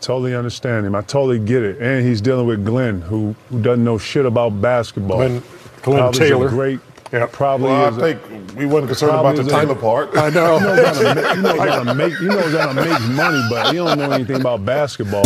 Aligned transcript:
Totally 0.00 0.34
understand 0.34 0.86
him. 0.86 0.94
I 0.94 1.02
totally 1.02 1.38
get 1.38 1.62
it. 1.62 1.78
And 1.80 2.06
he's 2.06 2.20
dealing 2.20 2.46
with 2.46 2.64
Glen, 2.64 3.02
who, 3.02 3.34
who 3.50 3.60
doesn't 3.62 3.84
know 3.84 3.98
shit 3.98 4.24
about 4.26 4.60
basketball. 4.60 5.18
Glen- 5.18 5.42
Glen 5.82 5.98
Probably 5.98 6.10
is 6.10 6.16
a 6.16 6.20
Taylor. 6.34 6.48
great. 6.48 6.80
Yeah. 7.12 7.26
Probably 7.30 7.66
Well, 7.68 7.84
I 7.84 7.88
is. 7.88 7.96
a- 7.96 8.00
think 8.00 8.56
we 8.56 8.66
wasn't 8.66 8.88
concerned 8.88 9.12
about 9.12 9.36
the 9.36 9.42
Probably 9.42 9.52
time 9.52 9.70
is 9.70 9.76
apart. 9.76 10.10
I 10.16 10.30
know. 10.30 10.54
You 10.58 10.64
know 10.64 10.84
how 10.84 10.92
to 10.94 11.14
make, 11.14 11.34
you 11.36 11.42
know 11.42 11.58
how 11.58 11.82
to 11.82 11.94
make, 11.94 12.20
you 12.20 12.28
know 12.28 12.58
how 12.58 12.72
to 12.72 12.74
make 12.74 13.16
money, 13.16 13.42
but 13.50 13.74
you 13.74 13.84
don't 13.84 13.98
know 13.98 14.10
anything 14.10 14.36
about 14.40 14.64
basketball. 14.64 15.24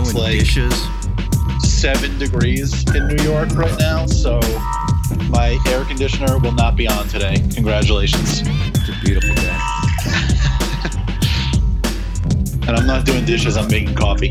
It's 0.00 0.14
like 0.14 0.38
dishes. 0.38 0.74
seven 1.60 2.18
degrees 2.18 2.84
in 2.94 3.08
New 3.08 3.22
York 3.24 3.50
right 3.54 3.78
now, 3.78 4.06
so 4.06 4.40
my 5.28 5.58
air 5.68 5.84
conditioner 5.84 6.38
will 6.38 6.52
not 6.52 6.76
be 6.76 6.86
on 6.88 7.08
today. 7.08 7.36
Congratulations. 7.54 8.42
It's 8.44 8.88
a 8.88 9.04
beautiful 9.04 9.34
day. 9.34 9.58
And 12.64 12.76
I'm 12.76 12.86
not 12.86 13.04
doing 13.04 13.24
dishes, 13.24 13.56
I'm 13.56 13.66
making 13.68 13.96
coffee. 13.96 14.30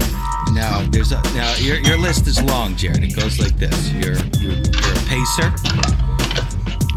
Now 0.53 0.81
there's 0.89 1.11
a 1.11 1.21
now 1.35 1.53
your 1.57 1.77
your 1.79 1.97
list 1.97 2.27
is 2.27 2.41
long, 2.41 2.75
Jared. 2.77 3.03
It 3.03 3.13
goes 3.15 3.39
like 3.39 3.57
this. 3.57 3.91
You're 3.91 4.15
you're, 4.39 4.53
you're 4.53 4.93
a 4.93 5.05
pacer. 5.07 6.10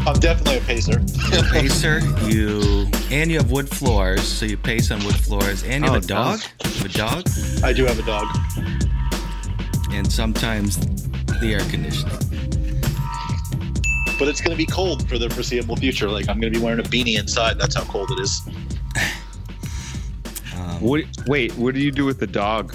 I'm 0.06 0.18
definitely 0.20 0.58
a 0.58 0.60
pacer. 0.60 1.00
You're 1.32 1.40
a 1.46 1.50
pacer. 1.50 2.00
You 2.28 2.86
and 3.10 3.30
you 3.30 3.38
have 3.38 3.50
wood 3.50 3.68
floors, 3.70 4.22
so 4.22 4.44
you 4.46 4.56
pace 4.56 4.90
on 4.90 5.02
wood 5.04 5.16
floors. 5.16 5.62
And 5.64 5.84
you 5.84 5.90
have 5.92 6.02
Oh, 6.02 6.04
a 6.04 6.08
dog. 6.08 6.40
You 6.64 6.70
have 6.70 6.84
a 6.84 6.88
dog, 6.88 7.28
I 7.64 7.72
do 7.72 7.84
have 7.86 7.98
a 7.98 8.02
dog. 8.02 8.26
and 9.92 10.10
sometimes 10.10 10.76
the 11.40 11.54
air 11.54 11.60
conditioning. 11.70 12.18
But 14.18 14.28
it's 14.28 14.40
going 14.40 14.52
to 14.52 14.56
be 14.56 14.66
cold 14.66 15.08
for 15.08 15.18
the 15.18 15.28
foreseeable 15.30 15.76
future. 15.76 16.08
Like, 16.08 16.28
I'm 16.28 16.38
going 16.40 16.52
to 16.52 16.58
be 16.58 16.64
wearing 16.64 16.78
a 16.80 16.84
beanie 16.84 17.18
inside. 17.18 17.58
That's 17.58 17.74
how 17.74 17.84
cold 17.84 18.10
it 18.10 18.20
is. 18.20 18.42
Um, 20.56 20.80
What, 20.80 21.02
wait, 21.26 21.52
what 21.56 21.74
do 21.74 21.80
you 21.80 21.90
do 21.90 22.04
with 22.04 22.20
the 22.20 22.28
dog? 22.28 22.74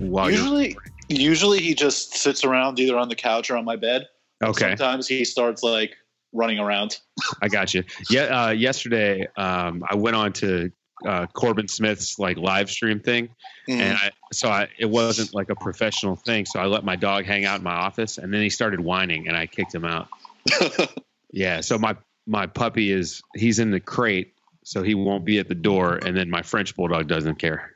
While 0.00 0.28
Usually, 0.30 0.76
usually 1.08 1.60
he 1.60 1.74
just 1.76 2.14
sits 2.16 2.42
around 2.42 2.80
either 2.80 2.96
on 2.98 3.08
the 3.08 3.14
couch 3.14 3.50
or 3.52 3.56
on 3.56 3.64
my 3.64 3.76
bed. 3.76 4.08
okay, 4.42 4.70
Sometimes 4.70 5.06
he 5.06 5.24
starts 5.24 5.62
like 5.62 5.94
running 6.32 6.58
around. 6.58 6.98
I 7.40 7.48
got 7.48 7.74
you. 7.74 7.84
Yeah, 8.10 8.44
uh, 8.46 8.50
yesterday 8.50 9.26
um, 9.36 9.84
I 9.88 9.94
went 9.96 10.16
on 10.16 10.32
to 10.34 10.70
uh, 11.06 11.26
Corbin 11.26 11.68
Smith's 11.68 12.18
like 12.18 12.36
live 12.36 12.70
stream 12.70 13.00
thing, 13.00 13.28
Mm. 13.68 13.80
and 13.80 13.96
I, 13.96 14.10
so 14.32 14.48
I, 14.48 14.68
it 14.78 14.86
wasn't 14.90 15.34
like 15.34 15.48
a 15.48 15.54
professional 15.54 16.16
thing. 16.16 16.46
So 16.46 16.58
I 16.58 16.66
let 16.66 16.84
my 16.84 16.96
dog 16.96 17.24
hang 17.26 17.44
out 17.44 17.58
in 17.58 17.62
my 17.64 17.74
office, 17.74 18.18
and 18.18 18.34
then 18.34 18.42
he 18.42 18.50
started 18.50 18.80
whining, 18.80 19.28
and 19.28 19.36
I 19.36 19.46
kicked 19.46 19.74
him 19.74 19.84
out. 19.84 20.08
Yeah, 21.32 21.62
so 21.62 21.78
my 21.78 21.96
my 22.26 22.46
puppy 22.46 22.92
is 22.92 23.22
he's 23.34 23.58
in 23.58 23.70
the 23.70 23.80
crate, 23.80 24.34
so 24.64 24.82
he 24.82 24.94
won't 24.94 25.24
be 25.24 25.38
at 25.38 25.48
the 25.48 25.54
door, 25.54 25.98
and 26.04 26.14
then 26.16 26.28
my 26.28 26.42
French 26.42 26.76
bulldog 26.76 27.08
doesn't 27.08 27.36
care. 27.36 27.72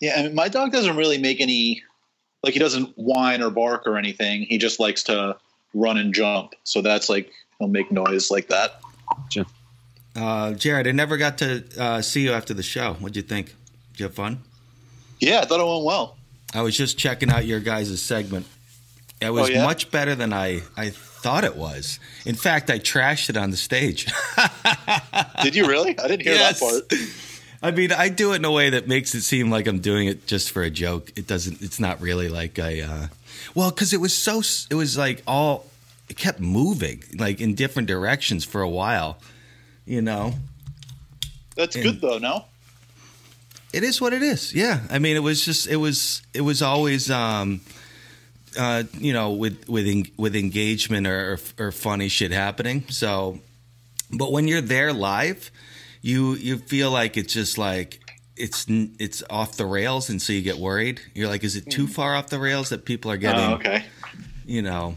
Yeah, 0.00 0.14
I 0.16 0.22
mean, 0.22 0.34
my 0.34 0.48
dog 0.48 0.70
doesn't 0.70 0.96
really 0.96 1.18
make 1.18 1.40
any, 1.40 1.82
like, 2.44 2.52
he 2.52 2.60
doesn't 2.60 2.92
whine 2.96 3.42
or 3.42 3.50
bark 3.50 3.84
or 3.84 3.98
anything. 3.98 4.42
He 4.42 4.58
just 4.58 4.78
likes 4.78 5.02
to 5.04 5.36
run 5.74 5.98
and 5.98 6.14
jump. 6.14 6.54
So 6.62 6.80
that's 6.82 7.08
like, 7.08 7.32
he'll 7.58 7.68
make 7.68 7.90
noise 7.90 8.30
like 8.30 8.48
that. 8.48 8.80
uh, 10.16 10.52
Jared, 10.52 10.86
I 10.86 10.92
never 10.92 11.16
got 11.16 11.38
to 11.38 11.64
uh, 11.78 12.02
see 12.02 12.22
you 12.22 12.32
after 12.32 12.54
the 12.54 12.62
show. 12.62 12.94
What'd 12.94 13.16
you 13.16 13.22
think? 13.22 13.54
Did 13.92 14.00
you 14.00 14.04
have 14.06 14.14
fun? 14.14 14.40
Yeah, 15.20 15.40
I 15.40 15.44
thought 15.44 15.60
it 15.60 15.66
went 15.66 15.84
well. 15.84 16.16
I 16.54 16.62
was 16.62 16.76
just 16.76 16.96
checking 16.98 17.30
out 17.30 17.44
your 17.44 17.60
guys' 17.60 18.00
segment. 18.00 18.46
It 19.20 19.30
was 19.32 19.48
Oh, 19.50 19.52
yeah? 19.52 19.64
much 19.64 19.90
better 19.90 20.14
than 20.14 20.32
I, 20.32 20.62
I 20.76 20.90
thought 20.90 21.42
it 21.44 21.56
was. 21.56 21.98
In 22.24 22.36
fact, 22.36 22.70
I 22.70 22.78
trashed 22.78 23.28
it 23.28 23.36
on 23.36 23.50
the 23.50 23.56
stage. 23.56 24.06
Did 25.42 25.56
you 25.56 25.66
really? 25.66 25.98
I 25.98 26.06
didn't 26.06 26.22
hear 26.22 26.34
Yes. 26.34 26.60
that 26.60 26.88
part. 26.88 27.00
I 27.60 27.72
mean, 27.72 27.90
I 27.90 28.08
do 28.08 28.32
it 28.32 28.36
in 28.36 28.44
a 28.44 28.52
way 28.52 28.70
that 28.70 28.86
makes 28.86 29.16
it 29.16 29.22
seem 29.22 29.50
like 29.50 29.66
I'm 29.66 29.80
doing 29.80 30.06
it 30.06 30.28
just 30.28 30.52
for 30.52 30.62
a 30.62 30.70
joke. 30.70 31.10
It 31.16 31.26
doesn't. 31.26 31.60
It's 31.60 31.80
not 31.80 32.00
really 32.00 32.28
like 32.28 32.60
I. 32.60 32.80
Uh, 32.82 33.06
well, 33.56 33.70
because 33.70 33.92
it 33.92 34.00
was 34.00 34.16
so. 34.16 34.40
It 34.70 34.76
was 34.76 34.96
like 34.96 35.24
all. 35.26 35.66
It 36.08 36.16
kept 36.16 36.40
moving 36.40 37.02
like 37.18 37.40
in 37.40 37.54
different 37.54 37.88
directions 37.88 38.44
for 38.44 38.60
a 38.62 38.68
while. 38.68 39.18
You 39.84 40.02
know, 40.02 40.34
That's 41.56 41.74
And- 41.76 41.84
good 41.84 42.00
though, 42.00 42.18
no? 42.18 42.44
it 43.72 43.82
is 43.82 44.00
what 44.00 44.12
it 44.12 44.22
is. 44.22 44.54
Yeah, 44.54 44.80
I 44.90 44.98
mean, 44.98 45.16
it 45.16 45.22
was 45.22 45.44
just. 45.44 45.66
It 45.66 45.76
was. 45.76 46.22
It 46.32 46.40
was 46.42 46.62
always. 46.62 47.10
Um, 47.10 47.60
uh, 48.58 48.84
you 48.98 49.12
know, 49.12 49.32
with 49.32 49.68
with 49.68 49.86
en- 49.86 50.06
with 50.16 50.34
engagement 50.34 51.06
or, 51.06 51.38
or 51.58 51.66
or 51.66 51.72
funny 51.72 52.08
shit 52.08 52.32
happening. 52.32 52.84
So, 52.88 53.40
but 54.10 54.32
when 54.32 54.48
you're 54.48 54.62
there 54.62 54.92
live, 54.92 55.50
you 56.00 56.34
you 56.34 56.56
feel 56.58 56.90
like 56.90 57.16
it's 57.18 57.32
just 57.34 57.58
like 57.58 58.00
it's 58.36 58.64
it's 58.68 59.22
off 59.28 59.56
the 59.56 59.66
rails, 59.66 60.08
and 60.08 60.20
so 60.22 60.32
you 60.32 60.40
get 60.42 60.56
worried. 60.58 61.00
You're 61.14 61.28
like, 61.28 61.44
is 61.44 61.56
it 61.56 61.70
too 61.70 61.86
far 61.86 62.14
off 62.14 62.28
the 62.28 62.38
rails 62.38 62.70
that 62.70 62.84
people 62.86 63.10
are 63.10 63.16
getting? 63.18 63.40
Oh, 63.52 63.54
okay. 63.56 63.84
You 64.46 64.62
know, 64.62 64.96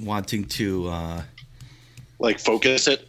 wanting 0.00 0.44
to. 0.44 0.88
Uh, 0.88 1.22
Like 2.18 2.38
focus 2.38 2.86
it. 2.88 3.06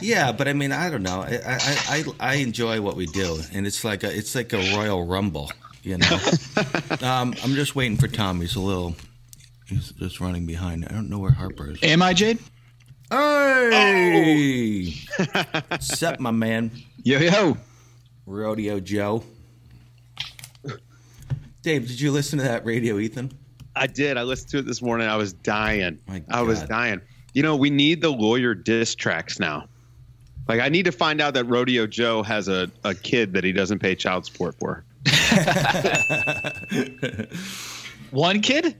yeah, 0.00 0.32
but 0.32 0.48
I 0.48 0.52
mean, 0.52 0.72
I 0.72 0.90
don't 0.90 1.02
know. 1.02 1.20
I, 1.22 1.38
I 1.46 1.58
I 1.88 2.04
I 2.20 2.34
enjoy 2.36 2.80
what 2.80 2.96
we 2.96 3.06
do, 3.06 3.38
and 3.52 3.66
it's 3.66 3.84
like 3.84 4.02
a 4.04 4.14
it's 4.16 4.34
like 4.34 4.52
a 4.52 4.58
Royal 4.76 5.06
Rumble. 5.06 5.50
You 5.84 5.98
know, 5.98 6.18
um, 7.02 7.34
I'm 7.44 7.54
just 7.54 7.74
waiting 7.76 7.96
for 7.96 8.08
Tom. 8.08 8.40
He's 8.40 8.56
a 8.56 8.60
little. 8.60 8.96
He's 9.66 9.92
just 9.92 10.20
running 10.20 10.46
behind. 10.46 10.84
I 10.86 10.88
don't 10.92 11.08
know 11.08 11.18
where 11.18 11.30
Harper 11.30 11.70
is. 11.70 11.78
Am 11.82 12.02
I 12.02 12.12
Jade? 12.14 12.38
Hey, 13.10 14.92
what's 15.68 16.02
up, 16.02 16.18
my 16.20 16.30
man? 16.30 16.70
Yo 17.04 17.18
yo. 17.20 17.56
Rodeo 18.26 18.80
Joe. 18.80 19.22
Dave, 21.62 21.86
did 21.88 22.00
you 22.00 22.10
listen 22.12 22.38
to 22.38 22.44
that 22.44 22.64
radio, 22.64 22.98
Ethan? 22.98 23.32
I 23.78 23.86
did. 23.86 24.16
I 24.16 24.22
listened 24.22 24.50
to 24.50 24.58
it 24.58 24.66
this 24.66 24.82
morning. 24.82 25.08
I 25.08 25.16
was 25.16 25.32
dying. 25.32 25.98
I 26.30 26.42
was 26.42 26.62
dying. 26.62 27.00
You 27.34 27.42
know, 27.42 27.56
we 27.56 27.70
need 27.70 28.00
the 28.00 28.10
lawyer 28.10 28.54
diss 28.54 28.94
tracks 28.94 29.38
now. 29.38 29.68
Like, 30.48 30.60
I 30.60 30.70
need 30.70 30.86
to 30.86 30.92
find 30.92 31.20
out 31.20 31.34
that 31.34 31.44
Rodeo 31.44 31.86
Joe 31.86 32.22
has 32.22 32.48
a, 32.48 32.70
a 32.82 32.94
kid 32.94 33.34
that 33.34 33.44
he 33.44 33.52
doesn't 33.52 33.80
pay 33.80 33.94
child 33.94 34.24
support 34.24 34.56
for. 34.58 34.82
One 38.10 38.40
kid? 38.40 38.74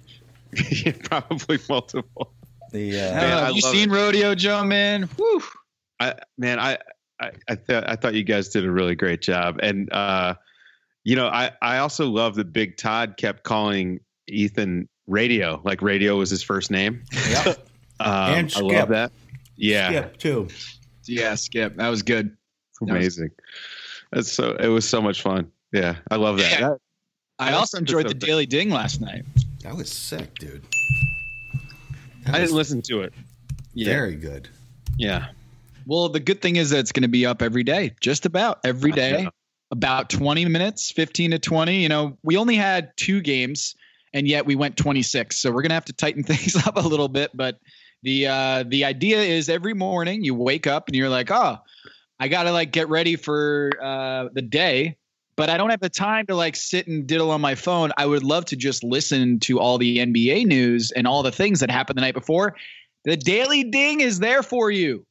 Probably 1.04 1.59
multiple. 1.69 2.32
The 2.72 3.00
uh, 3.00 3.15
Man, 3.15 3.44
have 3.44 3.54
you 3.54 3.62
love 3.62 3.75
seen 3.75 3.91
Rodeo 3.91 4.34
Joe, 4.34 4.65
man? 4.65 5.04
Whew. 5.16 5.42
I 6.00 6.15
man, 6.36 6.59
I 6.59 6.78
I 7.20 7.30
I, 7.48 7.54
th- 7.54 7.84
I 7.86 7.97
thought 7.97 8.15
you 8.15 8.25
guys 8.25 8.48
did 8.48 8.65
a 8.65 8.70
really 8.70 8.94
great 8.94 9.20
job, 9.20 9.59
and 9.62 9.92
uh, 9.92 10.34
you 11.04 11.16
know, 11.16 11.28
I 11.28 11.53
I 11.62 11.78
also 11.78 12.09
love 12.09 12.34
that 12.36 12.53
Big 12.53 12.76
Todd 12.76 13.16
kept 13.16 13.42
calling 13.42 14.00
Ethan 14.28 14.89
Radio, 15.06 15.61
like 15.65 15.83
Radio 15.83 16.16
was 16.19 16.31
his 16.31 16.43
first 16.43 16.71
name. 16.71 17.03
Yep. 17.31 17.65
Um, 18.00 18.12
And 18.33 18.47
I 18.47 18.50
Skip. 18.50 18.62
love 18.62 18.89
that. 18.91 19.11
Yeah, 19.56 19.89
Skip 19.91 20.16
too. 20.19 20.49
Yeah, 21.06 21.34
Skip. 21.34 21.75
That 21.78 21.89
was 21.89 22.05
good. 22.05 22.28
That 22.81 22.83
was- 22.83 22.91
amazing. 22.93 23.31
That's 24.12 24.31
so. 24.31 24.55
It 24.55 24.69
was 24.69 24.89
so 24.89 25.03
much 25.03 25.21
fun. 25.21 25.50
Yeah, 25.72 25.97
I 26.09 26.15
love 26.15 26.36
that. 26.39 26.48
Yeah. 26.53 26.69
That- 26.69 26.78
I 27.41 27.53
also 27.54 27.77
enjoyed 27.78 28.04
that's 28.04 28.15
the 28.15 28.21
so 28.21 28.27
Daily 28.27 28.47
Ding 28.47 28.71
last 28.71 29.01
night. 29.01 29.25
That 29.65 29.75
was 29.77 29.91
sick, 29.91 30.33
dude. 30.39 30.63
I 32.27 32.31
That 32.33 32.39
didn't 32.39 32.54
listen 32.54 32.83
to 32.83 33.01
it. 33.01 33.13
Very 33.77 34.15
good. 34.15 34.48
Yeah, 34.97 35.28
Well, 35.86 36.09
the 36.09 36.21
good 36.21 36.41
thing 36.41 36.54
is 36.57 36.71
that 36.71 36.78
it's 36.78 36.92
going 36.92 37.03
to 37.03 37.09
be 37.09 37.27
up 37.27 37.42
every 37.42 37.65
day, 37.65 37.95
just 38.01 38.27
about 38.27 38.60
every 38.65 38.92
I 38.92 38.95
day, 38.95 39.22
know. 39.24 39.31
about 39.72 40.09
20 40.10 40.45
minutes, 40.45 40.91
15 40.92 41.33
to 41.33 41.39
20. 41.39 41.83
You 41.83 41.89
know, 41.89 42.16
we 42.22 42.36
only 42.36 42.57
had 42.57 42.97
two 42.97 43.21
games 43.22 43.74
and 44.15 44.27
yet 44.27 44.47
we 44.47 44.57
went 44.57 44.77
26. 44.77 45.37
So 45.39 45.51
we're 45.51 45.63
going 45.63 45.71
to 45.71 45.75
have 45.75 45.84
to 45.87 45.93
tighten 45.93 46.22
things 46.25 46.57
up 46.66 46.77
a 46.77 46.81
little 46.81 47.09
bit. 47.09 47.31
But 47.34 47.59
the, 48.03 48.27
uh, 48.27 48.65
the 48.66 48.84
idea 48.84 49.21
is 49.21 49.49
every 49.49 49.75
morning 49.75 50.25
you 50.25 50.34
wake 50.34 50.66
up 50.66 50.89
and 50.89 50.97
you're 50.97 51.09
like, 51.09 51.31
oh, 51.31 51.59
I 52.21 52.28
got 52.28 52.45
to 52.45 52.53
like 52.53 52.72
get 52.72 52.89
ready 52.89 53.16
for 53.16 53.71
uh, 53.81 54.28
the 54.33 54.43
day. 54.43 54.97
But 55.37 55.51
I 55.51 55.57
don't 55.57 55.71
have 55.71 55.81
the 55.81 55.89
time 55.89 56.27
to 56.27 56.34
like 56.34 56.57
sit 56.57 56.89
and 56.89 57.07
diddle 57.07 57.31
on 57.31 57.41
my 57.41 57.55
phone. 57.55 57.93
I 57.97 58.07
would 58.07 58.25
love 58.25 58.45
to 58.47 58.57
just 58.57 58.83
listen 58.83 59.39
to 59.41 59.60
all 59.60 59.78
the 59.78 59.99
NBA 59.99 60.47
news 60.47 60.91
and 60.91 61.07
all 61.07 61.22
the 61.22 61.31
things 61.31 61.60
that 61.60 61.71
happened 61.71 61.97
the 61.97 62.01
night 62.01 62.15
before. 62.15 62.57
The 63.05 63.16
Daily 63.16 63.63
Ding 63.63 64.01
is 64.01 64.19
there 64.19 64.43
for 64.43 64.71
you 64.71 65.07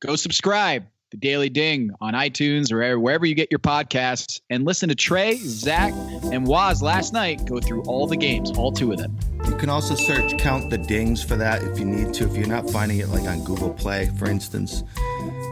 go 0.00 0.16
subscribe 0.16 0.86
the 1.10 1.16
Daily 1.16 1.48
Ding 1.48 1.90
on 2.00 2.14
iTunes 2.14 2.70
or 2.70 2.98
wherever 2.98 3.24
you 3.24 3.34
get 3.34 3.50
your 3.50 3.60
podcasts, 3.60 4.40
and 4.50 4.64
listen 4.64 4.88
to 4.88 4.94
Trey, 4.94 5.36
Zach, 5.36 5.92
and 6.32 6.46
Waz 6.46 6.82
last 6.82 7.12
night 7.12 7.44
go 7.46 7.60
through 7.60 7.82
all 7.84 8.06
the 8.06 8.16
games, 8.16 8.50
all 8.52 8.72
two 8.72 8.92
of 8.92 8.98
them. 8.98 9.16
You 9.46 9.56
can 9.56 9.70
also 9.70 9.94
search 9.94 10.36
Count 10.38 10.70
the 10.70 10.78
Dings 10.78 11.22
for 11.22 11.36
that 11.36 11.62
if 11.62 11.78
you 11.78 11.84
need 11.84 12.12
to. 12.14 12.24
If 12.24 12.36
you're 12.36 12.46
not 12.46 12.68
finding 12.70 12.98
it 12.98 13.08
like 13.08 13.24
on 13.24 13.42
Google 13.44 13.72
Play, 13.72 14.10
for 14.18 14.28
instance, 14.28 14.84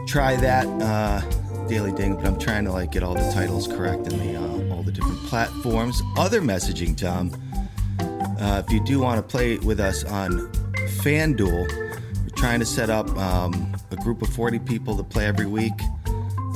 try 0.07 0.35
that 0.35 0.67
uh, 0.81 1.21
Daily 1.67 1.91
Ding. 1.91 2.15
But 2.15 2.25
I'm 2.25 2.39
trying 2.39 2.65
to 2.65 2.71
like 2.71 2.91
get 2.91 3.03
all 3.03 3.15
the 3.15 3.31
titles 3.31 3.67
correct 3.67 4.11
in 4.11 4.19
the 4.19 4.35
uh, 4.35 4.75
all 4.75 4.83
the 4.83 4.91
different 4.91 5.19
platforms. 5.23 6.01
Other 6.17 6.41
messaging, 6.41 6.95
Tom. 6.95 7.31
Uh, 8.39 8.61
if 8.65 8.71
you 8.71 8.83
do 8.83 8.99
want 8.99 9.17
to 9.17 9.23
play 9.23 9.57
with 9.57 9.79
us 9.79 10.03
on 10.03 10.31
FanDuel, 11.01 11.86
trying 12.37 12.59
to 12.59 12.65
set 12.65 12.89
up 12.89 13.09
um, 13.17 13.75
a 13.91 13.95
group 13.95 14.21
of 14.21 14.29
40 14.29 14.59
people 14.59 14.95
to 14.95 15.03
play 15.03 15.25
every 15.25 15.47
week. 15.47 15.73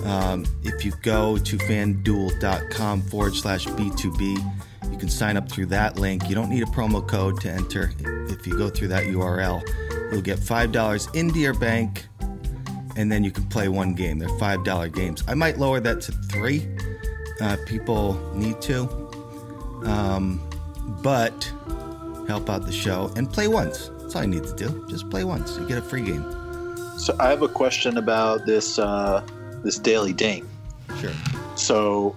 Um, 0.05 0.45
if 0.63 0.85
you 0.85 0.91
go 1.01 1.37
to 1.37 1.57
fanduel.com 1.57 3.01
forward 3.01 3.35
slash 3.35 3.65
B2B, 3.65 4.91
you 4.91 4.97
can 4.97 5.09
sign 5.09 5.37
up 5.37 5.51
through 5.51 5.67
that 5.67 5.97
link. 5.97 6.29
You 6.29 6.35
don't 6.35 6.49
need 6.49 6.63
a 6.63 6.67
promo 6.67 7.05
code 7.05 7.41
to 7.41 7.49
enter. 7.49 7.91
If 8.29 8.45
you 8.45 8.57
go 8.57 8.69
through 8.69 8.89
that 8.89 9.05
URL, 9.05 9.61
you'll 10.11 10.21
get 10.21 10.39
$5 10.39 11.15
into 11.15 11.39
your 11.39 11.53
bank, 11.53 12.05
and 12.95 13.11
then 13.11 13.23
you 13.23 13.31
can 13.31 13.47
play 13.47 13.67
one 13.67 13.93
game. 13.93 14.19
They're 14.19 14.29
$5 14.29 14.93
games. 14.93 15.23
I 15.27 15.33
might 15.33 15.57
lower 15.57 15.79
that 15.79 16.01
to 16.01 16.11
three. 16.11 16.67
Uh, 17.39 17.57
people 17.65 18.13
need 18.35 18.61
to. 18.61 18.83
Um, 19.85 20.47
but 21.01 21.51
help 22.27 22.49
out 22.49 22.65
the 22.65 22.71
show 22.71 23.11
and 23.15 23.31
play 23.31 23.47
once. 23.47 23.89
That's 24.11 24.17
all 24.17 24.23
you 24.23 24.41
need 24.41 24.43
to 24.43 24.55
do. 24.55 24.85
Just 24.89 25.09
play 25.09 25.23
once. 25.23 25.57
You 25.57 25.65
get 25.65 25.77
a 25.77 25.81
free 25.81 26.01
game. 26.01 26.29
So 26.97 27.15
I 27.17 27.29
have 27.29 27.43
a 27.43 27.47
question 27.47 27.97
about 27.97 28.45
this 28.45 28.77
uh, 28.77 29.25
this 29.63 29.79
daily 29.79 30.11
ding. 30.11 30.45
Sure. 30.99 31.13
So 31.55 32.13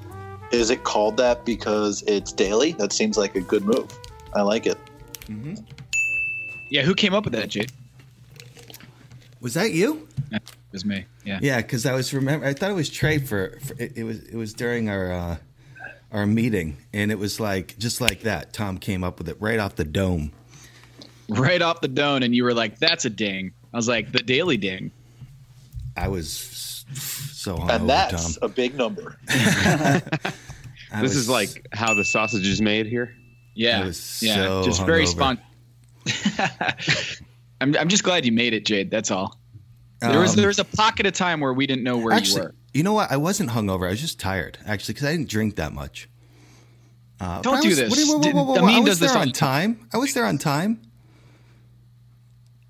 is 0.50 0.70
it 0.70 0.82
called 0.82 1.16
that 1.18 1.44
because 1.44 2.02
it's 2.08 2.32
daily? 2.32 2.72
That 2.72 2.92
seems 2.92 3.16
like 3.16 3.36
a 3.36 3.40
good 3.40 3.64
move. 3.64 3.96
I 4.34 4.42
like 4.42 4.66
it. 4.66 4.76
Mm-hmm. 5.26 5.54
Yeah, 6.68 6.82
who 6.82 6.96
came 6.96 7.14
up 7.14 7.22
with 7.22 7.32
that, 7.34 7.48
Jade? 7.50 7.70
Was 9.40 9.54
that 9.54 9.70
you? 9.70 10.08
It 10.32 10.42
was 10.72 10.84
me. 10.84 11.04
Yeah. 11.24 11.38
Yeah, 11.40 11.58
because 11.58 11.86
I 11.86 11.94
was 11.94 12.12
remember. 12.12 12.44
I 12.44 12.54
thought 12.54 12.72
it 12.72 12.74
was 12.74 12.90
Trey 12.90 13.18
for, 13.18 13.56
for 13.60 13.74
it, 13.80 13.92
it 13.94 14.02
was 14.02 14.18
it 14.24 14.34
was 14.34 14.52
during 14.52 14.88
our 14.88 15.12
uh, 15.12 15.36
our 16.10 16.26
meeting, 16.26 16.76
and 16.92 17.12
it 17.12 17.20
was 17.20 17.38
like 17.38 17.78
just 17.78 18.00
like 18.00 18.22
that. 18.22 18.52
Tom 18.52 18.78
came 18.78 19.04
up 19.04 19.18
with 19.18 19.28
it 19.28 19.36
right 19.38 19.60
off 19.60 19.76
the 19.76 19.84
dome. 19.84 20.32
Right 21.28 21.62
off 21.62 21.80
the 21.80 21.88
dome, 21.88 22.22
and 22.22 22.34
you 22.34 22.44
were 22.44 22.54
like, 22.54 22.78
"That's 22.78 23.04
a 23.04 23.10
ding." 23.10 23.52
I 23.72 23.76
was 23.76 23.88
like, 23.88 24.12
"The 24.12 24.18
daily 24.20 24.56
ding." 24.56 24.90
I 25.96 26.08
was 26.08 26.84
so 26.92 27.56
hungover, 27.56 27.70
And 27.70 27.88
that's 27.88 28.34
Tom. 28.38 28.50
a 28.50 28.52
big 28.52 28.74
number. 28.76 29.16
This 30.94 31.02
was- 31.02 31.16
is 31.16 31.28
like 31.28 31.66
how 31.72 31.94
the 31.94 32.04
sausage 32.04 32.46
is 32.46 32.60
made 32.60 32.86
here. 32.86 33.12
Yeah. 33.54 33.80
I 33.80 33.84
yeah. 33.86 33.90
so 33.90 34.62
just 34.64 34.84
very 34.86 35.04
hungover. 35.06 35.38
I'm 37.60 37.76
I'm 37.76 37.88
just 37.88 38.04
glad 38.04 38.24
you 38.24 38.32
made 38.32 38.52
it, 38.54 38.64
Jade. 38.64 38.90
That's 38.90 39.10
all. 39.10 39.38
There 40.00 40.20
was 40.20 40.30
Um, 40.32 40.36
there 40.36 40.46
was 40.48 40.58
a 40.58 40.64
pocket 40.64 41.06
of 41.06 41.12
time 41.14 41.40
where 41.40 41.52
we 41.52 41.66
didn't 41.66 41.82
know 41.84 41.96
where 41.96 42.14
actually, 42.14 42.42
you 42.42 42.46
were. 42.48 42.54
you 42.74 42.82
know 42.82 42.92
what? 42.92 43.10
I 43.10 43.16
wasn't 43.16 43.50
hungover. 43.50 43.86
I 43.86 43.90
was 43.90 44.00
just 44.00 44.20
tired, 44.20 44.58
actually, 44.66 44.94
because 44.94 45.08
I 45.08 45.12
didn't 45.12 45.28
drink 45.30 45.56
that 45.56 45.72
much. 45.72 46.08
Uh, 47.20 47.40
Don't 47.42 47.62
do 47.62 47.68
was- 47.68 47.78
this. 47.78 47.90
what 47.90 47.96
do 47.96 48.04
you- 48.04 48.08
whoa, 48.12 48.16
whoa, 48.18 48.22
Did- 48.22 48.34
whoa, 48.34 48.42
whoa, 48.44 48.56
Amin 48.58 48.74
I 48.76 48.78
was 48.80 48.88
does 48.90 48.98
this 49.00 49.12
there 49.12 49.20
on 49.20 49.32
time. 49.32 49.76
time. 49.76 49.88
I 49.94 49.96
was 49.98 50.12
there 50.14 50.26
on 50.26 50.38
time. 50.38 50.80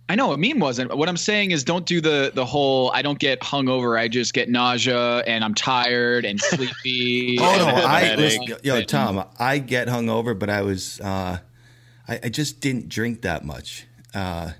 I 0.08 0.16
know 0.16 0.32
Amin 0.32 0.60
wasn't. 0.60 0.94
What 0.94 1.08
I'm 1.08 1.16
saying 1.16 1.52
is, 1.52 1.64
don't 1.64 1.86
do 1.86 2.00
the 2.00 2.30
the 2.34 2.44
whole. 2.44 2.90
I 2.92 3.00
don't 3.00 3.18
get 3.18 3.40
hungover. 3.40 3.98
I 3.98 4.06
just 4.08 4.34
get 4.34 4.50
nausea 4.50 5.18
and 5.20 5.42
I'm 5.42 5.54
tired 5.54 6.24
and 6.26 6.38
sleepy. 6.40 7.38
Oh 7.40 7.44
and 7.50 7.58
no, 7.58 7.66
I 7.66 7.70
have 7.70 7.84
a 7.84 7.86
I 7.86 8.00
headache. 8.00 8.40
listen, 8.40 8.56
yo 8.62 8.82
Tom, 8.82 9.24
I 9.38 9.58
get 9.58 9.88
hungover, 9.88 10.38
but 10.38 10.50
I 10.50 10.62
was 10.62 11.00
uh, 11.00 11.38
I, 12.06 12.20
I 12.24 12.28
just 12.28 12.60
didn't 12.60 12.88
drink 12.90 13.22
that 13.22 13.44
much 13.44 13.86
uh, 14.12 14.52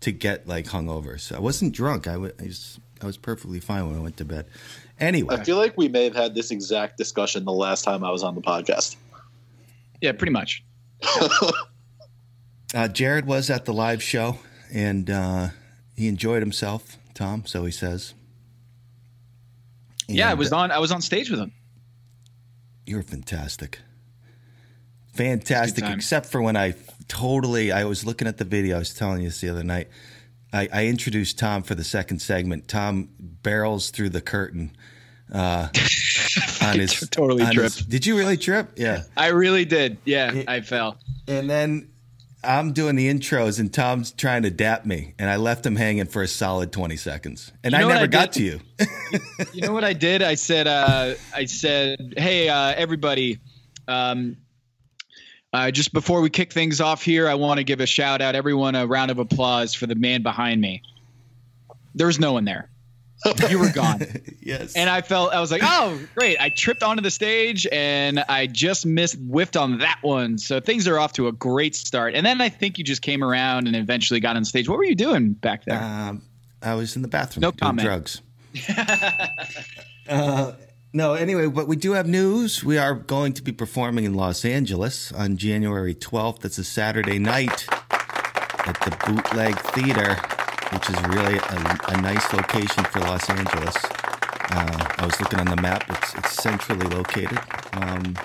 to 0.00 0.12
get 0.12 0.46
like 0.46 0.66
hungover. 0.66 1.18
So 1.18 1.36
I 1.36 1.40
wasn't 1.40 1.72
drunk. 1.72 2.06
I 2.06 2.18
wa- 2.18 2.30
I 2.38 2.44
was 2.44 2.78
I 3.00 3.06
was 3.06 3.16
perfectly 3.16 3.60
fine 3.60 3.88
when 3.88 3.96
I 3.98 4.02
went 4.02 4.18
to 4.18 4.26
bed. 4.26 4.46
Anyway, 5.00 5.34
I 5.34 5.42
feel 5.42 5.56
like 5.56 5.76
we 5.78 5.88
may 5.88 6.04
have 6.04 6.14
had 6.14 6.34
this 6.34 6.50
exact 6.50 6.98
discussion 6.98 7.44
the 7.44 7.52
last 7.52 7.82
time 7.82 8.04
I 8.04 8.10
was 8.10 8.22
on 8.22 8.34
the 8.34 8.42
podcast. 8.42 8.96
Yeah, 10.02 10.12
pretty 10.12 10.32
much. 10.32 10.62
uh, 12.74 12.88
Jared 12.88 13.26
was 13.26 13.48
at 13.48 13.64
the 13.64 13.72
live 13.72 14.02
show 14.02 14.38
and 14.72 15.10
uh, 15.10 15.48
he 15.96 16.08
enjoyed 16.08 16.42
himself. 16.42 16.96
Tom, 17.14 17.46
so 17.46 17.64
he 17.64 17.72
says. 17.72 18.14
Yeah, 20.08 20.30
I 20.30 20.34
was 20.34 20.52
uh, 20.52 20.58
on. 20.58 20.70
I 20.70 20.78
was 20.78 20.92
on 20.92 21.00
stage 21.02 21.30
with 21.30 21.40
him. 21.40 21.52
You're 22.86 23.02
fantastic. 23.02 23.80
Fantastic, 25.14 25.84
except 25.88 26.26
for 26.26 26.42
when 26.42 26.56
I 26.56 26.74
totally, 27.08 27.72
I 27.72 27.84
was 27.84 28.04
looking 28.04 28.28
at 28.28 28.36
the 28.36 28.44
video, 28.44 28.76
I 28.76 28.80
was 28.80 28.92
telling 28.92 29.22
you 29.22 29.28
this 29.28 29.40
the 29.40 29.48
other 29.48 29.64
night. 29.64 29.88
I, 30.52 30.68
I 30.72 30.86
introduced 30.86 31.38
Tom 31.38 31.62
for 31.62 31.74
the 31.74 31.84
second 31.84 32.20
segment. 32.20 32.68
Tom 32.68 33.08
barrels 33.18 33.90
through 33.90 34.10
the 34.10 34.20
curtain. 34.20 34.76
Uh, 35.32 35.68
on 36.62 36.78
his, 36.78 37.00
Totally 37.10 37.42
on 37.44 37.56
his- 37.56 37.76
did 37.78 38.04
you 38.04 38.16
really 38.16 38.36
trip? 38.36 38.70
Yeah. 38.76 39.02
I 39.16 39.28
really 39.28 39.64
did. 39.64 39.96
Yeah, 40.04 40.32
It- 40.32 40.48
I 40.48 40.60
fell. 40.60 40.98
And 41.26 41.48
then 41.48 41.88
I'm 42.44 42.72
doing 42.72 42.96
the 42.96 43.12
intros, 43.12 43.58
and 43.58 43.72
Tom's 43.72 44.12
trying 44.12 44.42
to 44.42 44.50
dap 44.50 44.86
me, 44.86 45.14
and 45.18 45.28
I 45.28 45.36
left 45.36 45.66
him 45.66 45.76
hanging 45.76 46.06
for 46.06 46.22
a 46.22 46.28
solid 46.28 46.72
20 46.72 46.96
seconds. 46.96 47.52
And 47.64 47.72
You 47.72 47.80
know 47.80 47.88
I 47.88 47.94
never 47.94 48.04
I 48.04 48.06
got 48.06 48.32
to 48.34 48.42
you. 48.42 48.60
You 49.52 49.62
know 49.62 49.72
what 49.72 49.84
I 49.84 49.92
did? 49.92 50.22
I 50.22 50.34
said, 50.34 50.66
uh, 50.66 51.14
I 51.34 51.44
said, 51.46 52.14
hey, 52.16 52.48
uh, 52.48 52.74
everybody. 52.76 53.38
Um, 53.88 54.36
uh, 55.52 55.70
just 55.70 55.92
before 55.92 56.20
we 56.20 56.28
kick 56.28 56.52
things 56.52 56.80
off 56.80 57.02
here, 57.02 57.28
I 57.28 57.34
want 57.34 57.58
to 57.58 57.64
give 57.64 57.80
a 57.80 57.86
shout 57.86 58.20
out, 58.20 58.34
everyone, 58.34 58.74
a 58.74 58.86
round 58.86 59.10
of 59.10 59.18
applause 59.18 59.74
for 59.74 59.86
the 59.86 59.94
man 59.94 60.22
behind 60.22 60.60
me. 60.60 60.82
There 61.94 62.06
was 62.06 62.20
no 62.20 62.34
one 62.34 62.44
there. 62.44 62.68
You 63.48 63.58
were 63.58 63.72
gone. 63.72 64.02
yes. 64.42 64.76
And 64.76 64.88
I 64.90 65.00
felt 65.00 65.32
I 65.32 65.40
was 65.40 65.50
like, 65.50 65.62
oh, 65.64 65.98
great! 66.14 66.40
I 66.40 66.50
tripped 66.50 66.82
onto 66.82 67.02
the 67.02 67.10
stage 67.10 67.66
and 67.72 68.20
I 68.28 68.46
just 68.46 68.86
missed 68.86 69.16
whiffed 69.18 69.56
on 69.56 69.78
that 69.78 69.98
one. 70.02 70.38
So 70.38 70.60
things 70.60 70.86
are 70.86 70.98
off 70.98 71.14
to 71.14 71.26
a 71.28 71.32
great 71.32 71.74
start. 71.74 72.14
And 72.14 72.24
then 72.26 72.40
I 72.40 72.48
think 72.50 72.78
you 72.78 72.84
just 72.84 73.02
came 73.02 73.24
around 73.24 73.66
and 73.66 73.74
eventually 73.74 74.20
got 74.20 74.36
on 74.36 74.44
stage. 74.44 74.68
What 74.68 74.78
were 74.78 74.84
you 74.84 74.94
doing 74.94 75.32
back 75.32 75.64
there? 75.64 75.82
Um, 75.82 76.22
I 76.62 76.74
was 76.74 76.94
in 76.96 77.02
the 77.02 77.08
bathroom 77.08 77.40
No 77.42 77.52
comment. 77.52 77.86
drugs. 77.86 78.20
uh, 80.08 80.52
no, 80.92 81.14
anyway, 81.14 81.46
but 81.46 81.68
we 81.68 81.76
do 81.76 81.92
have 81.92 82.06
news. 82.06 82.64
We 82.64 82.78
are 82.78 82.94
going 82.94 83.32
to 83.34 83.42
be 83.42 83.52
performing 83.52 84.04
in 84.04 84.14
Los 84.14 84.44
Angeles 84.44 85.12
on 85.12 85.36
January 85.36 85.94
12th. 85.94 86.40
That's 86.40 86.58
a 86.58 86.64
Saturday 86.64 87.18
night 87.18 87.66
at 87.90 88.80
the 88.84 88.96
Bootleg 89.06 89.58
Theater, 89.58 90.16
which 90.72 90.88
is 90.90 91.00
really 91.08 91.36
a, 91.36 91.78
a 91.88 92.00
nice 92.00 92.32
location 92.32 92.84
for 92.84 93.00
Los 93.00 93.28
Angeles. 93.30 93.76
Uh, 94.50 94.94
I 94.98 95.04
was 95.04 95.20
looking 95.20 95.40
on 95.40 95.46
the 95.46 95.56
map, 95.56 95.84
it's, 95.88 96.14
it's 96.14 96.42
centrally 96.42 96.86
located. 96.88 97.38
Um, 97.72 98.16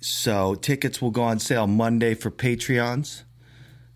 so 0.00 0.54
tickets 0.54 1.00
will 1.00 1.10
go 1.10 1.22
on 1.22 1.38
sale 1.38 1.66
Monday 1.66 2.14
for 2.14 2.30
Patreons. 2.30 3.22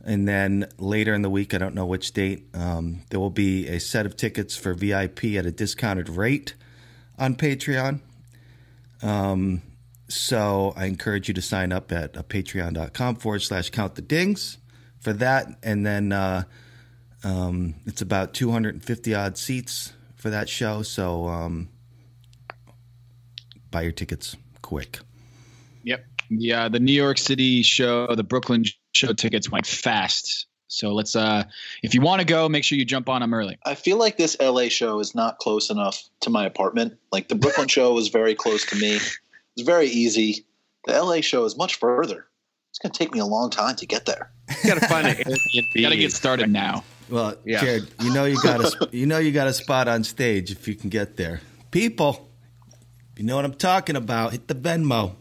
And 0.04 0.26
then 0.26 0.68
later 0.78 1.12
in 1.12 1.22
the 1.22 1.28
week, 1.28 1.52
I 1.52 1.58
don't 1.58 1.74
know 1.74 1.84
which 1.84 2.12
date, 2.12 2.46
um, 2.54 3.02
there 3.10 3.20
will 3.20 3.28
be 3.28 3.68
a 3.68 3.78
set 3.78 4.06
of 4.06 4.16
tickets 4.16 4.56
for 4.56 4.72
VIP 4.72 5.24
at 5.36 5.44
a 5.44 5.50
discounted 5.50 6.08
rate 6.08 6.54
on 7.18 7.34
Patreon. 7.34 8.00
Um, 9.02 9.62
so 10.08 10.72
I 10.76 10.86
encourage 10.86 11.28
you 11.28 11.34
to 11.34 11.42
sign 11.42 11.72
up 11.72 11.92
at 11.92 12.16
uh, 12.16 12.22
patreon.com 12.22 13.16
forward 13.16 13.40
slash 13.40 13.68
count 13.70 13.96
the 13.96 14.02
dings 14.02 14.56
for 14.98 15.12
that. 15.12 15.58
And 15.62 15.84
then 15.84 16.12
uh, 16.12 16.44
um, 17.24 17.74
it's 17.86 18.02
about 18.02 18.34
250 18.34 19.14
odd 19.14 19.36
seats 19.36 19.92
for 20.16 20.30
that 20.30 20.48
show. 20.48 20.82
So 20.82 21.26
um, 21.26 21.68
buy 23.70 23.82
your 23.82 23.92
tickets 23.92 24.36
quick. 24.62 25.00
Yep. 25.84 26.04
Yeah, 26.30 26.68
the 26.68 26.80
New 26.80 26.92
York 26.92 27.18
City 27.18 27.62
show, 27.62 28.14
the 28.14 28.24
Brooklyn 28.24 28.64
show 28.94 29.12
tickets 29.12 29.50
went 29.50 29.66
fast. 29.66 30.46
So 30.70 30.92
let's 30.92 31.16
uh 31.16 31.44
if 31.82 31.94
you 31.94 32.02
want 32.02 32.20
to 32.20 32.26
go, 32.26 32.46
make 32.48 32.62
sure 32.62 32.76
you 32.76 32.84
jump 32.84 33.08
on 33.08 33.22
them 33.22 33.32
early. 33.32 33.58
I 33.64 33.74
feel 33.74 33.96
like 33.96 34.18
this 34.18 34.36
LA 34.38 34.68
show 34.68 35.00
is 35.00 35.14
not 35.14 35.38
close 35.38 35.70
enough 35.70 36.02
to 36.20 36.30
my 36.30 36.44
apartment. 36.44 36.98
Like 37.10 37.28
the 37.28 37.34
Brooklyn 37.34 37.68
show 37.68 37.94
was 37.94 38.08
very 38.08 38.34
close 38.34 38.66
to 38.66 38.76
me. 38.76 38.96
It's 38.96 39.62
very 39.64 39.86
easy. 39.86 40.44
The 40.84 40.92
LA 41.02 41.22
show 41.22 41.44
is 41.44 41.56
much 41.56 41.76
further. 41.76 42.26
It's 42.70 42.78
going 42.78 42.92
to 42.92 42.98
take 42.98 43.12
me 43.12 43.18
a 43.18 43.24
long 43.24 43.48
time 43.50 43.76
to 43.76 43.86
get 43.86 44.04
there. 44.04 44.30
You 44.62 44.70
got 44.70 44.80
to 44.80 44.86
find 44.88 45.06
an 45.06 45.16
Airbnb. 45.16 45.82
Got 45.82 45.88
to 45.88 45.96
get 45.96 46.12
started 46.12 46.50
now. 46.50 46.84
Well, 47.08 47.36
Yeah. 47.44 47.60
Jared, 47.60 47.88
you 48.00 48.12
know 48.12 48.24
you 48.24 48.40
got 48.42 48.60
a 48.60 48.88
you 48.92 49.06
know 49.06 49.18
you 49.18 49.32
got 49.32 49.46
a 49.46 49.52
spot 49.52 49.88
on 49.88 50.04
stage 50.04 50.50
if 50.50 50.68
you 50.68 50.74
can 50.74 50.90
get 50.90 51.16
there. 51.16 51.40
People, 51.70 52.28
you 53.16 53.24
know 53.24 53.36
what 53.36 53.44
I'm 53.44 53.54
talking 53.54 53.96
about. 53.96 54.32
Hit 54.32 54.48
the 54.48 54.54
Venmo. 54.54 55.14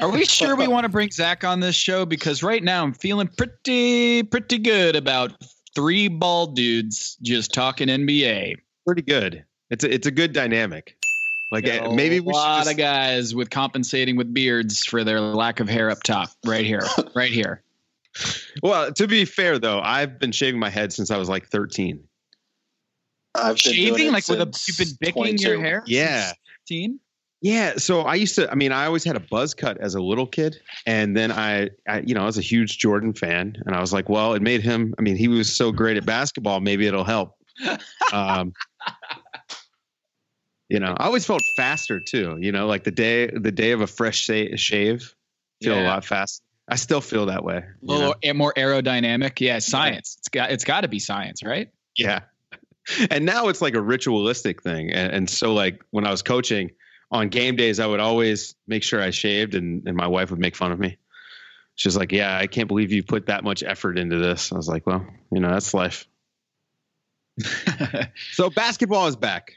Are 0.00 0.10
we 0.10 0.24
sure 0.24 0.56
we 0.56 0.68
want 0.68 0.84
to 0.84 0.88
bring 0.88 1.10
Zach 1.10 1.44
on 1.44 1.60
this 1.60 1.74
show? 1.74 2.06
Because 2.06 2.42
right 2.42 2.62
now 2.62 2.82
I'm 2.82 2.94
feeling 2.94 3.28
pretty 3.28 4.22
pretty 4.22 4.58
good 4.58 4.96
about 4.96 5.32
three 5.74 6.08
bald 6.08 6.54
dudes 6.56 7.16
just 7.22 7.52
talking 7.52 7.88
NBA. 7.88 8.56
Pretty 8.86 9.02
good. 9.02 9.44
It's 9.70 9.84
a, 9.84 9.92
it's 9.92 10.06
a 10.06 10.10
good 10.10 10.32
dynamic. 10.32 10.96
Like 11.50 11.66
Got 11.66 11.86
uh, 11.86 11.90
a 11.90 11.94
maybe 11.94 12.20
we 12.20 12.32
should 12.32 12.38
a 12.38 12.38
lot 12.38 12.58
just, 12.60 12.72
of 12.72 12.76
guys 12.78 13.34
with 13.34 13.50
compensating 13.50 14.16
with 14.16 14.32
beards 14.32 14.84
for 14.84 15.04
their 15.04 15.20
lack 15.20 15.60
of 15.60 15.68
hair 15.68 15.90
up 15.90 16.02
top. 16.02 16.30
Right 16.46 16.64
here, 16.64 16.82
right 17.14 17.30
here. 17.30 17.62
Well, 18.62 18.92
to 18.92 19.06
be 19.06 19.24
fair 19.24 19.58
though, 19.58 19.80
I've 19.80 20.18
been 20.18 20.32
shaving 20.32 20.60
my 20.60 20.70
head 20.70 20.92
since 20.92 21.10
I 21.10 21.16
was 21.16 21.28
like 21.28 21.48
13. 21.48 22.02
I've 23.34 23.56
been 23.56 23.72
doing 23.72 23.74
Shaving 23.74 24.06
it 24.08 24.12
like 24.12 24.28
with 24.28 24.40
a 24.40 24.64
you've 24.68 24.78
been 24.78 24.96
picking 25.00 25.38
your 25.38 25.60
hair. 25.60 25.82
Yeah. 25.86 26.32
Teen. 26.66 27.00
Yeah, 27.42 27.74
so 27.76 28.02
I 28.02 28.14
used 28.14 28.36
to. 28.36 28.48
I 28.48 28.54
mean, 28.54 28.70
I 28.70 28.86
always 28.86 29.02
had 29.02 29.16
a 29.16 29.20
buzz 29.20 29.52
cut 29.52 29.76
as 29.78 29.96
a 29.96 30.00
little 30.00 30.28
kid, 30.28 30.60
and 30.86 31.16
then 31.16 31.32
I, 31.32 31.70
I, 31.88 31.98
you 32.06 32.14
know, 32.14 32.22
I 32.22 32.26
was 32.26 32.38
a 32.38 32.42
huge 32.42 32.78
Jordan 32.78 33.12
fan, 33.14 33.56
and 33.66 33.74
I 33.74 33.80
was 33.80 33.92
like, 33.92 34.08
well, 34.08 34.34
it 34.34 34.42
made 34.42 34.62
him. 34.62 34.94
I 34.96 35.02
mean, 35.02 35.16
he 35.16 35.26
was 35.26 35.54
so 35.54 35.72
great 35.72 35.96
at 35.96 36.06
basketball. 36.06 36.60
Maybe 36.60 36.86
it'll 36.86 37.04
help. 37.04 37.34
Um, 38.12 38.52
you 40.68 40.80
know, 40.80 40.94
I 40.98 41.06
always 41.06 41.24
felt 41.24 41.40
faster 41.56 41.98
too. 41.98 42.36
You 42.38 42.52
know, 42.52 42.66
like 42.66 42.84
the 42.84 42.90
day, 42.90 43.26
the 43.26 43.50
day 43.50 43.70
of 43.70 43.80
a 43.80 43.86
fresh 43.86 44.26
sa- 44.26 44.54
shave, 44.56 45.14
feel 45.62 45.80
a 45.80 45.84
lot 45.84 46.04
faster. 46.04 46.44
I 46.72 46.76
still 46.76 47.02
feel 47.02 47.26
that 47.26 47.44
way. 47.44 47.58
A 47.58 47.64
you 47.82 47.98
know? 47.98 48.34
more 48.34 48.54
aerodynamic. 48.54 49.38
Yeah, 49.40 49.58
science. 49.58 50.16
It's 50.18 50.30
got 50.30 50.50
it's 50.50 50.64
got 50.64 50.80
to 50.80 50.88
be 50.88 50.98
science, 50.98 51.42
right? 51.42 51.68
Yeah. 51.96 52.20
And 53.12 53.24
now 53.24 53.46
it's 53.46 53.62
like 53.62 53.76
a 53.76 53.80
ritualistic 53.80 54.60
thing. 54.60 54.90
And, 54.90 55.12
and 55.12 55.30
so, 55.30 55.54
like, 55.54 55.84
when 55.92 56.04
I 56.04 56.10
was 56.10 56.20
coaching 56.20 56.72
on 57.12 57.28
game 57.28 57.54
days, 57.54 57.78
I 57.78 57.86
would 57.86 58.00
always 58.00 58.56
make 58.66 58.82
sure 58.82 59.00
I 59.00 59.10
shaved, 59.10 59.54
and, 59.54 59.86
and 59.86 59.96
my 59.96 60.08
wife 60.08 60.30
would 60.32 60.40
make 60.40 60.56
fun 60.56 60.72
of 60.72 60.80
me. 60.80 60.98
She's 61.76 61.96
like, 61.96 62.10
Yeah, 62.10 62.36
I 62.36 62.48
can't 62.48 62.66
believe 62.66 62.90
you 62.90 63.04
put 63.04 63.26
that 63.26 63.44
much 63.44 63.62
effort 63.62 63.98
into 63.98 64.16
this. 64.16 64.50
I 64.50 64.56
was 64.56 64.66
like, 64.66 64.84
Well, 64.84 65.06
you 65.30 65.38
know, 65.38 65.50
that's 65.50 65.74
life. 65.74 66.08
So, 68.32 68.50
basketball 68.50 69.06
is 69.06 69.14
back. 69.14 69.52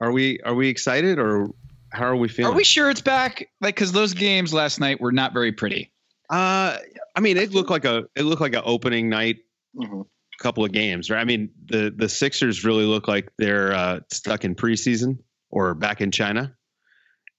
Are 0.00 0.12
we 0.12 0.38
are 0.44 0.54
we 0.54 0.68
excited 0.68 1.18
or 1.18 1.50
how 1.90 2.04
are 2.04 2.16
we 2.16 2.28
feeling? 2.28 2.52
Are 2.52 2.56
we 2.56 2.64
sure 2.64 2.90
it's 2.90 3.00
back? 3.00 3.48
Like, 3.60 3.74
because 3.74 3.92
those 3.92 4.14
games 4.14 4.52
last 4.52 4.80
night 4.80 5.00
were 5.00 5.12
not 5.12 5.32
very 5.32 5.52
pretty. 5.52 5.90
uh 6.30 6.76
I 7.16 7.20
mean, 7.20 7.36
it 7.36 7.52
looked 7.52 7.70
like 7.70 7.84
a 7.84 8.04
it 8.14 8.22
looked 8.22 8.40
like 8.42 8.54
an 8.54 8.62
opening 8.64 9.08
night 9.08 9.38
Mhm. 9.76 10.06
couple 10.40 10.64
of 10.64 10.72
games, 10.72 11.10
right? 11.10 11.20
I 11.20 11.24
mean, 11.24 11.50
the 11.66 11.92
the 11.94 12.08
Sixers 12.08 12.64
really 12.64 12.84
look 12.84 13.08
like 13.08 13.30
they're 13.38 13.72
uh, 13.72 14.00
stuck 14.12 14.44
in 14.44 14.54
preseason 14.54 15.18
or 15.50 15.74
back 15.74 16.00
in 16.00 16.10
China, 16.10 16.54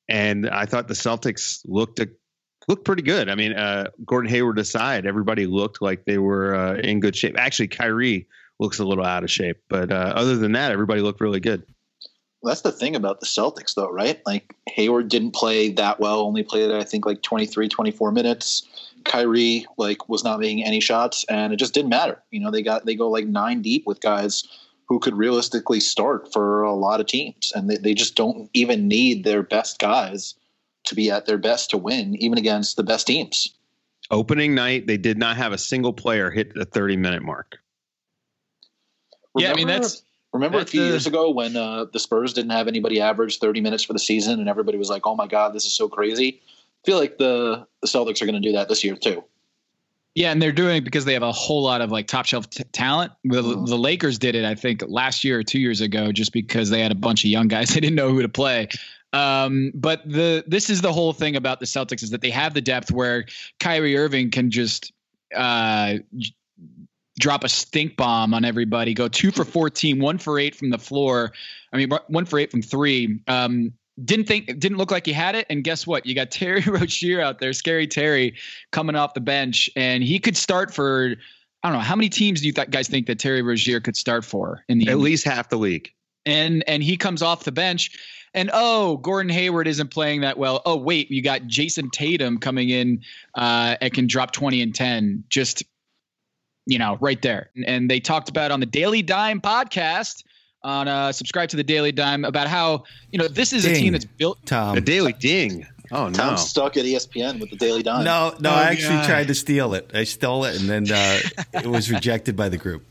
and 0.09 0.49
I 0.49 0.65
thought 0.65 0.87
the 0.87 0.93
Celtics 0.95 1.61
looked 1.65 1.99
a, 1.99 2.09
looked 2.67 2.85
pretty 2.85 3.01
good. 3.03 3.29
I 3.29 3.35
mean, 3.35 3.53
uh, 3.53 3.89
Gordon 4.05 4.29
Hayward 4.29 4.59
aside, 4.59 5.05
everybody 5.05 5.45
looked 5.45 5.81
like 5.81 6.05
they 6.05 6.17
were 6.17 6.55
uh, 6.55 6.75
in 6.75 6.99
good 6.99 7.15
shape. 7.15 7.35
Actually, 7.37 7.67
Kyrie 7.69 8.27
looks 8.59 8.79
a 8.79 8.85
little 8.85 9.05
out 9.05 9.23
of 9.23 9.31
shape, 9.31 9.57
but 9.69 9.91
uh, 9.91 10.13
other 10.15 10.35
than 10.37 10.51
that, 10.53 10.71
everybody 10.71 11.01
looked 11.01 11.21
really 11.21 11.39
good. 11.39 11.63
That's 12.41 12.61
the 12.61 12.71
thing 12.71 12.95
about 12.95 13.19
the 13.19 13.25
Celtics, 13.25 13.75
though, 13.75 13.89
right? 13.89 14.21
Like 14.25 14.55
Hayward 14.69 15.09
didn't 15.09 15.31
play 15.31 15.71
that 15.73 15.99
well, 15.99 16.21
only 16.21 16.43
played, 16.43 16.71
I 16.71 16.83
think, 16.83 17.05
like 17.05 17.21
23, 17.21 17.67
24 17.67 18.11
minutes. 18.11 18.67
Kyrie, 19.03 19.65
like, 19.77 20.07
was 20.09 20.23
not 20.23 20.39
making 20.39 20.63
any 20.63 20.79
shots, 20.79 21.25
and 21.29 21.53
it 21.53 21.57
just 21.57 21.73
didn't 21.73 21.89
matter. 21.89 22.21
You 22.31 22.39
know, 22.39 22.51
they 22.51 22.61
got 22.61 22.85
they 22.85 22.95
go 22.95 23.09
like 23.09 23.27
nine 23.27 23.61
deep 23.61 23.85
with 23.85 24.01
guys 24.01 24.43
who 24.87 24.99
could 24.99 25.15
realistically 25.15 25.79
start 25.79 26.31
for 26.33 26.63
a 26.63 26.73
lot 26.73 26.99
of 26.99 27.05
teams, 27.05 27.51
and 27.55 27.69
they, 27.69 27.77
they 27.77 27.93
just 27.93 28.15
don't 28.15 28.49
even 28.53 28.87
need 28.87 29.23
their 29.23 29.43
best 29.43 29.79
guys 29.79 30.35
to 30.85 30.95
be 30.95 31.11
at 31.11 31.25
their 31.25 31.37
best 31.37 31.69
to 31.69 31.77
win, 31.77 32.15
even 32.21 32.37
against 32.37 32.75
the 32.75 32.83
best 32.83 33.05
teams. 33.07 33.53
Opening 34.11 34.55
night, 34.55 34.87
they 34.87 34.97
did 34.97 35.17
not 35.17 35.37
have 35.37 35.51
a 35.51 35.57
single 35.57 35.93
player 35.93 36.31
hit 36.31 36.53
the 36.55 36.65
30 36.65 36.97
minute 36.97 37.21
mark. 37.21 37.59
Yeah, 39.37 39.51
I 39.51 39.55
mean, 39.55 39.67
that's- 39.67 40.01
remember 40.33 40.57
that's 40.59 40.69
a 40.69 40.71
few 40.71 40.81
the- 40.81 40.87
years 40.87 41.07
ago 41.07 41.29
when 41.31 41.55
uh, 41.55 41.85
the 41.91 41.99
Spurs 41.99 42.33
didn't 42.33 42.51
have 42.51 42.67
anybody 42.67 43.01
average 43.01 43.39
30 43.39 43.61
minutes 43.61 43.83
for 43.83 43.93
the 43.93 43.99
season, 43.99 44.39
and 44.39 44.47
everybody 44.49 44.77
was 44.77 44.89
like, 44.89 45.05
"Oh 45.07 45.15
my 45.15 45.27
god, 45.27 45.53
this 45.53 45.65
is 45.65 45.73
so 45.73 45.87
crazy." 45.89 46.41
I 46.83 46.85
feel 46.85 46.97
like 46.97 47.17
the 47.17 47.65
the 47.81 47.87
Celtics 47.87 48.21
are 48.21 48.25
going 48.25 48.41
to 48.41 48.47
do 48.47 48.53
that 48.53 48.69
this 48.69 48.83
year 48.83 48.95
too. 48.95 49.23
Yeah, 50.15 50.31
and 50.31 50.41
they're 50.41 50.51
doing 50.51 50.77
it 50.77 50.83
because 50.83 51.05
they 51.05 51.13
have 51.13 51.23
a 51.23 51.31
whole 51.31 51.61
lot 51.63 51.81
of 51.81 51.91
like 51.91 52.07
top 52.07 52.25
shelf 52.25 52.49
t- 52.49 52.63
talent. 52.71 53.11
The, 53.23 53.41
Mhm. 53.43 53.67
the 53.67 53.77
Lakers 53.77 54.17
did 54.17 54.33
it, 54.35 54.43
I 54.43 54.55
think, 54.55 54.83
last 54.87 55.23
year 55.23 55.39
or 55.39 55.43
two 55.43 55.59
years 55.59 55.81
ago, 55.81 56.11
just 56.11 56.33
because 56.33 56.69
they 56.71 56.81
had 56.81 56.91
a 56.91 56.95
bunch 56.95 57.23
of 57.23 57.29
young 57.29 57.47
guys. 57.47 57.69
They 57.73 57.79
didn't 57.79 57.95
know 57.95 58.09
who 58.09 58.21
to 58.21 58.27
play. 58.29 58.67
Um, 59.13 59.71
but 59.75 60.01
the 60.09 60.43
this 60.47 60.69
is 60.69 60.81
the 60.81 60.91
whole 60.91 61.13
thing 61.13 61.35
about 61.35 61.59
the 61.59 61.65
Celtics 61.67 62.03
is 62.03 62.09
that 62.09 62.21
they 62.21 62.31
have 62.31 62.53
the 62.53 62.61
depth 62.61 62.91
where 62.91 63.25
Kyrie 63.59 63.95
Irving 63.97 64.29
can 64.31 64.49
just 64.51 64.91
uh, 65.35 65.95
drop 67.19 67.43
a 67.43 67.49
stink 67.49 67.95
bomb 67.97 68.33
on 68.33 68.43
everybody, 68.45 68.95
go 68.95 69.07
two 69.07 69.29
for 69.31 69.45
14, 69.45 69.99
one 69.99 70.17
for 70.17 70.39
eight 70.39 70.55
from 70.55 70.71
the 70.71 70.79
floor. 70.79 71.31
I 71.71 71.77
mean, 71.77 71.91
one 72.07 72.25
for 72.25 72.39
eight 72.39 72.49
from 72.49 72.63
three. 72.63 73.19
Um, 73.27 73.73
didn't 74.03 74.25
think 74.27 74.45
didn't 74.59 74.77
look 74.77 74.89
like 74.91 75.05
he 75.05 75.11
had 75.13 75.35
it, 75.35 75.45
and 75.49 75.63
guess 75.63 75.85
what? 75.85 76.05
You 76.05 76.15
got 76.15 76.31
Terry 76.39 76.61
Rozier 76.65 77.21
out 77.21 77.39
there, 77.39 77.53
scary 77.53 77.85
Terry, 77.85 78.35
coming 78.71 78.95
off 78.95 79.13
the 79.13 79.21
bench, 79.21 79.69
and 79.75 80.01
he 80.03 80.17
could 80.17 80.37
start 80.37 80.73
for. 80.73 81.13
I 81.61 81.67
don't 81.69 81.77
know 81.77 81.83
how 81.83 81.97
many 81.97 82.07
teams 82.07 82.39
do 82.39 82.47
you 82.47 82.53
th- 82.53 82.69
guys 82.71 82.87
think 82.87 83.05
that 83.07 83.19
Terry 83.19 83.41
Rozier 83.41 83.81
could 83.81 83.97
start 83.97 84.23
for 84.23 84.63
in 84.69 84.77
the 84.79 84.87
At 84.87 84.95
NBA? 84.95 85.01
least 85.01 85.25
half 85.25 85.49
the 85.49 85.57
league. 85.57 85.91
and 86.25 86.63
and 86.67 86.81
he 86.81 86.95
comes 86.95 87.21
off 87.21 87.43
the 87.43 87.51
bench 87.51 87.91
and 88.33 88.49
oh 88.53 88.97
gordon 88.97 89.29
hayward 89.29 89.67
isn't 89.67 89.89
playing 89.89 90.21
that 90.21 90.37
well 90.37 90.61
oh 90.65 90.75
wait 90.77 91.09
you 91.11 91.21
got 91.21 91.47
jayson 91.47 91.89
tatum 91.89 92.37
coming 92.37 92.69
in 92.69 93.01
uh 93.35 93.75
and 93.81 93.91
can 93.93 94.05
drop 94.07 94.31
20 94.31 94.61
and 94.61 94.75
10 94.75 95.23
just 95.29 95.63
you 96.69 96.77
know 96.77 96.97
right 97.01 97.21
there 97.21 97.49
and, 97.55 97.65
and 97.65 97.91
they 97.91 97.99
talked 97.99 98.29
about 98.29 98.51
on 98.51 98.59
the 98.59 98.65
daily 98.65 99.01
dime 99.01 99.41
podcast 99.41 100.23
on 100.63 100.87
uh 100.87 101.11
subscribe 101.11 101.49
to 101.49 101.55
the 101.57 101.63
daily 101.63 101.91
dime 101.91 102.23
about 102.25 102.47
how 102.47 102.83
you 103.11 103.17
know 103.19 103.27
this 103.27 103.53
is 103.53 103.65
a 103.65 103.73
team 103.73 103.93
that's 103.93 104.05
built 104.05 104.37
Tom. 104.45 104.77
A 104.77 104.81
daily 104.81 105.13
ding. 105.13 105.65
Oh 105.91 106.07
no. 106.09 106.13
Tom's 106.13 106.41
stuck 106.47 106.77
at 106.77 106.85
ESPN 106.85 107.39
with 107.39 107.49
the 107.49 107.55
Daily 107.55 107.81
Dime. 107.81 108.03
No, 108.03 108.35
no, 108.39 108.51
Oh, 108.51 108.53
I 108.53 108.65
actually 108.65 108.97
God. 108.97 109.07
tried 109.07 109.27
to 109.29 109.33
steal 109.33 109.73
it. 109.73 109.89
I 109.91 110.03
stole 110.03 110.43
it, 110.45 110.59
and 110.61 110.69
then 110.69 110.85
uh, 110.91 111.19
it 111.53 111.65
was 111.65 111.89
rejected 111.95 112.35
by 112.35 112.47
the 112.49 112.57
group. 112.57 112.85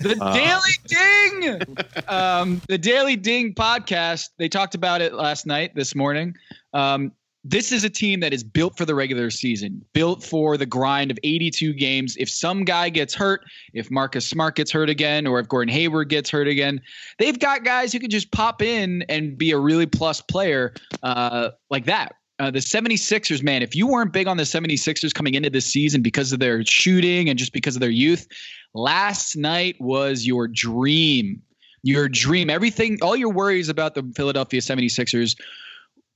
The 0.00 0.16
Uh. 0.20 0.32
Daily 0.34 0.76
Ding, 0.86 1.76
um, 2.06 2.62
the 2.68 2.78
Daily 2.78 3.16
Ding 3.16 3.54
podcast. 3.54 4.28
They 4.38 4.48
talked 4.48 4.76
about 4.76 5.00
it 5.00 5.14
last 5.14 5.46
night, 5.46 5.74
this 5.74 5.96
morning. 5.96 6.36
Um, 6.72 7.10
this 7.44 7.72
is 7.72 7.84
a 7.84 7.90
team 7.90 8.20
that 8.20 8.32
is 8.32 8.42
built 8.42 8.76
for 8.76 8.84
the 8.84 8.94
regular 8.94 9.30
season, 9.30 9.84
built 9.92 10.22
for 10.22 10.56
the 10.56 10.66
grind 10.66 11.10
of 11.10 11.18
82 11.22 11.72
games. 11.74 12.16
If 12.18 12.28
some 12.28 12.64
guy 12.64 12.88
gets 12.88 13.14
hurt, 13.14 13.42
if 13.74 13.90
Marcus 13.90 14.26
Smart 14.26 14.56
gets 14.56 14.70
hurt 14.70 14.90
again, 14.90 15.26
or 15.26 15.38
if 15.38 15.48
Gordon 15.48 15.72
Hayward 15.72 16.08
gets 16.08 16.30
hurt 16.30 16.48
again, 16.48 16.80
they've 17.18 17.38
got 17.38 17.64
guys 17.64 17.92
who 17.92 18.00
can 18.00 18.10
just 18.10 18.32
pop 18.32 18.60
in 18.60 19.04
and 19.08 19.38
be 19.38 19.52
a 19.52 19.58
really 19.58 19.86
plus 19.86 20.20
player 20.20 20.74
uh, 21.02 21.50
like 21.70 21.84
that. 21.84 22.16
Uh, 22.40 22.50
the 22.50 22.60
76ers, 22.60 23.42
man, 23.42 23.62
if 23.62 23.74
you 23.74 23.86
weren't 23.86 24.12
big 24.12 24.28
on 24.28 24.36
the 24.36 24.44
76ers 24.44 25.12
coming 25.12 25.34
into 25.34 25.50
this 25.50 25.66
season 25.66 26.02
because 26.02 26.32
of 26.32 26.38
their 26.38 26.64
shooting 26.64 27.28
and 27.28 27.38
just 27.38 27.52
because 27.52 27.74
of 27.74 27.80
their 27.80 27.90
youth, 27.90 28.28
last 28.74 29.36
night 29.36 29.74
was 29.80 30.26
your 30.26 30.46
dream. 30.46 31.42
Your 31.82 32.08
dream. 32.08 32.50
Everything, 32.50 32.98
all 33.02 33.16
your 33.16 33.32
worries 33.32 33.68
about 33.68 33.94
the 33.94 34.08
Philadelphia 34.14 34.60
76ers, 34.60 35.36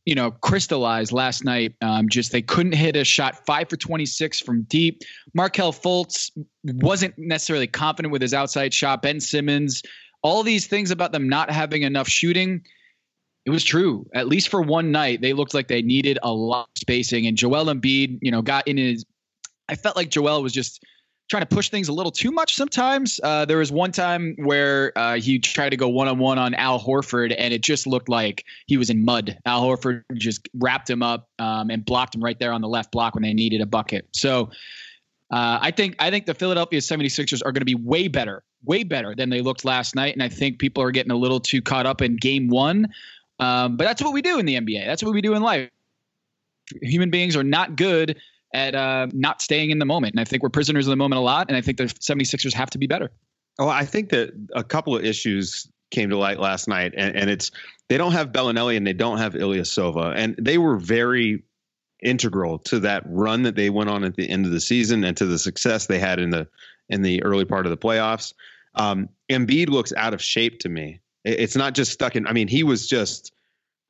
you 0.04 0.14
know, 0.14 0.30
crystallized 0.30 1.12
last 1.12 1.44
night. 1.44 1.74
Um, 1.80 2.08
just 2.08 2.32
they 2.32 2.42
couldn't 2.42 2.74
hit 2.74 2.96
a 2.96 3.04
shot 3.04 3.46
five 3.46 3.68
for 3.68 3.76
26 3.76 4.40
from 4.40 4.62
deep. 4.62 5.02
Markelle 5.34 5.72
Fultz 5.72 6.30
wasn't 6.64 7.14
necessarily 7.18 7.66
confident 7.66 8.12
with 8.12 8.22
his 8.22 8.34
outside 8.34 8.74
shot. 8.74 9.02
Ben 9.02 9.20
Simmons, 9.20 9.82
all 10.22 10.42
these 10.42 10.66
things 10.66 10.90
about 10.90 11.12
them 11.12 11.28
not 11.28 11.50
having 11.50 11.82
enough 11.82 12.08
shooting. 12.08 12.62
It 13.44 13.50
was 13.50 13.64
true. 13.64 14.06
At 14.14 14.28
least 14.28 14.48
for 14.48 14.62
one 14.62 14.92
night, 14.92 15.20
they 15.20 15.32
looked 15.32 15.54
like 15.54 15.68
they 15.68 15.82
needed 15.82 16.18
a 16.22 16.32
lot 16.32 16.68
of 16.68 16.80
spacing. 16.80 17.26
And 17.26 17.36
Joel 17.36 17.66
Embiid, 17.66 18.18
you 18.22 18.30
know, 18.30 18.42
got 18.42 18.66
in 18.68 18.76
his. 18.76 19.04
I 19.68 19.74
felt 19.74 19.96
like 19.96 20.10
Joel 20.10 20.42
was 20.42 20.52
just 20.52 20.84
trying 21.32 21.42
to 21.42 21.46
push 21.46 21.70
things 21.70 21.88
a 21.88 21.92
little 21.94 22.12
too 22.12 22.30
much 22.30 22.54
sometimes. 22.54 23.18
Uh, 23.22 23.46
there 23.46 23.56
was 23.56 23.72
one 23.72 23.90
time 23.90 24.34
where 24.36 24.92
uh, 24.96 25.14
he 25.14 25.38
tried 25.38 25.70
to 25.70 25.78
go 25.78 25.88
one 25.88 26.06
on 26.06 26.18
one 26.18 26.38
on 26.38 26.52
Al 26.54 26.78
Horford, 26.78 27.34
and 27.38 27.54
it 27.54 27.62
just 27.62 27.86
looked 27.86 28.10
like 28.10 28.44
he 28.66 28.76
was 28.76 28.90
in 28.90 29.02
mud. 29.02 29.38
Al 29.46 29.62
Horford 29.62 30.02
just 30.12 30.46
wrapped 30.58 30.90
him 30.90 31.02
up 31.02 31.30
um, 31.38 31.70
and 31.70 31.86
blocked 31.86 32.14
him 32.14 32.22
right 32.22 32.38
there 32.38 32.52
on 32.52 32.60
the 32.60 32.68
left 32.68 32.92
block 32.92 33.14
when 33.14 33.22
they 33.22 33.32
needed 33.32 33.62
a 33.62 33.66
bucket. 33.66 34.06
So 34.12 34.50
uh, 35.30 35.58
I 35.62 35.70
think 35.70 35.96
I 35.98 36.10
think 36.10 36.26
the 36.26 36.34
Philadelphia 36.34 36.80
76ers 36.80 37.40
are 37.46 37.50
going 37.50 37.62
to 37.62 37.64
be 37.64 37.76
way 37.76 38.08
better, 38.08 38.44
way 38.64 38.84
better 38.84 39.14
than 39.14 39.30
they 39.30 39.40
looked 39.40 39.64
last 39.64 39.94
night. 39.94 40.12
And 40.12 40.22
I 40.22 40.28
think 40.28 40.58
people 40.58 40.82
are 40.82 40.90
getting 40.90 41.12
a 41.12 41.16
little 41.16 41.40
too 41.40 41.62
caught 41.62 41.86
up 41.86 42.02
in 42.02 42.16
game 42.16 42.48
one. 42.48 42.88
Um, 43.38 43.78
but 43.78 43.84
that's 43.84 44.02
what 44.02 44.12
we 44.12 44.20
do 44.20 44.38
in 44.38 44.44
the 44.44 44.56
NBA. 44.56 44.84
That's 44.84 45.02
what 45.02 45.14
we 45.14 45.22
do 45.22 45.32
in 45.32 45.42
life. 45.42 45.70
Human 46.82 47.08
beings 47.08 47.36
are 47.36 47.42
not 47.42 47.76
good 47.76 48.20
at 48.52 48.74
uh, 48.74 49.06
not 49.12 49.40
staying 49.40 49.70
in 49.70 49.78
the 49.78 49.86
moment. 49.86 50.14
And 50.14 50.20
I 50.20 50.24
think 50.24 50.42
we're 50.42 50.50
prisoners 50.50 50.86
of 50.86 50.90
the 50.90 50.96
moment 50.96 51.18
a 51.18 51.22
lot. 51.22 51.48
And 51.48 51.56
I 51.56 51.60
think 51.60 51.78
the 51.78 51.84
76ers 51.84 52.52
have 52.52 52.70
to 52.70 52.78
be 52.78 52.86
better. 52.86 53.10
Oh, 53.58 53.68
I 53.68 53.84
think 53.84 54.10
that 54.10 54.32
a 54.54 54.64
couple 54.64 54.96
of 54.96 55.04
issues 55.04 55.68
came 55.90 56.10
to 56.10 56.18
light 56.18 56.40
last 56.40 56.68
night, 56.68 56.94
and, 56.96 57.14
and 57.14 57.30
it's 57.30 57.50
they 57.88 57.98
don't 57.98 58.12
have 58.12 58.32
Belinelli 58.32 58.76
and 58.76 58.86
they 58.86 58.94
don't 58.94 59.18
have 59.18 59.36
Ilya 59.36 59.62
Ilyasova, 59.62 60.14
and 60.16 60.34
they 60.40 60.58
were 60.58 60.76
very 60.76 61.44
integral 62.02 62.58
to 62.58 62.80
that 62.80 63.04
run 63.06 63.42
that 63.42 63.54
they 63.54 63.70
went 63.70 63.88
on 63.88 64.02
at 64.02 64.16
the 64.16 64.28
end 64.28 64.44
of 64.44 64.52
the 64.52 64.60
season 64.60 65.04
and 65.04 65.16
to 65.16 65.26
the 65.26 65.38
success 65.38 65.86
they 65.86 65.98
had 65.98 66.18
in 66.18 66.30
the 66.30 66.48
in 66.88 67.02
the 67.02 67.22
early 67.22 67.44
part 67.44 67.66
of 67.66 67.70
the 67.70 67.76
playoffs. 67.76 68.32
Um, 68.74 69.08
Embiid 69.30 69.68
looks 69.68 69.92
out 69.96 70.14
of 70.14 70.22
shape 70.22 70.60
to 70.60 70.68
me. 70.68 71.00
It's 71.24 71.54
not 71.54 71.74
just 71.74 71.92
stuck 71.92 72.16
in. 72.16 72.26
I 72.26 72.32
mean, 72.32 72.48
he 72.48 72.64
was 72.64 72.88
just 72.88 73.32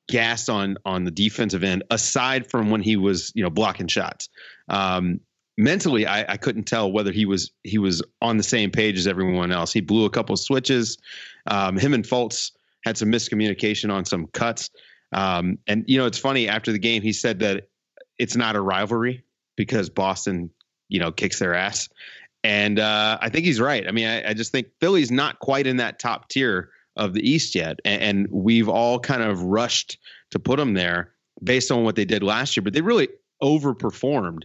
gassed 0.09 0.50
on 0.50 0.76
on 0.85 1.04
the 1.04 1.11
defensive 1.11 1.62
end. 1.62 1.85
Aside 1.90 2.50
from 2.50 2.71
when 2.71 2.83
he 2.83 2.97
was, 2.97 3.33
you 3.35 3.42
know, 3.42 3.50
blocking 3.50 3.87
shots, 3.87 4.28
um, 4.69 5.21
mentally, 5.57 6.07
I, 6.07 6.33
I 6.33 6.37
couldn't 6.37 6.64
tell 6.64 6.90
whether 6.90 7.12
he 7.12 7.25
was 7.25 7.52
he 7.62 7.78
was 7.78 8.02
on 8.21 8.37
the 8.37 8.42
same 8.42 8.71
page 8.71 8.99
as 8.99 9.07
everyone 9.07 9.52
else. 9.52 9.73
He 9.73 9.81
blew 9.81 10.04
a 10.04 10.11
couple 10.11 10.37
switches. 10.37 10.99
Um, 11.47 11.76
him 11.76 11.95
and 11.95 12.04
Fultz 12.04 12.52
had 12.85 12.97
some 12.97 13.11
miscommunication 13.11 13.92
on 13.92 14.04
some 14.04 14.26
cuts. 14.26 14.71
Um, 15.12 15.59
and 15.66 15.85
you 15.87 15.99
know, 15.99 16.07
it's 16.07 16.19
funny. 16.19 16.49
After 16.49 16.73
the 16.73 16.78
game, 16.78 17.02
he 17.02 17.12
said 17.12 17.40
that 17.40 17.69
it's 18.19 18.37
not 18.37 18.57
a 18.57 18.61
rivalry 18.61 19.25
because 19.57 19.90
Boston, 19.90 20.50
you 20.88 21.00
know, 21.00 21.12
kicks 21.12 21.38
their 21.38 21.54
ass. 21.54 21.88
And 22.45 22.78
uh, 22.81 23.19
I 23.21 23.28
think 23.28 23.45
he's 23.45 23.61
right. 23.61 23.87
I 23.87 23.92
mean, 23.92 24.09
I, 24.09 24.31
I, 24.31 24.35
just 24.35 24.50
think 24.50 24.69
Philly's 24.81 25.12
not 25.12 25.38
quite 25.38 25.66
in 25.69 25.76
that 25.76 26.00
top 26.00 26.28
tier 26.28 26.71
of 26.97 27.14
the 27.14 27.28
East 27.28 27.54
yet, 27.54 27.78
and, 27.85 28.02
and, 28.02 28.28
we've 28.31 28.69
all 28.69 28.99
kind 28.99 29.23
of 29.23 29.42
rushed 29.42 29.97
to 30.33 30.40
put 30.40 30.59
them 30.59 30.75
there 30.75 31.12
based 31.42 31.71
on 31.71 31.85
what 31.85 31.95
they 31.95 32.04
did 32.04 32.23
last 32.23 32.57
year. 32.57 32.62
But 32.62 32.73
they 32.73 32.81
really 32.81 33.09
overperformed 33.42 34.42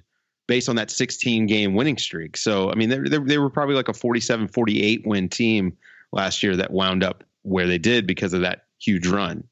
based 0.48 0.70
on 0.70 0.78
that 0.78 0.90
16 0.90 1.46
game 1.46 1.76
winning 1.76 1.98
streak. 1.98 2.38
So 2.38 2.72
I 2.72 2.76
mean, 2.76 2.90
they, 2.90 3.20
they, 3.20 3.38
were 3.38 3.50
probably 3.50 3.76
like 3.76 3.90
a 3.90 3.94
47, 3.94 4.48
48 4.48 5.06
win 5.06 5.30
team 5.30 5.78
last 6.12 6.42
year 6.42 6.56
that 6.56 6.72
wound 6.72 7.04
up 7.04 7.24
where 7.44 7.68
they 7.68 7.78
did 7.78 8.08
because 8.08 8.34
of 8.34 8.42
that 8.42 8.66
huge 8.80 9.08
run. 9.08 9.44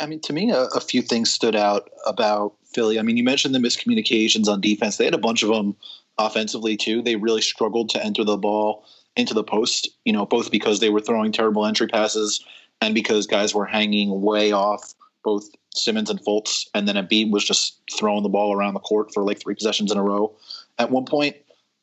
I 0.00 0.06
mean, 0.06 0.20
to 0.22 0.32
me, 0.32 0.50
a, 0.50 0.64
a, 0.64 0.80
few 0.80 1.00
things 1.00 1.30
stood 1.30 1.54
out 1.54 1.88
about 2.06 2.54
Philly. 2.74 2.98
I 2.98 3.02
mean, 3.02 3.16
you 3.16 3.24
mentioned 3.24 3.54
the 3.54 3.60
miscommunications 3.60 4.48
on 4.48 4.60
defense. 4.60 4.96
They 4.96 5.04
had 5.04 5.14
a 5.14 5.18
bunch 5.18 5.42
of 5.42 5.48
them 5.48 5.76
offensively 6.18 6.76
too. 6.76 7.02
They 7.02 7.16
really 7.16 7.40
struggled 7.40 7.90
to 7.90 8.04
enter 8.04 8.24
the 8.24 8.36
ball 8.36 8.84
into 9.16 9.32
the 9.32 9.44
post, 9.44 9.88
you 10.04 10.12
know, 10.12 10.26
both 10.26 10.50
because 10.50 10.80
they 10.80 10.90
were 10.90 11.00
throwing 11.00 11.32
terrible 11.32 11.64
entry 11.64 11.86
passes 11.86 12.44
and 12.80 12.94
because 12.94 13.26
guys 13.26 13.54
were 13.54 13.64
hanging 13.64 14.20
way 14.20 14.52
off 14.52 14.94
both 15.24 15.48
Simmons 15.76 16.10
and 16.10 16.20
Fultz. 16.20 16.68
And 16.74 16.86
then 16.86 16.96
Embiid 16.96 17.30
was 17.30 17.44
just 17.44 17.80
throwing 17.96 18.22
the 18.22 18.28
ball 18.28 18.54
around 18.54 18.74
the 18.74 18.80
court 18.80 19.12
for 19.12 19.22
like 19.24 19.40
three 19.40 19.54
possessions 19.54 19.92
in 19.92 19.98
a 19.98 20.02
row. 20.02 20.34
At 20.78 20.90
one 20.90 21.04
point, 21.04 21.36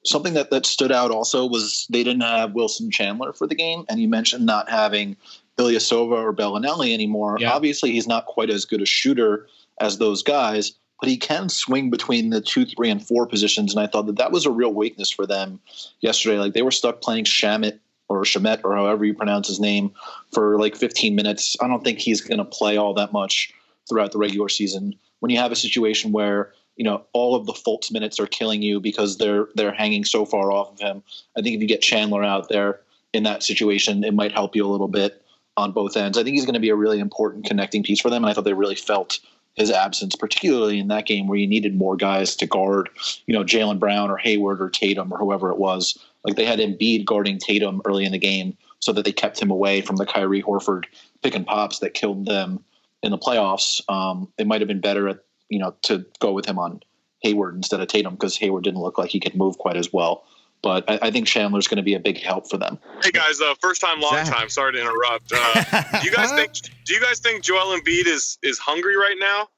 something 0.05 0.33
that, 0.33 0.51
that 0.51 0.65
stood 0.65 0.91
out 0.91 1.11
also 1.11 1.45
was 1.45 1.87
they 1.89 2.03
didn't 2.03 2.21
have 2.21 2.53
Wilson 2.53 2.91
Chandler 2.91 3.33
for 3.33 3.47
the 3.47 3.55
game. 3.55 3.85
And 3.89 3.99
you 3.99 4.07
mentioned 4.07 4.45
not 4.45 4.69
having 4.69 5.15
Ilyasova 5.57 6.11
or 6.11 6.33
Belinelli 6.33 6.93
anymore. 6.93 7.37
Yeah. 7.39 7.53
Obviously, 7.53 7.91
he's 7.91 8.07
not 8.07 8.25
quite 8.25 8.49
as 8.49 8.65
good 8.65 8.81
a 8.81 8.85
shooter 8.85 9.47
as 9.79 9.97
those 9.97 10.23
guys, 10.23 10.73
but 10.99 11.09
he 11.09 11.17
can 11.17 11.49
swing 11.49 11.89
between 11.89 12.29
the 12.29 12.41
two, 12.41 12.65
three, 12.65 12.89
and 12.89 13.05
four 13.05 13.27
positions. 13.27 13.73
And 13.73 13.83
I 13.83 13.87
thought 13.87 14.07
that 14.07 14.17
that 14.17 14.31
was 14.31 14.45
a 14.45 14.51
real 14.51 14.73
weakness 14.73 15.11
for 15.11 15.25
them 15.25 15.59
yesterday. 16.01 16.37
Like 16.37 16.53
they 16.53 16.61
were 16.61 16.71
stuck 16.71 17.01
playing 17.01 17.25
Shamet 17.25 17.79
or 18.09 18.23
Shamet 18.23 18.61
or 18.63 18.75
however 18.75 19.05
you 19.05 19.13
pronounce 19.13 19.47
his 19.47 19.59
name 19.59 19.91
for 20.31 20.59
like 20.59 20.75
15 20.75 21.15
minutes. 21.15 21.55
I 21.61 21.67
don't 21.67 21.83
think 21.83 21.99
he's 21.99 22.21
going 22.21 22.37
to 22.37 22.45
play 22.45 22.77
all 22.77 22.93
that 22.95 23.11
much 23.11 23.53
throughout 23.87 24.11
the 24.11 24.17
regular 24.17 24.49
season. 24.49 24.95
When 25.19 25.31
you 25.31 25.37
have 25.37 25.51
a 25.51 25.55
situation 25.55 26.11
where 26.11 26.53
you 26.75 26.83
know 26.83 27.05
all 27.13 27.35
of 27.35 27.45
the 27.45 27.53
Fultz 27.53 27.91
minutes 27.91 28.19
are 28.19 28.27
killing 28.27 28.61
you 28.61 28.79
because 28.79 29.17
they're 29.17 29.47
they're 29.55 29.73
hanging 29.73 30.05
so 30.05 30.25
far 30.25 30.51
off 30.51 30.71
of 30.71 30.79
him. 30.79 31.03
I 31.37 31.41
think 31.41 31.55
if 31.55 31.61
you 31.61 31.67
get 31.67 31.81
Chandler 31.81 32.23
out 32.23 32.49
there 32.49 32.81
in 33.13 33.23
that 33.23 33.43
situation, 33.43 34.03
it 34.03 34.13
might 34.13 34.31
help 34.31 34.55
you 34.55 34.65
a 34.65 34.71
little 34.71 34.87
bit 34.87 35.21
on 35.55 35.71
both 35.71 35.95
ends. 35.95 36.17
I 36.17 36.23
think 36.23 36.35
he's 36.35 36.45
going 36.45 36.55
to 36.55 36.59
be 36.59 36.69
a 36.69 36.75
really 36.75 36.99
important 36.99 37.45
connecting 37.45 37.83
piece 37.83 38.01
for 38.01 38.09
them, 38.09 38.23
and 38.23 38.29
I 38.29 38.33
thought 38.33 38.43
they 38.43 38.53
really 38.53 38.75
felt 38.75 39.19
his 39.55 39.69
absence, 39.69 40.15
particularly 40.15 40.79
in 40.79 40.87
that 40.87 41.05
game 41.05 41.27
where 41.27 41.37
you 41.37 41.47
needed 41.47 41.75
more 41.75 41.95
guys 41.95 42.35
to 42.37 42.47
guard, 42.47 42.89
you 43.27 43.33
know, 43.33 43.43
Jaylen 43.43 43.79
Brown 43.79 44.09
or 44.09 44.17
Hayward 44.17 44.61
or 44.61 44.69
Tatum 44.69 45.13
or 45.13 45.17
whoever 45.17 45.51
it 45.51 45.59
was. 45.59 45.97
Like 46.23 46.35
they 46.35 46.45
had 46.45 46.59
Embiid 46.59 47.05
guarding 47.05 47.37
Tatum 47.37 47.81
early 47.85 48.05
in 48.05 48.11
the 48.11 48.17
game 48.17 48.57
so 48.79 48.91
that 48.93 49.05
they 49.05 49.11
kept 49.11 49.39
him 49.39 49.51
away 49.51 49.81
from 49.81 49.97
the 49.97 50.05
Kyrie 50.05 50.41
Horford 50.41 50.85
pick 51.21 51.35
and 51.35 51.45
pops 51.45 51.79
that 51.79 51.93
killed 51.93 52.25
them 52.25 52.63
in 53.03 53.11
the 53.11 53.17
playoffs. 53.17 53.81
Um, 53.89 54.31
it 54.37 54.47
might 54.47 54.61
have 54.61 54.67
been 54.67 54.81
better, 54.81 55.09
at, 55.09 55.19
you 55.49 55.59
know, 55.59 55.75
to 55.83 56.05
go 56.19 56.31
with 56.31 56.45
him 56.45 56.57
on 56.57 56.79
Hayward 57.21 57.55
instead 57.55 57.79
of 57.79 57.87
Tatum 57.87 58.15
because 58.15 58.37
Hayward 58.37 58.63
didn't 58.63 58.79
look 58.79 58.97
like 58.97 59.11
he 59.11 59.19
could 59.19 59.35
move 59.35 59.57
quite 59.57 59.77
as 59.77 59.91
well. 59.93 60.23
But 60.61 60.89
I, 60.89 60.99
I 61.03 61.11
think 61.11 61.27
Chandler's 61.27 61.67
going 61.67 61.77
to 61.77 61.83
be 61.83 61.93
a 61.93 61.99
big 61.99 62.17
help 62.17 62.49
for 62.49 62.57
them. 62.57 62.79
Hey 63.03 63.11
guys, 63.11 63.41
uh, 63.41 63.53
first 63.61 63.81
time, 63.81 63.99
long 63.99 64.13
Zach. 64.13 64.33
time. 64.33 64.49
Sorry 64.49 64.71
to 64.71 64.79
interrupt. 64.79 65.31
Uh, 65.35 65.83
do 66.01 66.07
you 66.07 66.15
guys 66.15 66.31
think? 66.31 66.53
Do 66.85 66.93
you 66.93 67.01
guys 67.01 67.19
think 67.19 67.43
Joel 67.43 67.77
Embiid 67.77 68.07
is 68.07 68.37
is 68.41 68.57
hungry 68.59 68.95
right 68.95 69.17
now? 69.19 69.49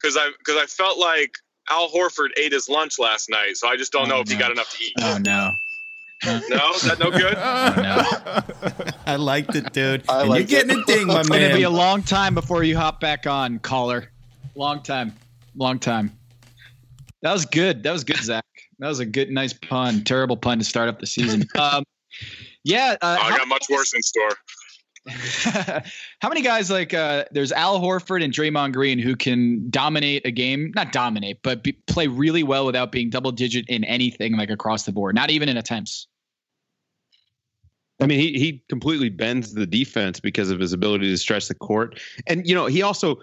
Because 0.00 0.16
I 0.16 0.30
because 0.38 0.62
I 0.62 0.66
felt 0.66 0.98
like 0.98 1.36
Al 1.68 1.90
Horford 1.90 2.28
ate 2.36 2.52
his 2.52 2.68
lunch 2.68 3.00
last 3.00 3.28
night, 3.28 3.56
so 3.56 3.66
I 3.66 3.76
just 3.76 3.90
don't 3.90 4.06
oh, 4.06 4.16
know 4.16 4.20
if 4.20 4.28
he 4.28 4.36
got 4.36 4.52
enough 4.52 4.70
to 4.76 4.84
eat. 4.84 4.92
Oh 5.00 5.18
no. 5.18 5.50
no, 6.48 6.72
is 6.72 6.82
that 6.82 6.98
no 6.98 7.10
good? 7.10 7.34
Oh, 7.36 7.74
no. 7.76 8.94
I 9.06 9.16
liked 9.16 9.54
it, 9.54 9.72
dude. 9.72 10.04
I 10.08 10.22
and 10.22 10.34
you're 10.34 10.42
getting 10.42 10.78
it. 10.78 10.82
a 10.82 10.84
ding, 10.84 11.06
my 11.06 11.20
it's 11.20 11.28
man. 11.28 11.40
It's 11.40 11.48
gonna 11.48 11.58
be 11.58 11.62
a 11.62 11.70
long 11.70 12.02
time 12.02 12.34
before 12.34 12.64
you 12.64 12.76
hop 12.76 13.00
back 13.00 13.26
on, 13.26 13.58
caller. 13.60 14.10
Long 14.54 14.82
time, 14.82 15.14
long 15.54 15.78
time. 15.78 16.16
That 17.22 17.32
was 17.32 17.44
good. 17.44 17.82
That 17.82 17.92
was 17.92 18.04
good, 18.04 18.18
Zach. 18.18 18.44
That 18.78 18.88
was 18.88 18.98
a 18.98 19.06
good, 19.06 19.30
nice 19.30 19.52
pun. 19.52 20.04
Terrible 20.04 20.36
pun 20.36 20.58
to 20.58 20.64
start 20.64 20.88
up 20.88 21.00
the 21.00 21.06
season. 21.06 21.44
Um, 21.58 21.84
yeah, 22.64 22.96
uh, 23.00 23.18
oh, 23.20 23.26
I 23.26 23.36
got 23.36 23.46
much 23.46 23.66
worse 23.70 23.94
in 23.94 24.02
store. 24.02 24.30
how 26.20 26.28
many 26.28 26.42
guys 26.42 26.68
like 26.70 26.92
uh, 26.92 27.24
there's 27.30 27.52
Al 27.52 27.80
Horford 27.80 28.24
and 28.24 28.32
Draymond 28.32 28.72
Green 28.72 28.98
who 28.98 29.14
can 29.14 29.70
dominate 29.70 30.26
a 30.26 30.32
game, 30.32 30.72
not 30.74 30.90
dominate, 30.90 31.42
but 31.42 31.62
be, 31.62 31.72
play 31.86 32.08
really 32.08 32.42
well 32.42 32.66
without 32.66 32.90
being 32.90 33.08
double 33.08 33.30
digit 33.30 33.68
in 33.68 33.84
anything 33.84 34.36
like 34.36 34.50
across 34.50 34.82
the 34.82 34.92
board, 34.92 35.14
not 35.14 35.30
even 35.30 35.48
in 35.48 35.56
attempts. 35.56 36.08
I 38.00 38.06
mean, 38.06 38.18
he 38.18 38.38
he 38.38 38.62
completely 38.68 39.08
bends 39.08 39.54
the 39.54 39.66
defense 39.66 40.20
because 40.20 40.50
of 40.50 40.60
his 40.60 40.72
ability 40.72 41.10
to 41.10 41.16
stretch 41.16 41.48
the 41.48 41.54
court, 41.54 41.98
and 42.26 42.46
you 42.46 42.54
know 42.54 42.66
he 42.66 42.82
also. 42.82 43.20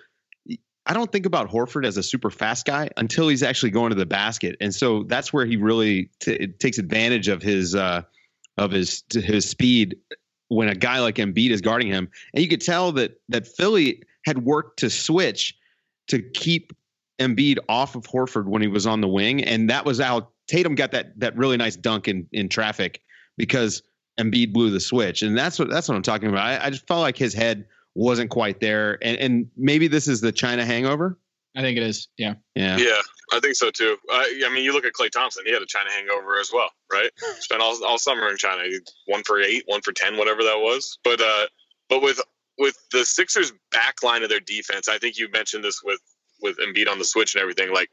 I 0.86 0.94
don't 0.94 1.10
think 1.14 1.26
about 1.26 1.50
Horford 1.50 1.86
as 1.86 1.96
a 1.96 2.04
super 2.04 2.30
fast 2.30 2.66
guy 2.66 2.90
until 2.98 3.30
he's 3.30 3.42
actually 3.42 3.70
going 3.70 3.92
to 3.92 3.96
the 3.96 4.06
basket, 4.06 4.58
and 4.60 4.76
so 4.76 5.04
that's 5.04 5.32
where 5.32 5.46
he 5.46 5.56
really 5.56 6.10
t- 6.20 6.48
takes 6.60 6.78
advantage 6.78 7.30
of 7.30 7.42
his 7.42 7.74
uh, 7.74 8.02
of 8.58 8.72
his 8.72 9.04
his 9.14 9.50
speed 9.50 9.96
when 10.50 10.68
a 10.68 10.76
guy 10.76 11.00
like 11.00 11.16
Embiid 11.16 11.52
is 11.52 11.62
guarding 11.62 11.88
him, 11.88 12.10
and 12.34 12.44
you 12.44 12.50
could 12.50 12.62
tell 12.62 12.92
that 12.94 13.22
that 13.30 13.48
Philly 13.48 14.02
had 14.26 14.44
worked 14.44 14.80
to 14.80 14.90
switch 14.90 15.56
to 16.08 16.22
keep 16.22 16.74
Embiid 17.20 17.60
off 17.70 17.96
of 17.96 18.04
Horford 18.04 18.46
when 18.46 18.62
he 18.62 18.68
was 18.68 18.86
on 18.86 19.02
the 19.02 19.08
wing, 19.08 19.44
and 19.44 19.70
that 19.70 19.86
was 19.86 20.00
how 20.00 20.30
Tatum 20.48 20.76
got 20.76 20.92
that 20.92 21.18
that 21.20 21.38
really 21.38 21.58
nice 21.58 21.76
dunk 21.76 22.08
in 22.08 22.28
in 22.32 22.50
traffic 22.50 23.02
because 23.38 23.84
Embiid 24.20 24.54
blew 24.54 24.70
the 24.70 24.80
switch, 24.80 25.22
and 25.22 25.38
that's 25.38 25.58
what 25.58 25.70
that's 25.70 25.88
what 25.88 25.96
I'm 25.96 26.04
talking 26.04 26.30
about. 26.30 26.46
I, 26.46 26.66
I 26.66 26.70
just 26.70 26.88
felt 26.88 27.02
like 27.02 27.18
his 27.18 27.34
head 27.34 27.66
wasn't 27.96 28.30
quite 28.30 28.60
there, 28.60 28.98
and 29.02 29.18
and 29.18 29.50
maybe 29.58 29.88
this 29.88 30.08
is 30.08 30.22
the 30.22 30.32
China 30.32 30.66
hangover. 30.66 31.18
I 31.56 31.62
think 31.62 31.78
it 31.78 31.84
is. 31.84 32.08
Yeah. 32.18 32.36
Yeah. 32.56 32.78
Yeah. 32.78 33.00
I 33.32 33.40
think 33.40 33.56
so 33.56 33.72
too. 33.72 33.98
Uh, 34.12 34.24
I 34.46 34.50
mean, 34.54 34.64
you 34.64 34.74
look 34.74 34.86
at 34.86 34.94
Klay 34.94 35.10
Thompson; 35.10 35.44
he 35.46 35.54
had 35.54 35.62
a 35.62 35.68
China 35.68 35.90
hangover 35.92 36.40
as 36.40 36.52
well, 36.54 36.70
right? 36.92 37.10
Spent 37.40 37.62
all, 37.62 37.78
all 37.86 37.98
summer 37.98 38.30
in 38.30 38.38
China, 38.38 38.64
one 39.06 39.24
for 39.24 39.42
eight, 39.42 39.64
one 39.66 39.82
for 39.82 39.92
ten, 39.92 40.18
whatever 40.18 40.44
that 40.44 40.60
was. 40.60 41.00
But 41.04 41.22
uh, 41.22 41.48
but 41.90 42.02
with 42.02 42.22
with 42.58 42.78
the 42.92 43.06
Sixers' 43.06 43.52
back 43.72 44.04
line 44.04 44.24
of 44.24 44.30
their 44.30 44.40
defense, 44.40 44.88
I 44.88 44.98
think 44.98 45.18
you 45.18 45.30
mentioned 45.30 45.64
this 45.64 45.82
with 45.84 46.00
with 46.42 46.58
Embiid 46.58 46.90
on 46.90 47.00
the 47.00 47.06
switch 47.06 47.34
and 47.36 47.42
everything. 47.42 47.74
Like 47.74 47.90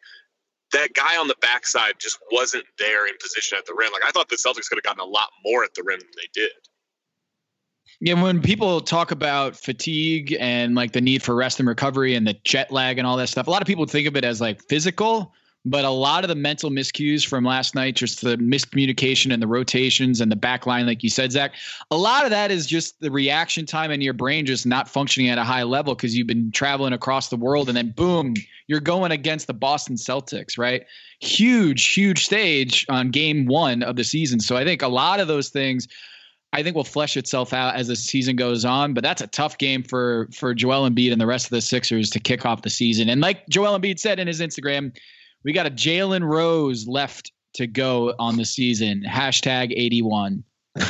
that 0.72 0.94
guy 0.94 1.16
on 1.16 1.28
the 1.28 1.37
backside 1.40 1.94
just 1.98 2.18
wasn't 2.30 2.64
there 2.78 3.06
in 3.06 3.14
position 3.20 3.59
at 3.59 3.66
the 3.66 3.74
rim. 3.74 3.92
Like 3.92 4.04
I 4.04 4.11
thought 4.11 4.28
the 4.28 4.37
Celtics 4.37 4.68
could 4.68 4.76
have 4.76 4.83
gotten 4.83 5.00
a 5.00 5.04
lot 5.04 5.30
more 5.44 5.64
at 5.64 5.74
the 5.74 5.83
rim 5.83 5.98
than 6.00 6.09
they 6.16 6.28
did. 6.33 6.52
Yeah, 8.00 8.22
when 8.22 8.40
people 8.40 8.80
talk 8.80 9.11
about 9.11 9.56
fatigue 9.56 10.35
and 10.40 10.74
like 10.74 10.92
the 10.92 11.00
need 11.00 11.22
for 11.22 11.35
rest 11.35 11.59
and 11.59 11.68
recovery 11.68 12.14
and 12.14 12.26
the 12.26 12.35
jet 12.44 12.70
lag 12.70 12.98
and 12.98 13.06
all 13.06 13.16
that 13.16 13.28
stuff, 13.28 13.46
a 13.46 13.50
lot 13.50 13.61
of 13.61 13.66
people 13.66 13.85
think 13.85 14.09
of 14.09 14.16
it 14.16 14.24
as 14.24 14.40
like 14.40 14.62
physical, 14.68 15.35
but 15.64 15.85
a 15.85 15.90
lot 15.90 16.25
of 16.25 16.29
the 16.29 16.35
mental 16.35 16.70
miscues 16.70 17.27
from 17.27 17.44
last 17.44 17.75
night, 17.75 17.94
just 17.94 18.23
the 18.23 18.37
miscommunication 18.37 19.33
and 19.33 19.42
the 19.42 19.46
rotations 19.46 20.20
and 20.20 20.33
the 20.33 20.37
back 20.37 20.66
line, 20.66 20.87
like 20.87 21.03
you 21.03 21.11
said, 21.11 21.33
Zach, 21.33 21.53
a 21.90 21.96
lot 21.96 22.25
of 22.25 22.31
that 22.31 22.51
is 22.51 22.66
just 22.66 22.99
the 23.01 23.11
reaction 23.11 23.66
time 23.66 23.90
in 23.90 24.01
your 24.01 24.14
brain 24.14 24.46
just 24.46 24.66
not 24.66 24.88
functioning 24.88 25.29
at 25.29 25.37
a 25.37 25.44
high 25.44 25.64
level 25.64 25.94
because 25.94 26.16
you've 26.16 26.27
been 26.27 26.51
traveling 26.51 26.94
across 26.94 27.29
the 27.29 27.37
world 27.37 27.68
and 27.68 27.77
then 27.77 27.90
boom, 27.90 28.35
you're 28.68 28.81
going 28.81 29.12
against 29.12 29.49
the 29.49 29.55
Boston 29.55 29.96
Celtics, 29.96 30.57
right? 30.57 30.87
Huge, 31.20 31.88
huge 31.88 32.25
stage 32.25 32.87
on 32.88 33.11
game 33.11 33.44
one 33.44 33.83
of 33.83 33.96
the 33.96 34.05
season. 34.05 34.40
So 34.40 34.57
I 34.57 34.64
think 34.64 34.81
a 34.81 34.88
lot 34.88 35.20
of 35.20 35.29
those 35.29 35.51
things 35.51 35.88
I 36.53 36.62
think 36.62 36.75
will 36.75 36.85
flesh 36.85 37.16
itself 37.16 37.53
out 37.53 37.77
as 37.77 37.88
the 37.88 37.96
season 37.96 38.35
goes 38.35 38.64
on. 38.64 38.94
But 38.94 39.05
that's 39.05 39.23
a 39.23 39.27
tough 39.27 39.59
game 39.59 39.83
for 39.83 40.29
for 40.33 40.55
Joel 40.55 40.88
Embiid 40.88 41.12
and 41.12 41.20
the 41.20 41.27
rest 41.27 41.46
of 41.46 41.51
the 41.51 41.61
Sixers 41.61 42.11
to 42.11 42.18
kick 42.18 42.44
off 42.44 42.62
the 42.62 42.70
season. 42.70 43.09
And 43.09 43.20
like 43.20 43.46
Joel 43.49 43.79
Embiid 43.79 44.01
said 44.01 44.18
in 44.18 44.27
his 44.27 44.40
Instagram, 44.40 44.96
we 45.44 45.53
got 45.53 45.66
a 45.66 45.70
Jalen 45.70 46.22
Rose 46.22 46.87
left 46.87 47.33
to 47.55 47.66
go 47.66 48.14
on 48.18 48.37
the 48.37 48.44
season. 48.44 49.03
Hashtag 49.07 49.72
81. 49.74 50.44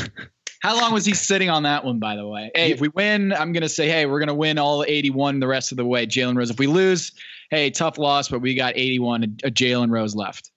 How 0.60 0.78
long 0.78 0.92
was 0.92 1.06
he 1.06 1.14
sitting 1.14 1.48
on 1.48 1.62
that 1.62 1.84
one, 1.84 1.98
by 1.98 2.16
the 2.16 2.26
way? 2.26 2.50
Hey, 2.54 2.70
if 2.70 2.80
we 2.80 2.88
win, 2.88 3.32
I'm 3.32 3.52
going 3.52 3.62
to 3.62 3.68
say, 3.68 3.88
hey, 3.88 4.04
we're 4.04 4.18
going 4.18 4.28
to 4.28 4.34
win 4.34 4.58
all 4.58 4.84
81 4.86 5.40
the 5.40 5.46
rest 5.46 5.72
of 5.72 5.78
the 5.78 5.86
way. 5.86 6.06
Jalen 6.06 6.36
Rose. 6.36 6.50
If 6.50 6.58
we 6.58 6.66
lose, 6.66 7.12
hey, 7.50 7.70
tough 7.70 7.96
loss, 7.96 8.28
but 8.28 8.40
we 8.40 8.54
got 8.54 8.76
81 8.76 9.24
a, 9.44 9.50
Jalen 9.50 9.90
Rose 9.90 10.14
left. 10.14 10.50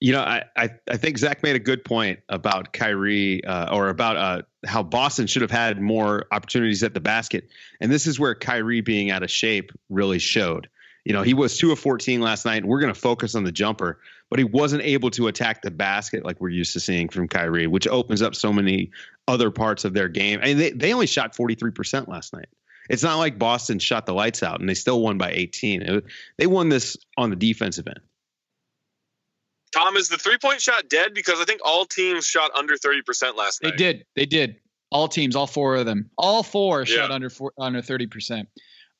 You 0.00 0.12
know, 0.12 0.20
I, 0.20 0.44
I, 0.56 0.70
I 0.88 0.96
think 0.96 1.18
Zach 1.18 1.42
made 1.42 1.54
a 1.54 1.60
good 1.60 1.84
point 1.84 2.20
about 2.30 2.72
Kyrie 2.72 3.44
uh, 3.44 3.76
or 3.76 3.90
about 3.90 4.16
uh, 4.16 4.42
how 4.64 4.82
Boston 4.82 5.26
should 5.26 5.42
have 5.42 5.50
had 5.50 5.82
more 5.82 6.24
opportunities 6.32 6.82
at 6.82 6.94
the 6.94 7.00
basket. 7.00 7.50
And 7.82 7.92
this 7.92 8.06
is 8.06 8.18
where 8.18 8.34
Kyrie 8.34 8.80
being 8.80 9.10
out 9.10 9.22
of 9.22 9.30
shape 9.30 9.70
really 9.90 10.18
showed. 10.18 10.70
You 11.10 11.16
know, 11.16 11.22
he 11.22 11.34
was 11.34 11.58
two 11.58 11.72
of 11.72 11.80
14 11.80 12.20
last 12.20 12.44
night. 12.44 12.64
We're 12.64 12.78
going 12.78 12.94
to 12.94 13.00
focus 13.00 13.34
on 13.34 13.42
the 13.42 13.50
jumper, 13.50 13.98
but 14.28 14.38
he 14.38 14.44
wasn't 14.44 14.84
able 14.84 15.10
to 15.10 15.26
attack 15.26 15.60
the 15.60 15.72
basket 15.72 16.24
like 16.24 16.40
we're 16.40 16.50
used 16.50 16.72
to 16.74 16.78
seeing 16.78 17.08
from 17.08 17.26
Kyrie, 17.26 17.66
which 17.66 17.88
opens 17.88 18.22
up 18.22 18.36
so 18.36 18.52
many 18.52 18.92
other 19.26 19.50
parts 19.50 19.84
of 19.84 19.92
their 19.92 20.06
game. 20.06 20.38
And 20.40 20.56
they, 20.56 20.70
they 20.70 20.94
only 20.94 21.08
shot 21.08 21.34
43% 21.34 22.06
last 22.06 22.32
night. 22.32 22.46
It's 22.88 23.02
not 23.02 23.16
like 23.16 23.40
Boston 23.40 23.80
shot 23.80 24.06
the 24.06 24.14
lights 24.14 24.44
out 24.44 24.60
and 24.60 24.68
they 24.68 24.74
still 24.74 25.02
won 25.02 25.18
by 25.18 25.32
18. 25.32 25.82
It, 25.82 26.04
they 26.38 26.46
won 26.46 26.68
this 26.68 26.96
on 27.16 27.30
the 27.30 27.34
defensive 27.34 27.88
end. 27.88 27.98
Tom, 29.74 29.96
is 29.96 30.08
the 30.08 30.16
three 30.16 30.38
point 30.38 30.60
shot 30.60 30.88
dead? 30.88 31.12
Because 31.12 31.40
I 31.40 31.44
think 31.44 31.60
all 31.64 31.86
teams 31.86 32.24
shot 32.24 32.52
under 32.56 32.76
30% 32.76 33.34
last 33.34 33.64
night. 33.64 33.72
They 33.72 33.76
did. 33.76 34.04
They 34.14 34.26
did. 34.26 34.60
All 34.92 35.08
teams, 35.08 35.34
all 35.34 35.48
four 35.48 35.74
of 35.74 35.86
them, 35.86 36.08
all 36.16 36.44
four 36.44 36.82
Yeah. 36.82 36.98
shot 36.98 37.10
under 37.10 37.30
four, 37.30 37.52
under 37.58 37.82
30%. 37.82 38.46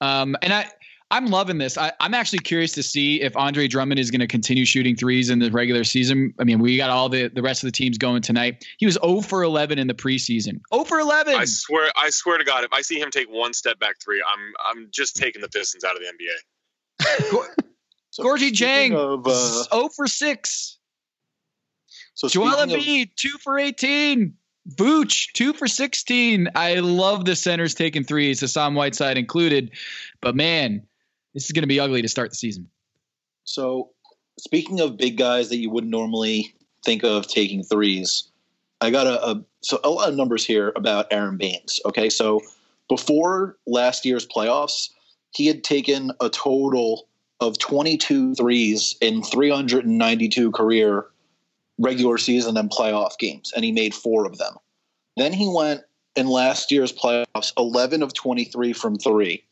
Um, 0.00 0.34
and 0.42 0.52
I, 0.52 0.66
I'm 1.12 1.26
loving 1.26 1.58
this. 1.58 1.76
I, 1.76 1.92
I'm 1.98 2.14
actually 2.14 2.38
curious 2.38 2.72
to 2.72 2.82
see 2.82 3.20
if 3.20 3.36
Andre 3.36 3.66
Drummond 3.66 3.98
is 3.98 4.10
going 4.10 4.20
to 4.20 4.28
continue 4.28 4.64
shooting 4.64 4.94
threes 4.94 5.28
in 5.28 5.40
the 5.40 5.50
regular 5.50 5.82
season. 5.82 6.32
I 6.38 6.44
mean, 6.44 6.60
we 6.60 6.76
got 6.76 6.90
all 6.90 7.08
the, 7.08 7.28
the 7.28 7.42
rest 7.42 7.64
of 7.64 7.68
the 7.68 7.72
teams 7.72 7.98
going 7.98 8.22
tonight. 8.22 8.64
He 8.78 8.86
was 8.86 8.96
0 9.04 9.22
for 9.22 9.42
11 9.42 9.78
in 9.78 9.88
the 9.88 9.94
preseason. 9.94 10.60
0 10.72 10.84
for 10.84 11.00
11. 11.00 11.34
I 11.34 11.44
swear, 11.46 11.90
I 11.96 12.10
swear 12.10 12.38
to 12.38 12.44
God, 12.44 12.62
if 12.62 12.72
I 12.72 12.82
see 12.82 13.00
him 13.00 13.10
take 13.10 13.28
one 13.28 13.52
step 13.52 13.80
back 13.80 13.96
three, 14.00 14.22
I'm 14.26 14.52
I'm 14.70 14.88
just 14.92 15.16
taking 15.16 15.42
the 15.42 15.48
Pistons 15.48 15.82
out 15.84 15.96
of 15.96 16.02
the 16.02 16.06
NBA. 17.04 17.54
So 18.12 18.24
Gorgui 18.24 18.54
speaking 18.54 18.92
Dieng, 18.92 18.94
Of, 18.94 19.26
uh, 19.26 19.62
0 19.72 19.88
for 19.94 20.06
6. 20.06 20.78
so 22.14 22.28
Joel 22.28 22.52
speaking 22.52 22.74
of- 22.74 22.80
Embiid, 22.80 23.14
2 23.16 23.28
for 23.38 23.58
18. 23.58 24.34
Vooch, 24.74 25.32
2 25.32 25.52
for 25.54 25.66
16. 25.66 26.48
I 26.54 26.74
love 26.76 27.24
the 27.24 27.34
centers 27.34 27.74
taking 27.74 28.04
threes, 28.04 28.40
Hassan 28.40 28.74
Whiteside 28.74 29.16
included. 29.16 29.70
But 30.20 30.36
man, 30.36 30.86
this 31.34 31.44
is 31.44 31.52
going 31.52 31.62
to 31.62 31.68
be 31.68 31.80
ugly 31.80 32.02
to 32.02 32.08
start 32.08 32.30
the 32.30 32.36
season. 32.36 32.68
So, 33.44 33.90
speaking 34.38 34.80
of 34.80 34.96
big 34.96 35.16
guys 35.16 35.48
that 35.48 35.58
you 35.58 35.70
wouldn't 35.70 35.90
normally 35.90 36.54
think 36.84 37.04
of 37.04 37.26
taking 37.26 37.62
threes, 37.62 38.28
I 38.80 38.90
got 38.90 39.06
a, 39.06 39.26
a 39.26 39.44
so 39.62 39.80
a 39.84 39.90
lot 39.90 40.08
of 40.08 40.16
numbers 40.16 40.44
here 40.44 40.72
about 40.76 41.06
Aron 41.10 41.36
Baynes. 41.36 41.80
Okay, 41.86 42.08
so 42.10 42.40
before 42.88 43.56
last 43.66 44.04
year's 44.04 44.26
playoffs, 44.26 44.90
he 45.32 45.46
had 45.46 45.62
taken 45.62 46.12
a 46.20 46.28
total 46.28 47.06
of 47.40 47.58
22 47.58 48.34
threes 48.34 48.96
in 49.00 49.22
392 49.22 50.50
career 50.52 51.06
regular 51.78 52.18
season 52.18 52.56
and 52.56 52.70
playoff 52.70 53.18
games, 53.18 53.52
and 53.54 53.64
he 53.64 53.72
made 53.72 53.94
four 53.94 54.26
of 54.26 54.38
them. 54.38 54.54
Then 55.16 55.32
he 55.32 55.50
went 55.52 55.82
in 56.16 56.26
last 56.26 56.70
year's 56.70 56.92
playoffs 56.92 57.52
11 57.56 58.02
of 58.02 58.12
23 58.12 58.72
from 58.72 58.96
three 58.96 59.44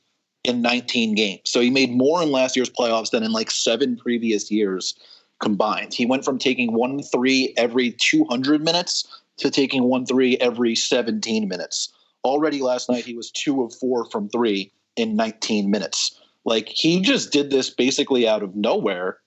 in 0.49 0.63
19 0.63 1.15
games. 1.15 1.43
So 1.45 1.61
he 1.61 1.71
made 1.71 1.91
more 1.91 2.23
in 2.23 2.33
last 2.33 2.57
year's 2.57 2.71
playoffs 2.71 3.11
than 3.11 3.23
in 3.23 3.33
like 3.33 3.51
seven 3.51 3.97
previous 3.97 4.51
years 4.51 4.99
combined. 5.41 5.93
He 5.93 6.07
went 6.07 6.25
from 6.25 6.39
taking 6.39 6.73
one 6.73 7.03
three 7.03 7.53
every 7.57 7.93
200 7.93 8.65
minutes 8.65 9.07
to 9.37 9.51
taking 9.51 9.85
one 9.85 10.07
three 10.07 10.37
every 10.39 10.75
17 10.75 11.47
minutes. 11.47 11.93
Already 12.25 12.61
last 12.61 12.89
night, 12.89 13.05
he 13.05 13.15
was 13.15 13.31
two 13.31 13.63
of 13.63 13.75
four 13.75 14.07
from 14.07 14.29
three 14.31 14.73
in 14.97 15.15
19 15.15 15.71
minutes. 15.71 16.19
Like 16.45 16.69
he 16.69 17.01
just 17.01 17.31
did 17.31 17.51
this 17.51 17.71
basically 17.71 18.27
out 18.27 18.43
of 18.43 18.57
nowhere 18.57 19.19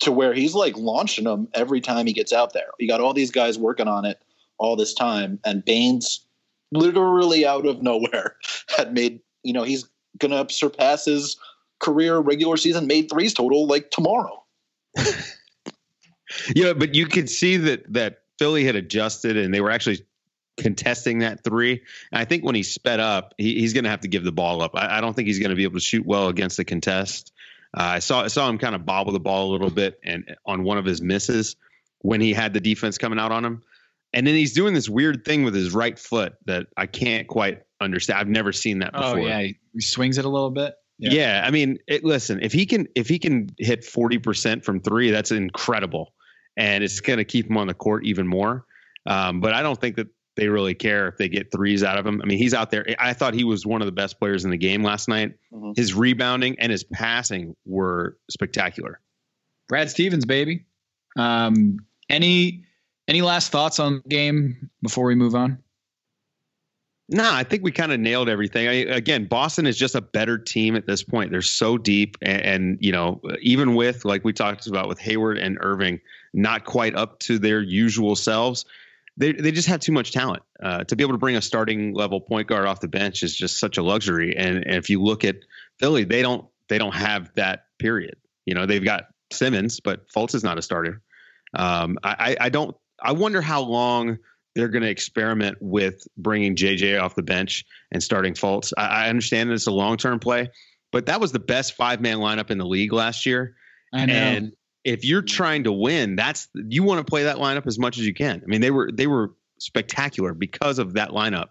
to 0.00 0.10
where 0.10 0.32
he's 0.32 0.54
like 0.54 0.76
launching 0.78 1.24
them 1.24 1.46
every 1.52 1.82
time 1.82 2.06
he 2.06 2.14
gets 2.14 2.32
out 2.32 2.54
there. 2.54 2.70
You 2.78 2.88
got 2.88 3.02
all 3.02 3.12
these 3.12 3.30
guys 3.30 3.58
working 3.58 3.86
on 3.86 4.06
it 4.06 4.18
all 4.56 4.76
this 4.76 4.94
time, 4.94 5.38
and 5.44 5.64
Baynes 5.64 6.24
literally 6.72 7.46
out 7.46 7.66
of 7.66 7.82
nowhere 7.82 8.36
had 8.76 8.94
made, 8.94 9.20
you 9.42 9.52
know, 9.52 9.62
he's 9.62 9.86
to 10.18 10.46
surpass 10.52 11.04
his 11.04 11.36
career 11.78 12.18
regular 12.18 12.56
season 12.56 12.86
made 12.86 13.08
threes 13.08 13.32
total 13.34 13.66
like 13.66 13.90
tomorrow. 13.90 14.44
Yeah, 16.54 16.72
but 16.72 16.94
you 16.94 17.06
could 17.06 17.28
see 17.28 17.56
that 17.56 17.92
that 17.92 18.22
Philly 18.38 18.64
had 18.64 18.76
adjusted 18.76 19.36
and 19.36 19.52
they 19.52 19.60
were 19.60 19.70
actually 19.70 20.04
contesting 20.56 21.20
that 21.20 21.42
three. 21.42 21.82
And 22.12 22.20
I 22.20 22.24
think 22.24 22.44
when 22.44 22.54
he 22.54 22.62
sped 22.62 23.00
up, 23.00 23.34
he, 23.38 23.58
he's 23.60 23.72
going 23.72 23.84
to 23.84 23.90
have 23.90 24.00
to 24.00 24.08
give 24.08 24.24
the 24.24 24.32
ball 24.32 24.62
up. 24.62 24.72
I, 24.74 24.98
I 24.98 25.00
don't 25.00 25.14
think 25.14 25.26
he's 25.26 25.38
going 25.38 25.50
to 25.50 25.56
be 25.56 25.64
able 25.64 25.74
to 25.74 25.84
shoot 25.84 26.04
well 26.04 26.28
against 26.28 26.56
the 26.56 26.64
contest. 26.64 27.32
Uh, 27.76 27.82
I 27.82 27.98
saw 28.00 28.24
I 28.24 28.28
saw 28.28 28.48
him 28.48 28.58
kind 28.58 28.74
of 28.74 28.84
bobble 28.84 29.12
the 29.12 29.20
ball 29.20 29.50
a 29.50 29.52
little 29.52 29.70
bit 29.70 30.00
and 30.04 30.36
on 30.44 30.64
one 30.64 30.78
of 30.78 30.84
his 30.84 31.00
misses 31.00 31.56
when 32.00 32.20
he 32.20 32.32
had 32.32 32.52
the 32.52 32.60
defense 32.60 32.98
coming 32.98 33.18
out 33.18 33.32
on 33.32 33.44
him. 33.44 33.62
And 34.12 34.26
then 34.26 34.34
he's 34.34 34.52
doing 34.52 34.74
this 34.74 34.88
weird 34.88 35.24
thing 35.24 35.44
with 35.44 35.54
his 35.54 35.72
right 35.72 35.98
foot 35.98 36.34
that 36.46 36.66
I 36.76 36.86
can't 36.86 37.28
quite 37.28 37.62
understand. 37.80 38.18
I've 38.18 38.28
never 38.28 38.52
seen 38.52 38.80
that 38.80 38.92
before. 38.92 39.20
Oh 39.20 39.26
yeah, 39.26 39.40
he 39.40 39.80
swings 39.80 40.18
it 40.18 40.24
a 40.24 40.28
little 40.28 40.50
bit. 40.50 40.74
Yeah. 40.98 41.12
Yeah. 41.12 41.44
I 41.46 41.50
mean, 41.50 41.78
it, 41.86 42.04
listen, 42.04 42.42
if 42.42 42.52
he 42.52 42.66
can 42.66 42.86
if 42.94 43.08
he 43.08 43.18
can 43.18 43.48
hit 43.58 43.82
40% 43.82 44.64
from 44.64 44.80
3, 44.80 45.10
that's 45.10 45.30
incredible. 45.30 46.12
And 46.56 46.84
it's 46.84 47.00
going 47.00 47.18
to 47.18 47.24
keep 47.24 47.48
him 47.48 47.56
on 47.56 47.68
the 47.68 47.74
court 47.74 48.04
even 48.04 48.26
more. 48.26 48.66
Um, 49.06 49.40
but 49.40 49.54
I 49.54 49.62
don't 49.62 49.80
think 49.80 49.96
that 49.96 50.08
they 50.36 50.48
really 50.48 50.74
care 50.74 51.08
if 51.08 51.16
they 51.16 51.28
get 51.28 51.50
threes 51.50 51.82
out 51.82 51.98
of 51.98 52.06
him. 52.06 52.20
I 52.22 52.26
mean, 52.26 52.38
he's 52.38 52.52
out 52.54 52.70
there. 52.70 52.84
I 52.98 53.14
thought 53.14 53.34
he 53.34 53.44
was 53.44 53.64
one 53.64 53.80
of 53.80 53.86
the 53.86 53.92
best 53.92 54.18
players 54.18 54.44
in 54.44 54.50
the 54.50 54.56
game 54.58 54.82
last 54.82 55.08
night. 55.08 55.34
Mhm. 55.52 55.76
His 55.76 55.94
rebounding 55.94 56.58
and 56.58 56.70
his 56.70 56.84
passing 56.84 57.56
were 57.64 58.18
spectacular. 58.30 59.00
Brad 59.68 59.90
Stevens, 59.90 60.24
baby. 60.26 60.66
Um, 61.16 61.78
any 62.08 62.64
any 63.10 63.22
last 63.22 63.50
thoughts 63.50 63.80
on 63.80 64.00
the 64.04 64.08
game 64.08 64.70
before 64.82 65.04
we 65.04 65.16
move 65.16 65.34
on? 65.34 65.58
No, 67.08 67.28
I 67.28 67.42
think 67.42 67.64
we 67.64 67.72
kind 67.72 67.90
of 67.90 67.98
nailed 67.98 68.28
everything. 68.28 68.68
I, 68.68 68.72
again, 68.72 69.26
Boston 69.26 69.66
is 69.66 69.76
just 69.76 69.96
a 69.96 70.00
better 70.00 70.38
team 70.38 70.76
at 70.76 70.86
this 70.86 71.02
point. 71.02 71.32
They're 71.32 71.42
so 71.42 71.76
deep, 71.76 72.16
and, 72.22 72.40
and 72.42 72.78
you 72.80 72.92
know, 72.92 73.20
even 73.42 73.74
with 73.74 74.04
like 74.04 74.24
we 74.24 74.32
talked 74.32 74.68
about 74.68 74.86
with 74.86 75.00
Hayward 75.00 75.36
and 75.36 75.58
Irving, 75.60 76.00
not 76.32 76.64
quite 76.64 76.94
up 76.94 77.18
to 77.20 77.40
their 77.40 77.60
usual 77.60 78.14
selves. 78.14 78.64
They 79.16 79.32
they 79.32 79.50
just 79.50 79.66
have 79.66 79.80
too 79.80 79.90
much 79.90 80.12
talent. 80.12 80.44
Uh, 80.62 80.84
to 80.84 80.94
be 80.94 81.02
able 81.02 81.14
to 81.14 81.18
bring 81.18 81.34
a 81.34 81.42
starting 81.42 81.94
level 81.94 82.20
point 82.20 82.46
guard 82.46 82.66
off 82.66 82.78
the 82.78 82.86
bench 82.86 83.24
is 83.24 83.34
just 83.34 83.58
such 83.58 83.76
a 83.76 83.82
luxury. 83.82 84.36
And, 84.36 84.58
and 84.58 84.76
if 84.76 84.88
you 84.88 85.02
look 85.02 85.24
at 85.24 85.34
Philly, 85.80 86.04
they 86.04 86.22
don't 86.22 86.46
they 86.68 86.78
don't 86.78 86.94
have 86.94 87.34
that. 87.34 87.64
Period. 87.80 88.14
You 88.46 88.54
know, 88.54 88.66
they've 88.66 88.84
got 88.84 89.06
Simmons, 89.32 89.80
but 89.80 90.06
Fultz 90.08 90.34
is 90.34 90.44
not 90.44 90.58
a 90.58 90.62
starter. 90.62 91.02
Um, 91.54 91.98
I 92.04 92.36
I 92.40 92.48
don't. 92.50 92.76
I 93.02 93.12
wonder 93.12 93.40
how 93.40 93.62
long 93.62 94.18
they're 94.54 94.68
going 94.68 94.82
to 94.82 94.90
experiment 94.90 95.58
with 95.60 96.06
bringing 96.16 96.56
JJ 96.56 97.00
off 97.00 97.14
the 97.14 97.22
bench 97.22 97.64
and 97.92 98.02
starting 98.02 98.34
Fultz. 98.34 98.72
I, 98.76 99.04
I 99.04 99.08
understand 99.08 99.50
that 99.50 99.54
it's 99.54 99.66
a 99.66 99.72
long 99.72 99.96
term 99.96 100.18
play, 100.18 100.50
but 100.92 101.06
that 101.06 101.20
was 101.20 101.32
the 101.32 101.38
best 101.38 101.74
five 101.74 102.00
man 102.00 102.18
lineup 102.18 102.50
in 102.50 102.58
the 102.58 102.66
league 102.66 102.92
last 102.92 103.26
year. 103.26 103.54
I 103.92 104.06
know. 104.06 104.12
And 104.12 104.52
if 104.84 105.04
you're 105.04 105.22
trying 105.22 105.64
to 105.64 105.72
win, 105.72 106.16
that's 106.16 106.48
you 106.54 106.82
want 106.82 106.98
to 106.98 107.08
play 107.08 107.24
that 107.24 107.36
lineup 107.36 107.66
as 107.66 107.78
much 107.78 107.98
as 107.98 108.06
you 108.06 108.14
can. 108.14 108.40
I 108.42 108.46
mean, 108.46 108.60
they 108.60 108.70
were 108.70 108.90
they 108.92 109.06
were 109.06 109.32
spectacular 109.58 110.34
because 110.34 110.78
of 110.78 110.94
that 110.94 111.10
lineup. 111.10 111.48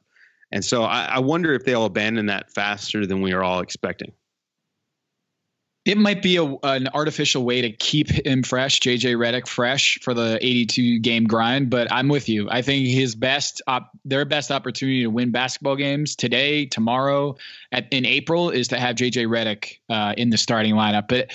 And 0.51 0.65
so 0.65 0.83
I, 0.83 1.05
I 1.05 1.19
wonder 1.19 1.53
if 1.53 1.63
they'll 1.63 1.85
abandon 1.85 2.25
that 2.27 2.51
faster 2.51 3.05
than 3.05 3.21
we 3.21 3.33
are 3.33 3.43
all 3.43 3.59
expecting. 3.59 4.11
It 5.89 5.97
might 5.97 6.21
be 6.21 6.35
a, 6.35 6.43
an 6.43 6.87
artificial 6.93 7.43
way 7.43 7.61
to 7.61 7.71
keep 7.71 8.11
him 8.11 8.43
fresh, 8.43 8.79
JJ 8.79 9.15
Redick 9.15 9.47
fresh 9.47 9.97
for 10.03 10.13
the 10.13 10.37
82 10.39 10.99
game 10.99 11.23
grind. 11.23 11.71
But 11.71 11.91
I'm 11.91 12.09
with 12.09 12.29
you. 12.29 12.47
I 12.47 12.61
think 12.61 12.85
his 12.85 13.15
best, 13.15 13.63
op, 13.65 13.89
their 14.05 14.23
best 14.23 14.51
opportunity 14.51 15.01
to 15.01 15.09
win 15.09 15.31
basketball 15.31 15.75
games 15.75 16.15
today, 16.15 16.67
tomorrow, 16.67 17.37
at, 17.71 17.87
in 17.91 18.05
April 18.05 18.51
is 18.51 18.67
to 18.67 18.77
have 18.77 18.97
JJ 18.97 19.25
Redick 19.25 19.79
uh, 19.89 20.13
in 20.15 20.29
the 20.29 20.37
starting 20.37 20.75
lineup. 20.75 21.07
But 21.07 21.31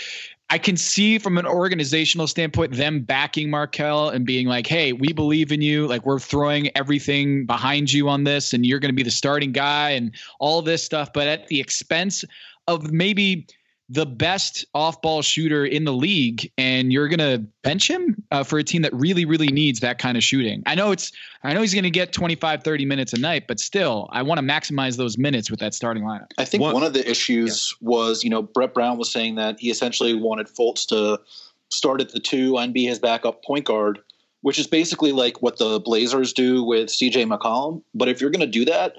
I 0.48 0.58
can 0.58 0.76
see 0.76 1.18
from 1.18 1.36
an 1.36 1.46
organizational 1.46 2.28
standpoint 2.28 2.74
them 2.74 3.00
backing 3.00 3.50
Markelle 3.50 4.10
and 4.10 4.24
being 4.24 4.46
like, 4.46 4.68
"Hey, 4.68 4.92
we 4.92 5.12
believe 5.12 5.50
in 5.50 5.62
you. 5.62 5.88
Like 5.88 6.06
we're 6.06 6.20
throwing 6.20 6.70
everything 6.76 7.44
behind 7.44 7.92
you 7.92 8.08
on 8.08 8.22
this, 8.22 8.52
and 8.52 8.64
you're 8.64 8.78
going 8.78 8.92
to 8.92 8.96
be 8.96 9.02
the 9.02 9.10
starting 9.10 9.50
guy 9.50 9.90
and 9.90 10.12
all 10.38 10.62
this 10.62 10.84
stuff." 10.84 11.12
But 11.12 11.26
at 11.26 11.48
the 11.48 11.58
expense 11.58 12.24
of 12.68 12.92
maybe 12.92 13.48
the 13.90 14.06
best 14.06 14.64
off-ball 14.74 15.20
shooter 15.20 15.66
in 15.66 15.84
the 15.84 15.92
league, 15.92 16.50
and 16.56 16.92
you're 16.92 17.08
going 17.08 17.18
to 17.18 17.38
bench 17.62 17.88
him 17.88 18.22
uh, 18.30 18.42
for 18.42 18.58
a 18.58 18.64
team 18.64 18.82
that 18.82 18.94
really, 18.94 19.24
really 19.26 19.48
needs 19.48 19.80
that 19.80 19.98
kind 19.98 20.16
of 20.16 20.22
shooting. 20.22 20.62
I 20.64 20.74
know 20.74 20.90
it's, 20.90 21.12
I 21.42 21.52
know 21.52 21.60
he's 21.60 21.74
going 21.74 21.84
to 21.84 21.90
get 21.90 22.12
25, 22.12 22.62
30 22.64 22.84
minutes 22.86 23.12
a 23.12 23.20
night, 23.20 23.44
but 23.46 23.60
still, 23.60 24.08
I 24.10 24.22
want 24.22 24.38
to 24.40 24.46
maximize 24.46 24.96
those 24.96 25.18
minutes 25.18 25.50
with 25.50 25.60
that 25.60 25.74
starting 25.74 26.02
lineup. 26.04 26.30
I 26.38 26.46
think 26.46 26.62
What- 26.62 26.74
one 26.74 26.82
of 26.82 26.94
the 26.94 27.08
issues 27.08 27.74
was, 27.82 28.24
you 28.24 28.30
know, 28.30 28.42
Brett 28.42 28.72
Brown 28.72 28.96
was 28.96 29.10
saying 29.10 29.34
that 29.34 29.60
he 29.60 29.70
essentially 29.70 30.14
wanted 30.14 30.46
Fultz 30.46 30.86
to 30.88 31.20
start 31.68 32.00
at 32.00 32.10
the 32.10 32.20
two 32.20 32.56
and 32.56 32.72
be 32.72 32.86
his 32.86 32.98
backup 32.98 33.44
point 33.44 33.66
guard, 33.66 33.98
which 34.40 34.58
is 34.58 34.66
basically 34.66 35.12
like 35.12 35.42
what 35.42 35.58
the 35.58 35.78
Blazers 35.80 36.32
do 36.32 36.62
with 36.62 36.88
CJ 36.88 37.26
McCollum. 37.26 37.82
But 37.94 38.08
if 38.08 38.20
you're 38.20 38.30
going 38.30 38.40
to 38.40 38.46
do 38.46 38.64
that, 38.64 38.96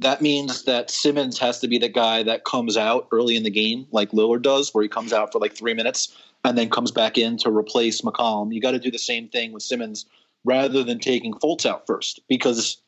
that 0.00 0.22
means 0.22 0.64
that 0.64 0.90
Simmons 0.90 1.38
has 1.38 1.58
to 1.60 1.68
be 1.68 1.78
the 1.78 1.88
guy 1.88 2.22
that 2.22 2.44
comes 2.44 2.76
out 2.76 3.08
early 3.10 3.36
in 3.36 3.42
the 3.42 3.50
game, 3.50 3.86
like 3.90 4.12
Lillard 4.12 4.42
does, 4.42 4.72
where 4.72 4.82
he 4.82 4.88
comes 4.88 5.12
out 5.12 5.32
for 5.32 5.40
like 5.40 5.56
three 5.56 5.74
minutes 5.74 6.14
and 6.44 6.56
then 6.56 6.70
comes 6.70 6.92
back 6.92 7.18
in 7.18 7.36
to 7.38 7.50
replace 7.50 8.02
McCollum. 8.02 8.54
You 8.54 8.60
got 8.60 8.72
to 8.72 8.78
do 8.78 8.90
the 8.90 8.98
same 8.98 9.28
thing 9.28 9.52
with 9.52 9.62
Simmons 9.62 10.06
rather 10.44 10.84
than 10.84 11.00
taking 11.00 11.34
Fultz 11.34 11.66
out 11.66 11.86
first 11.86 12.20
because 12.28 12.80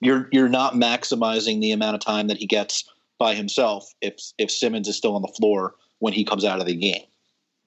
you're 0.00 0.28
you're 0.32 0.48
not 0.48 0.74
maximizing 0.74 1.60
the 1.60 1.72
amount 1.72 1.94
of 1.94 2.00
time 2.00 2.26
that 2.26 2.36
he 2.36 2.46
gets 2.46 2.84
by 3.18 3.34
himself 3.34 3.90
if 4.02 4.16
if 4.36 4.50
Simmons 4.50 4.88
is 4.88 4.96
still 4.96 5.14
on 5.14 5.22
the 5.22 5.28
floor 5.28 5.76
when 6.00 6.12
he 6.12 6.24
comes 6.24 6.44
out 6.44 6.60
of 6.60 6.66
the 6.66 6.74
game. 6.74 7.04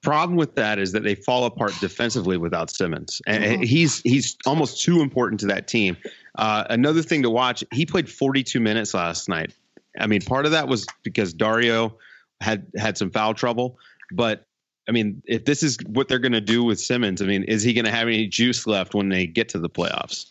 Problem 0.02 0.36
with 0.36 0.54
that 0.54 0.78
is 0.78 0.92
that 0.92 1.02
they 1.02 1.14
fall 1.14 1.44
apart 1.44 1.72
defensively 1.80 2.36
without 2.36 2.70
Simmons, 2.70 3.20
and 3.26 3.42
mm-hmm. 3.42 3.62
he's 3.62 4.00
he's 4.02 4.36
almost 4.46 4.82
too 4.82 5.00
important 5.00 5.40
to 5.40 5.46
that 5.46 5.66
team. 5.66 5.96
Uh, 6.36 6.64
another 6.70 7.02
thing 7.02 7.22
to 7.22 7.30
watch: 7.30 7.64
he 7.72 7.84
played 7.86 8.08
42 8.08 8.60
minutes 8.60 8.94
last 8.94 9.28
night. 9.28 9.52
I 9.98 10.06
mean, 10.06 10.20
part 10.20 10.44
of 10.44 10.52
that 10.52 10.68
was 10.68 10.86
because 11.02 11.32
Dario 11.32 11.96
had 12.40 12.66
had 12.76 12.96
some 12.96 13.10
foul 13.10 13.34
trouble, 13.34 13.78
but 14.12 14.46
I 14.88 14.92
mean, 14.92 15.22
if 15.26 15.44
this 15.44 15.62
is 15.62 15.78
what 15.88 16.08
they're 16.08 16.18
going 16.18 16.32
to 16.32 16.40
do 16.40 16.62
with 16.62 16.78
Simmons, 16.78 17.20
I 17.20 17.26
mean, 17.26 17.42
is 17.44 17.62
he 17.62 17.72
going 17.72 17.86
to 17.86 17.90
have 17.90 18.06
any 18.06 18.26
juice 18.26 18.66
left 18.66 18.94
when 18.94 19.08
they 19.08 19.26
get 19.26 19.48
to 19.50 19.58
the 19.58 19.70
playoffs? 19.70 20.26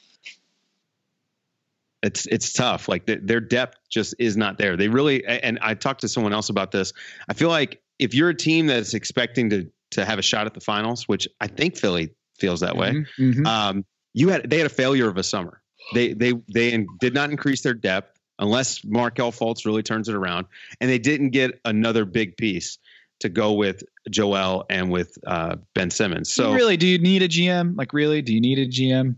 It's 2.02 2.28
it's 2.28 2.54
tough. 2.54 2.88
Like 2.88 3.08
the, 3.08 3.16
their 3.16 3.42
depth 3.42 3.78
just 3.90 4.14
is 4.20 4.38
not 4.38 4.58
there. 4.58 4.78
They 4.78 4.88
really. 4.88 5.26
And 5.26 5.58
I 5.62 5.74
talked 5.74 6.02
to 6.02 6.08
someone 6.08 6.34
else 6.34 6.50
about 6.50 6.72
this. 6.72 6.94
I 7.28 7.34
feel 7.34 7.50
like 7.50 7.82
if 8.00 8.14
you're 8.14 8.30
a 8.30 8.36
team 8.36 8.68
that's 8.68 8.94
expecting 8.94 9.50
to 9.50 9.70
to 9.92 10.06
have 10.06 10.20
a 10.20 10.22
shot 10.22 10.46
at 10.46 10.54
the 10.54 10.60
finals, 10.60 11.08
which 11.08 11.28
I 11.40 11.48
think 11.48 11.78
Philly 11.78 12.10
feels 12.38 12.60
that 12.60 12.76
way, 12.76 12.92
mm-hmm. 12.92 13.24
mm-hmm. 13.24 13.46
um, 13.46 13.86
you 14.14 14.30
had 14.30 14.50
they 14.50 14.58
had 14.58 14.66
a 14.66 14.74
failure 14.74 15.08
of 15.08 15.18
a 15.18 15.24
summer. 15.24 15.62
They 15.94 16.14
they 16.14 16.34
they 16.54 16.86
did 17.00 17.14
not 17.14 17.30
increase 17.30 17.62
their 17.62 17.74
depth 17.74 18.20
unless 18.40 18.84
Markelle 18.84 19.32
Fultz 19.32 19.66
really 19.66 19.84
turns 19.84 20.10
it 20.10 20.16
around, 20.16 20.48
and 20.82 20.90
they 20.90 21.00
didn't 21.00 21.30
get 21.30 21.60
another 21.66 22.06
big 22.06 22.38
piece 22.38 22.78
to 23.20 23.30
go 23.30 23.54
with 23.54 23.84
Joel 24.10 24.66
and 24.70 24.92
with 24.92 25.18
uh, 25.26 25.56
Ben 25.74 25.90
Simmons. 25.90 26.34
So 26.34 26.54
really, 26.54 26.78
do 26.78 26.88
you 26.88 26.98
need 26.98 27.22
a 27.22 27.30
GM? 27.30 27.78
Like 27.78 27.94
really, 27.94 28.22
do 28.22 28.34
you 28.34 28.42
need 28.42 28.60
a 28.60 28.68
GM? 28.68 29.16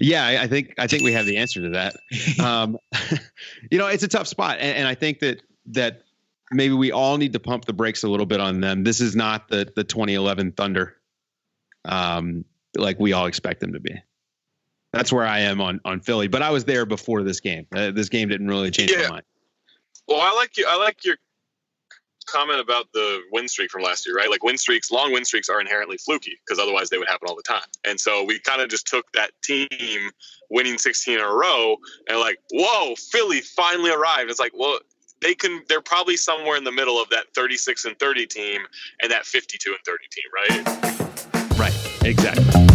Yeah, 0.00 0.26
I, 0.26 0.42
I 0.42 0.46
think 0.48 0.74
I 0.78 0.86
think 0.86 1.04
we 1.04 1.12
have 1.12 1.26
the 1.26 1.36
answer 1.36 1.62
to 1.62 1.70
that. 1.70 1.96
um, 2.44 2.78
you 3.70 3.78
know, 3.78 3.86
it's 3.86 4.02
a 4.02 4.08
tough 4.08 4.26
spot, 4.26 4.58
and, 4.58 4.78
and 4.78 4.88
I 4.88 4.94
think 4.94 5.20
that 5.20 5.42
that 5.66 6.02
maybe 6.52 6.74
we 6.74 6.92
all 6.92 7.16
need 7.18 7.32
to 7.34 7.40
pump 7.40 7.64
the 7.64 7.72
brakes 7.72 8.02
a 8.02 8.08
little 8.08 8.26
bit 8.26 8.40
on 8.40 8.60
them. 8.60 8.84
This 8.84 9.00
is 9.00 9.14
not 9.14 9.48
the 9.48 9.70
the 9.74 9.84
2011 9.84 10.52
Thunder, 10.52 10.96
um, 11.84 12.44
like 12.76 12.98
we 12.98 13.12
all 13.12 13.26
expect 13.26 13.60
them 13.60 13.72
to 13.72 13.80
be. 13.80 14.00
That's 14.92 15.12
where 15.12 15.26
I 15.26 15.40
am 15.40 15.60
on 15.60 15.80
on 15.84 16.00
Philly, 16.00 16.28
but 16.28 16.42
I 16.42 16.50
was 16.50 16.64
there 16.64 16.86
before 16.86 17.22
this 17.22 17.40
game. 17.40 17.66
Uh, 17.74 17.90
this 17.90 18.08
game 18.08 18.28
didn't 18.28 18.48
really 18.48 18.70
change 18.70 18.90
yeah. 18.90 19.02
my 19.02 19.10
mind. 19.10 19.24
Well, 20.06 20.20
I 20.20 20.34
like 20.34 20.56
you. 20.56 20.66
I 20.68 20.76
like 20.76 21.04
your 21.04 21.16
comment 22.28 22.60
about 22.60 22.86
the 22.92 23.20
win 23.32 23.48
streak 23.48 23.70
from 23.70 23.82
last 23.82 24.06
year, 24.06 24.14
right? 24.14 24.30
Like 24.30 24.42
win 24.42 24.58
streaks, 24.58 24.90
long 24.90 25.12
win 25.12 25.24
streaks 25.24 25.48
are 25.48 25.60
inherently 25.60 25.96
fluky 25.96 26.38
because 26.44 26.58
otherwise 26.62 26.90
they 26.90 26.98
would 26.98 27.08
happen 27.08 27.28
all 27.28 27.36
the 27.36 27.42
time. 27.42 27.66
And 27.86 27.98
so 27.98 28.24
we 28.24 28.38
kind 28.38 28.60
of 28.60 28.68
just 28.68 28.86
took 28.86 29.10
that 29.12 29.30
team 29.42 30.10
winning 30.50 30.78
16 30.78 31.18
in 31.18 31.24
a 31.24 31.26
row 31.26 31.76
and 32.08 32.20
like, 32.20 32.38
whoa, 32.52 32.94
Philly 32.96 33.40
finally 33.40 33.90
arrived. 33.90 34.30
It's 34.30 34.40
like, 34.40 34.52
well, 34.54 34.78
they 35.20 35.34
can 35.34 35.62
they're 35.68 35.80
probably 35.80 36.16
somewhere 36.16 36.56
in 36.56 36.64
the 36.64 36.72
middle 36.72 37.00
of 37.00 37.08
that 37.10 37.26
36 37.34 37.84
and 37.84 37.98
30 37.98 38.26
team 38.26 38.62
and 39.00 39.10
that 39.10 39.26
52 39.26 39.70
and 39.70 39.80
30 39.84 40.04
team, 40.10 40.24
right? 40.34 41.58
Right. 41.58 41.98
Exactly. 42.04 42.67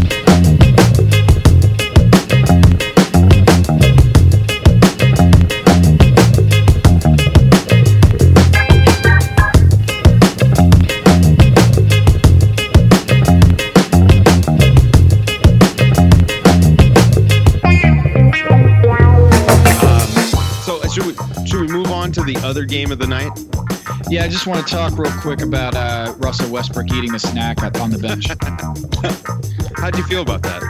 The 22.26 22.38
other 22.44 22.66
game 22.66 22.92
of 22.92 23.00
the 23.00 23.08
night? 23.08 23.32
Yeah, 24.10 24.24
I 24.24 24.28
just 24.28 24.48
want 24.48 24.66
to 24.66 24.74
talk 24.74 24.98
real 24.98 25.12
quick 25.22 25.42
about 25.42 25.76
uh, 25.76 26.14
Russell 26.18 26.52
Westbrook 26.52 26.92
eating 26.92 27.14
a 27.16 27.20
snack 27.20 27.62
on 27.80 27.90
the 27.90 27.98
bench. 27.98 28.28
How'd 29.78 29.98
you 29.98 30.04
feel 30.04 30.22
about 30.22 30.44
that? 30.44 30.62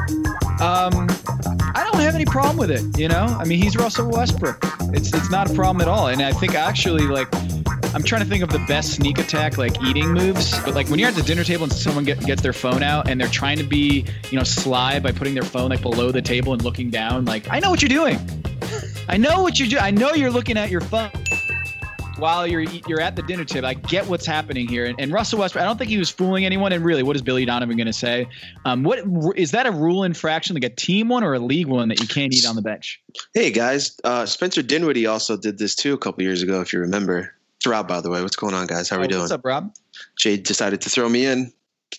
Um, 0.62 1.08
I 1.76 1.84
don't 1.84 2.02
have 2.02 2.16
any 2.16 2.26
problem 2.26 2.58
with 2.58 2.72
it. 2.72 2.98
You 2.98 3.08
know, 3.08 3.26
I 3.26 3.44
mean, 3.44 3.62
he's 3.62 3.76
Russell 3.76 4.10
Westbrook. 4.10 4.58
It's 4.94 5.13
it's 5.13 5.30
not 5.30 5.50
a 5.52 5.54
problem 5.54 5.82
at 5.82 5.88
all. 5.88 6.08
And 6.08 6.22
I 6.22 6.32
think 6.32 6.56
actually, 6.56 7.06
like, 7.06 7.28
I'm 7.94 8.04
trying 8.04 8.24
to 8.24 8.28
think 8.28 8.44
of 8.44 8.50
the 8.50 8.63
best 8.68 8.94
sneak 8.94 9.20
attack 9.20 9.58
like 9.58 9.82
eating 9.84 10.13
moves. 10.13 10.58
But 10.63 10.74
like 10.74 10.88
when 10.89 11.00
you're 11.00 11.10
at 11.10 11.16
the 11.16 11.24
dinner 11.24 11.44
table 11.44 11.63
and 11.63 11.74
someone 11.74 12.06
get, 12.06 12.20
gets 12.26 12.42
their 12.42 12.54
phone 12.54 12.82
out 12.82 13.10
and 13.10 13.20
they're 13.20 13.28
trying 13.28 13.58
to 13.58 13.63
be, 13.63 14.06
you 14.32 14.38
know, 14.38 14.44
sly 14.44 15.00
by 15.00 15.12
putting 15.12 15.34
their 15.34 15.44
phone 15.44 15.70
like 15.70 15.82
below 15.82 16.12
the 16.12 16.22
table 16.22 16.54
and 16.54 16.63
looking 16.63 16.89
down. 16.89 17.26
Like, 17.26 17.48
I 17.50 17.60
know 17.60 17.70
what 17.70 17.82
you're 17.82 17.89
doing. 17.89 18.20
I 19.10 19.18
know 19.18 19.42
what 19.42 19.60
you're 19.60 19.68
doing. 19.68 19.84
I 19.84 19.92
know 19.92 20.13
you're 20.13 20.32
looking 20.32 20.58
at 20.58 20.70
your 20.70 20.82
phone 20.82 21.12
while 22.23 22.47
you're 22.47 22.62
you're 22.62 23.01
at 23.01 23.17
the 23.17 23.21
dinner 23.21 23.43
table. 23.43 23.67
I 23.67 23.73
get 23.73 24.07
what's 24.07 24.25
happening 24.25 24.65
here. 24.65 24.86
And, 24.86 24.97
and 24.97 25.12
Russell 25.12 25.39
Westbrook, 25.39 25.62
I 25.62 25.65
don't 25.65 25.77
think 25.77 25.89
he 25.89 25.97
was 25.97 26.09
fooling 26.09 26.45
anyone. 26.45 26.71
And 26.71 26.83
really, 26.86 27.03
what 27.03 27.17
is 27.17 27.21
Billy 27.21 27.43
Donovan 27.43 27.75
going 27.75 27.88
to 27.88 27.91
say? 27.91 28.27
Um, 28.63 28.83
what 28.83 28.99
is 29.36 29.51
that 29.51 29.65
a 29.65 29.71
rule 29.71 30.05
infraction, 30.05 30.55
like 30.55 30.63
a 30.63 30.73
team 30.73 31.09
one 31.09 31.25
or 31.25 31.33
a 31.33 31.39
league 31.39 31.67
one 31.67 31.89
that 31.89 31.99
you 31.99 32.07
can't 32.07 32.33
eat 32.33 32.45
on 32.45 32.55
the 32.55 32.62
bench? 32.62 33.01
Hey 33.33 33.51
guys, 33.51 33.99
uh, 34.05 34.25
Spencer 34.25 34.62
Dinwiddie 34.62 35.05
also 35.05 35.36
did 35.36 35.57
this 35.57 35.75
too 35.75 35.93
a 35.93 35.97
couple 35.97 36.23
years 36.23 36.41
ago, 36.43 36.62
if 36.62 36.71
you 36.71 36.79
remember. 36.79 37.33
It's 37.57 37.67
Rob, 37.67 37.89
by 37.89 37.99
the 37.99 38.09
way. 38.09 38.21
What's 38.21 38.38
going 38.38 38.53
on, 38.53 38.67
guys? 38.67 38.88
How 38.88 38.95
are 38.95 38.99
oh, 38.99 39.01
we 39.01 39.07
doing? 39.09 39.19
What's 39.19 39.33
up, 39.33 39.43
Rob? 39.43 39.75
Jade 40.17 40.43
decided 40.43 40.79
to 40.81 40.89
throw 40.89 41.09
me 41.09 41.25
in, 41.25 41.51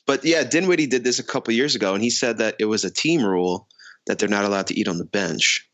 but 0.07 0.25
yeah, 0.25 0.43
Dinwiddie 0.43 0.87
did 0.87 1.05
this 1.05 1.19
a 1.19 1.23
couple 1.23 1.53
years 1.53 1.75
ago, 1.75 1.93
and 1.93 2.03
he 2.03 2.09
said 2.09 2.39
that 2.39 2.57
it 2.59 2.65
was 2.65 2.85
a 2.85 2.91
team 2.91 3.23
rule 3.23 3.69
that 4.07 4.19
they're 4.19 4.29
not 4.31 4.47
allowed 4.47 4.69
to 4.69 4.81
eat 4.81 4.89
on 4.89 4.97
the 4.97 5.05
bench 5.05 5.69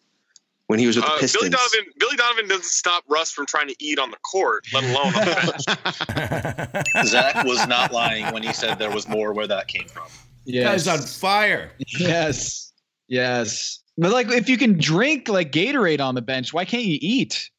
when 0.70 0.78
he 0.78 0.86
was 0.86 0.94
with 0.94 1.04
the 1.04 1.10
uh, 1.10 1.18
Pistons. 1.18 1.42
Billy 1.42 1.50
Donovan, 1.50 1.92
Billy 1.98 2.16
Donovan 2.16 2.46
doesn't 2.46 2.62
stop 2.62 3.02
Russ 3.08 3.32
from 3.32 3.44
trying 3.44 3.66
to 3.66 3.74
eat 3.80 3.98
on 3.98 4.12
the 4.12 4.16
court, 4.18 4.64
let 4.72 4.84
alone 4.84 5.06
on 5.06 5.24
the 5.24 6.84
bench. 6.94 7.06
Zach 7.08 7.44
was 7.44 7.66
not 7.66 7.92
lying 7.92 8.32
when 8.32 8.44
he 8.44 8.52
said 8.52 8.78
there 8.78 8.92
was 8.92 9.08
more 9.08 9.32
where 9.32 9.48
that 9.48 9.66
came 9.66 9.88
from. 9.88 10.06
Yeah, 10.44 10.62
Guy's 10.62 10.86
on 10.86 11.00
fire. 11.00 11.72
Yes. 11.98 12.72
Yes. 13.08 13.80
But 13.98 14.12
like 14.12 14.28
if 14.30 14.48
you 14.48 14.56
can 14.56 14.78
drink 14.78 15.28
like 15.28 15.50
Gatorade 15.50 16.00
on 16.00 16.14
the 16.14 16.22
bench, 16.22 16.52
why 16.52 16.64
can't 16.64 16.84
you 16.84 16.98
eat? 17.02 17.50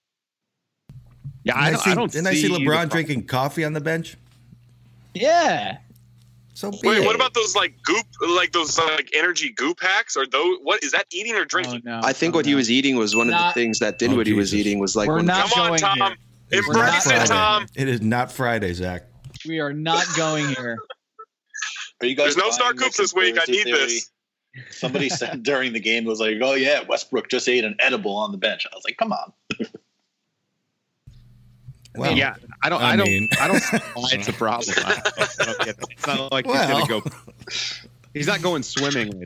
Yeah, 1.44 1.58
I, 1.58 1.72
I, 1.72 1.74
see, 1.74 1.92
I 1.92 1.96
don't. 1.96 2.10
Didn't 2.14 2.28
I 2.28 2.34
see 2.34 2.48
LeBron 2.48 2.90
drinking 2.90 3.28
coffee 3.28 3.66
on 3.66 3.74
the 3.74 3.82
bench? 3.82 4.16
Yeah. 5.14 5.80
So 6.62 6.72
wait, 6.84 7.04
what 7.04 7.16
about 7.16 7.34
those 7.34 7.56
like 7.56 7.74
goop, 7.82 8.06
like 8.36 8.52
those 8.52 8.78
like 8.78 9.10
energy 9.16 9.52
goop 9.52 9.82
hacks? 9.82 10.16
Or 10.16 10.28
those 10.28 10.60
what 10.62 10.84
is 10.84 10.92
that 10.92 11.08
eating 11.12 11.36
or 11.36 11.44
drinking? 11.44 11.82
Oh, 11.88 11.90
no. 11.90 12.02
I 12.04 12.14
think 12.14 12.36
oh, 12.36 12.38
what 12.38 12.46
no. 12.46 12.50
he 12.50 12.56
was 12.56 12.70
eating 12.70 12.98
was 12.98 13.16
one 13.16 13.30
not, 13.30 13.48
of 13.48 13.54
the 13.56 13.60
things 13.60 13.80
that 13.80 13.98
Dinwiddie 13.98 14.34
oh, 14.34 14.38
was 14.38 14.54
eating 14.54 14.78
was 14.78 14.96
like. 14.96 15.08
We're 15.08 15.24
not 15.24 15.50
come 15.50 15.72
on, 15.72 15.80
Tom. 15.80 15.98
Here. 16.52 16.60
Embrace 16.60 17.08
it, 17.08 17.26
Tom. 17.26 17.66
It 17.76 17.88
is 17.88 18.02
not 18.02 18.32
Friday, 18.32 18.74
Zach. 18.74 19.06
We 19.48 19.60
are 19.60 19.74
not 19.74 20.06
going 20.16 20.50
here. 20.50 20.78
Are 22.00 22.06
you 22.06 22.14
guys 22.14 22.36
There's 22.36 22.38
no 22.38 22.52
star 22.52 22.74
coops 22.76 22.98
this 22.98 23.12
week. 23.12 23.40
I 23.40 23.52
need 23.52 23.64
theory? 23.64 23.80
this. 23.80 24.12
Somebody 24.70 25.10
said 25.10 25.42
during 25.42 25.74
the 25.74 25.80
game 25.80 26.06
was 26.06 26.20
like, 26.20 26.36
"Oh 26.44 26.54
yeah, 26.54 26.84
Westbrook 26.88 27.28
just 27.28 27.50
ate 27.50 27.64
an 27.64 27.76
edible 27.80 28.16
on 28.16 28.32
the 28.32 28.38
bench." 28.38 28.68
I 28.72 28.76
was 28.76 28.84
like, 28.86 28.98
"Come 28.98 29.14
on." 29.14 29.34
Well, 31.96 32.16
yeah, 32.16 32.36
I 32.64 32.70
don't, 32.70 32.82
I, 32.82 32.92
I 32.92 32.96
mean, 32.96 33.28
don't, 33.32 33.42
I 33.42 33.48
don't. 33.48 33.84
Why 33.96 34.10
it's 34.14 34.28
a 34.28 34.34
problem? 34.34 34.76
I 34.78 35.02
don't, 35.40 35.60
get. 35.60 35.76
It's 35.90 36.08
not 36.08 36.32
like 36.32 36.46
well. 36.46 36.78
he's 36.78 36.88
gonna 36.88 37.02
go. 37.02 37.10
He's 38.14 38.28
not 38.28 38.42
going 38.42 38.62
swimming. 38.64 39.26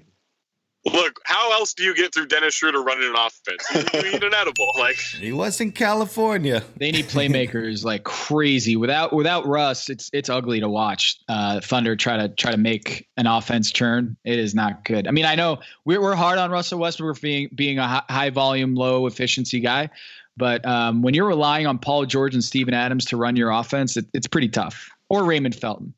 Look, 0.85 1.19
how 1.23 1.51
else 1.53 1.73
do 1.73 1.83
you 1.83 1.95
get 1.95 2.13
through 2.13 2.27
Dennis 2.27 2.53
Schroeder 2.53 2.83
running 2.83 3.09
an 3.09 3.15
offense? 3.15 3.91
You 3.91 4.11
eat 4.11 4.23
an 4.23 4.35
edible, 4.35 4.67
like 4.77 4.97
he 4.97 5.31
was 5.31 5.59
in 5.59 5.71
California. 5.71 6.63
They 6.77 6.91
need 6.91 7.05
playmakers 7.05 7.83
like 7.83 8.03
crazy. 8.03 8.75
Without 8.75 9.11
without 9.11 9.47
Russ, 9.47 9.89
it's 9.89 10.11
it's 10.13 10.29
ugly 10.29 10.59
to 10.59 10.69
watch. 10.69 11.17
Uh, 11.27 11.59
Thunder 11.59 11.95
try 11.95 12.17
to 12.17 12.29
try 12.29 12.51
to 12.51 12.57
make 12.57 13.07
an 13.17 13.25
offense 13.25 13.71
turn. 13.71 14.15
It 14.23 14.37
is 14.37 14.53
not 14.53 14.85
good. 14.85 15.07
I 15.07 15.11
mean, 15.11 15.25
I 15.25 15.33
know 15.33 15.59
we're 15.85 15.99
we're 15.99 16.15
hard 16.15 16.37
on 16.37 16.51
Russell 16.51 16.77
Westbrook 16.77 17.19
being 17.19 17.49
being 17.55 17.79
a 17.79 18.05
high 18.07 18.29
volume, 18.29 18.75
low 18.75 19.07
efficiency 19.07 19.61
guy, 19.61 19.89
but 20.37 20.65
um, 20.65 21.01
when 21.01 21.13
you're 21.13 21.27
relying 21.27 21.67
on 21.67 21.77
Paul 21.77 22.05
George 22.05 22.33
and 22.33 22.43
Steven 22.43 22.73
Adams 22.73 23.05
to 23.05 23.17
run 23.17 23.35
your 23.35 23.51
offense, 23.51 23.97
it, 23.97 24.05
it's 24.13 24.27
pretty 24.27 24.49
tough. 24.49 24.89
Or 25.09 25.23
Raymond 25.23 25.55
Felton. 25.55 25.93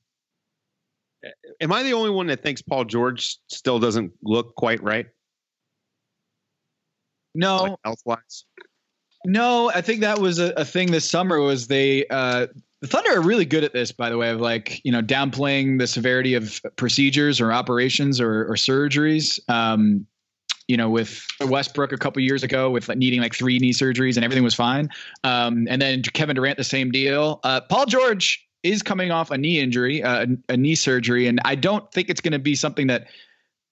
Am 1.62 1.72
I 1.72 1.84
the 1.84 1.94
only 1.94 2.10
one 2.10 2.28
that 2.28 2.44
thinks 2.44 2.62
Paul 2.62 2.86
George 2.86 3.38
still 3.48 3.80
doesn't 3.80 4.12
look 4.24 4.56
quite 4.56 4.82
right? 4.84 5.08
No. 7.34 7.58
Like 7.58 7.76
health-wise? 7.84 8.46
No, 9.26 9.70
I 9.72 9.82
think 9.82 10.02
that 10.02 10.20
was 10.20 10.40
a, 10.40 10.54
a 10.54 10.66
thing 10.66 10.92
this 10.92 11.10
summer. 11.10 11.40
Was 11.40 11.68
they 11.68 12.06
uh, 12.08 12.48
the 12.82 12.88
Thunder 12.88 13.12
are 13.18 13.22
really 13.22 13.46
good 13.46 13.64
at 13.64 13.74
this, 13.74 13.92
by 13.92 14.10
the 14.10 14.18
way, 14.18 14.30
of 14.30 14.40
like 14.40 14.84
you 14.86 14.92
know 14.92 15.02
downplaying 15.02 15.80
the 15.80 15.88
severity 15.88 16.36
of 16.36 16.62
procedures 16.76 17.42
or 17.42 17.52
operations 17.52 18.22
or, 18.22 18.44
or 18.44 18.56
surgeries. 18.56 19.40
Um, 19.50 20.06
you 20.68 20.76
know, 20.76 20.90
with 20.90 21.26
Westbrook 21.42 21.92
a 21.92 21.98
couple 21.98 22.22
years 22.22 22.44
ago 22.44 22.70
with 22.70 22.94
needing 22.96 23.22
like 23.22 23.34
three 23.34 23.58
knee 23.58 23.74
surgeries 23.74 24.16
and 24.16 24.26
everything 24.26 24.44
was 24.44 24.56
fine. 24.56 24.90
Um, 25.24 25.68
and 25.70 25.82
then 25.82 26.02
Kevin 26.02 26.36
Durant, 26.36 26.58
the 26.58 26.64
same 26.64 26.92
deal. 26.92 27.40
Uh, 27.44 27.62
Paul 27.62 27.86
George 27.86 28.46
is 28.64 28.84
coming 28.84 29.12
off 29.12 29.32
a 29.32 29.38
knee 29.38 29.60
injury, 29.60 30.04
uh, 30.04 30.26
a 30.50 30.58
knee 30.58 30.76
surgery, 30.76 31.28
and 31.28 31.40
I 31.46 31.56
don't 31.56 31.90
think 31.92 32.10
it's 32.10 32.22
going 32.22 32.34
to 32.34 32.40
be 32.40 32.56
something 32.56 32.88
that 32.88 33.08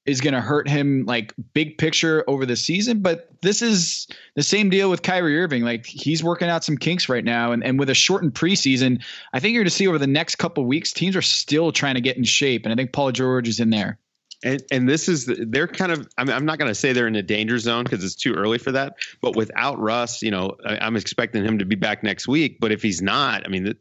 is 0.06 0.22
going 0.22 0.36
to 0.36 0.42
hurt 0.42 0.70
him 0.70 1.04
like 1.08 1.34
big 1.54 1.78
picture 1.80 2.24
over 2.28 2.46
the 2.46 2.56
season. 2.56 3.02
But 3.02 3.30
this 3.42 3.62
is 3.62 4.08
the 4.36 4.44
same 4.44 4.70
deal 4.70 4.90
with 4.90 5.02
Kyrie 5.02 5.40
Irving. 5.40 5.64
Like 5.64 5.86
he's 5.86 6.24
working 6.24 6.48
out 6.48 6.64
some 6.64 6.78
kinks 6.78 7.10
right 7.10 7.24
now, 7.26 7.52
and 7.52 7.64
and 7.64 7.80
with 7.80 7.90
a 7.90 7.96
shortened 7.96 8.36
preseason, 8.36 9.04
I 9.34 9.40
think 9.40 9.54
you're 9.54 9.64
going 9.64 9.70
to 9.70 9.76
see 9.76 9.88
over 9.88 9.98
the 9.98 10.08
next 10.08 10.36
couple 10.36 10.64
weeks, 10.66 10.94
teams 10.94 11.16
are 11.16 11.22
still 11.22 11.72
trying 11.72 11.96
to 11.96 12.02
get 12.02 12.18
in 12.18 12.24
shape, 12.24 12.66
and 12.66 12.72
I 12.72 12.76
think 12.76 12.94
Paul 12.94 13.12
George 13.12 13.48
is 13.48 13.60
in 13.60 13.72
there. 13.72 13.98
And, 14.44 14.62
and 14.72 14.90
this 14.90 15.08
is 15.08 15.26
they're 15.26 15.68
kind 15.68 15.92
of 15.92 16.08
I 16.18 16.24
mean, 16.24 16.36
I'm 16.36 16.46
not 16.46 16.60
going 16.60 16.70
to 16.70 16.76
say 16.76 16.94
they're 16.94 17.08
in 17.08 17.16
a 17.16 17.24
danger 17.24 17.58
zone 17.58 17.84
because 17.84 18.04
it's 18.04 18.16
too 18.16 18.34
early 18.34 18.58
for 18.58 18.72
that. 18.74 18.96
But 19.22 19.36
without 19.36 19.80
Russ, 19.80 20.22
you 20.22 20.32
know, 20.32 20.56
I, 20.66 20.86
am 20.86 20.96
expecting 20.96 21.44
him 21.44 21.60
to 21.60 21.66
be 21.66 21.76
back 21.76 22.04
next 22.04 22.28
week. 22.28 22.60
But 22.60 22.72
if 22.72 22.82
he's 22.82 23.02
not, 23.02 23.46
I 23.46 23.50
mean, 23.50 23.76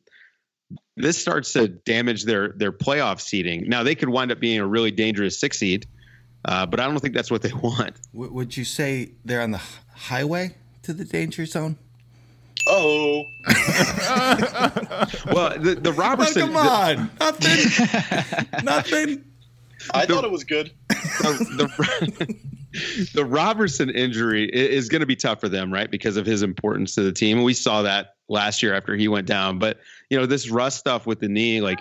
this 0.96 1.18
starts 1.18 1.52
to 1.54 1.68
damage 1.68 2.24
their 2.24 2.50
their 2.50 2.72
playoff 2.72 3.20
seeding. 3.20 3.68
Now 3.68 3.82
they 3.82 3.94
could 3.94 4.08
wind 4.08 4.32
up 4.32 4.40
being 4.40 4.58
a 4.58 4.66
really 4.66 4.90
dangerous 4.90 5.38
six 5.38 5.58
seed, 5.58 5.86
uh, 6.44 6.66
but 6.66 6.80
I 6.80 6.86
don't 6.86 6.98
think 7.00 7.14
that's 7.14 7.30
what 7.30 7.42
they 7.42 7.52
want. 7.62 8.00
would 8.12 8.56
you 8.56 8.64
say 8.64 9.12
they're 9.24 9.42
on 9.42 9.50
the 9.50 9.62
highway 9.94 10.56
to 10.82 10.92
the 10.92 11.04
danger 11.04 11.46
zone? 11.46 11.76
Oh. 12.66 13.24
well, 15.26 15.58
the, 15.58 15.78
the 15.80 15.92
Robertson. 15.92 16.42
Oh, 16.42 16.46
come 16.46 16.56
on, 16.56 17.10
the, 17.18 18.64
nothing, 18.64 18.64
nothing. 18.64 19.24
I 19.92 20.06
the, 20.06 20.14
thought 20.14 20.24
it 20.24 20.30
was 20.30 20.44
good. 20.44 20.72
The, 20.88 21.68
the, 22.16 23.08
the 23.14 23.24
Robertson 23.24 23.90
injury 23.90 24.48
is 24.48 24.88
going 24.88 25.00
to 25.00 25.06
be 25.06 25.16
tough 25.16 25.40
for 25.40 25.48
them, 25.48 25.72
right? 25.72 25.90
Because 25.90 26.16
of 26.16 26.26
his 26.26 26.42
importance 26.42 26.94
to 26.96 27.02
the 27.02 27.12
team. 27.12 27.42
We 27.42 27.54
saw 27.54 27.82
that 27.82 28.16
last 28.28 28.62
year 28.62 28.74
after 28.74 28.96
he 28.96 29.08
went 29.08 29.26
down. 29.26 29.58
But 29.58 29.78
you 30.10 30.18
know, 30.18 30.26
this 30.26 30.48
Russ 30.50 30.76
stuff 30.76 31.06
with 31.06 31.20
the 31.20 31.28
knee, 31.28 31.60
like 31.60 31.80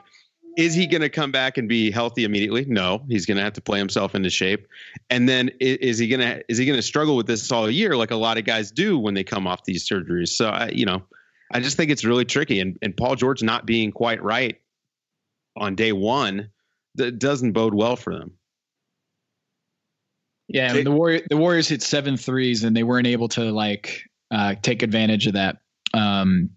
is 0.55 0.75
he 0.75 0.87
going 0.87 1.01
to 1.01 1.09
come 1.09 1.31
back 1.31 1.57
and 1.57 1.67
be 1.67 1.91
healthy 1.91 2.23
immediately? 2.23 2.65
No, 2.65 3.03
he's 3.07 3.25
going 3.25 3.37
to 3.37 3.43
have 3.43 3.53
to 3.53 3.61
play 3.61 3.79
himself 3.79 4.15
into 4.15 4.29
shape. 4.29 4.67
And 5.09 5.27
then 5.27 5.49
is 5.59 5.97
he 5.97 6.07
going 6.07 6.19
to 6.19 6.43
is 6.47 6.57
he 6.57 6.65
going 6.65 6.77
to 6.77 6.83
struggle 6.83 7.15
with 7.15 7.27
this 7.27 7.51
all 7.51 7.69
year 7.69 7.95
like 7.95 8.11
a 8.11 8.15
lot 8.15 8.37
of 8.37 8.45
guys 8.45 8.71
do 8.71 8.97
when 8.99 9.13
they 9.13 9.23
come 9.23 9.47
off 9.47 9.63
these 9.63 9.87
surgeries? 9.87 10.29
So 10.29 10.49
I, 10.49 10.69
you 10.69 10.85
know, 10.85 11.03
I 11.51 11.59
just 11.59 11.77
think 11.77 11.91
it's 11.91 12.05
really 12.05 12.25
tricky. 12.25 12.59
And 12.59 12.77
and 12.81 12.95
Paul 12.95 13.15
George 13.15 13.41
not 13.41 13.65
being 13.65 13.91
quite 13.91 14.21
right 14.23 14.59
on 15.55 15.75
day 15.75 15.91
one 15.91 16.49
that 16.95 17.19
doesn't 17.19 17.53
bode 17.53 17.73
well 17.73 17.95
for 17.95 18.17
them. 18.17 18.33
Yeah, 20.47 20.71
I 20.71 20.73
mean, 20.73 20.83
the 20.83 20.91
Warrior 20.91 21.21
the 21.29 21.37
Warriors 21.37 21.67
hit 21.67 21.81
seven 21.81 22.17
threes 22.17 22.63
and 22.63 22.75
they 22.75 22.83
weren't 22.83 23.07
able 23.07 23.29
to 23.29 23.51
like 23.51 24.03
uh, 24.29 24.55
take 24.61 24.83
advantage 24.83 25.25
of 25.27 25.33
that. 25.33 25.57
Um, 25.93 26.49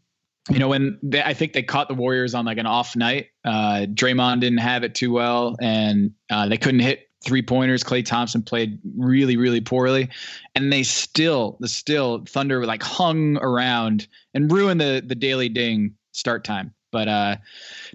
you 0.50 0.58
know, 0.58 0.68
when 0.68 0.98
they, 1.02 1.22
I 1.22 1.34
think 1.34 1.52
they 1.52 1.62
caught 1.62 1.88
the 1.88 1.94
Warriors 1.94 2.34
on 2.34 2.44
like 2.44 2.58
an 2.58 2.66
off 2.66 2.94
night, 2.94 3.28
uh, 3.44 3.86
Draymond 3.88 4.40
didn't 4.40 4.58
have 4.58 4.84
it 4.84 4.94
too 4.94 5.12
well, 5.12 5.56
and 5.60 6.12
uh, 6.30 6.48
they 6.48 6.56
couldn't 6.56 6.80
hit 6.80 7.08
three 7.24 7.42
pointers. 7.42 7.82
Klay 7.82 8.04
Thompson 8.04 8.42
played 8.42 8.78
really, 8.96 9.36
really 9.36 9.60
poorly, 9.60 10.08
and 10.54 10.72
they 10.72 10.82
still, 10.82 11.56
the 11.60 11.68
still 11.68 12.24
Thunder 12.26 12.64
like 12.64 12.82
hung 12.82 13.38
around 13.38 14.06
and 14.34 14.50
ruined 14.52 14.80
the 14.80 15.02
the 15.04 15.14
daily 15.16 15.48
ding 15.48 15.94
start 16.12 16.44
time. 16.44 16.72
But 16.92 17.08
uh, 17.08 17.36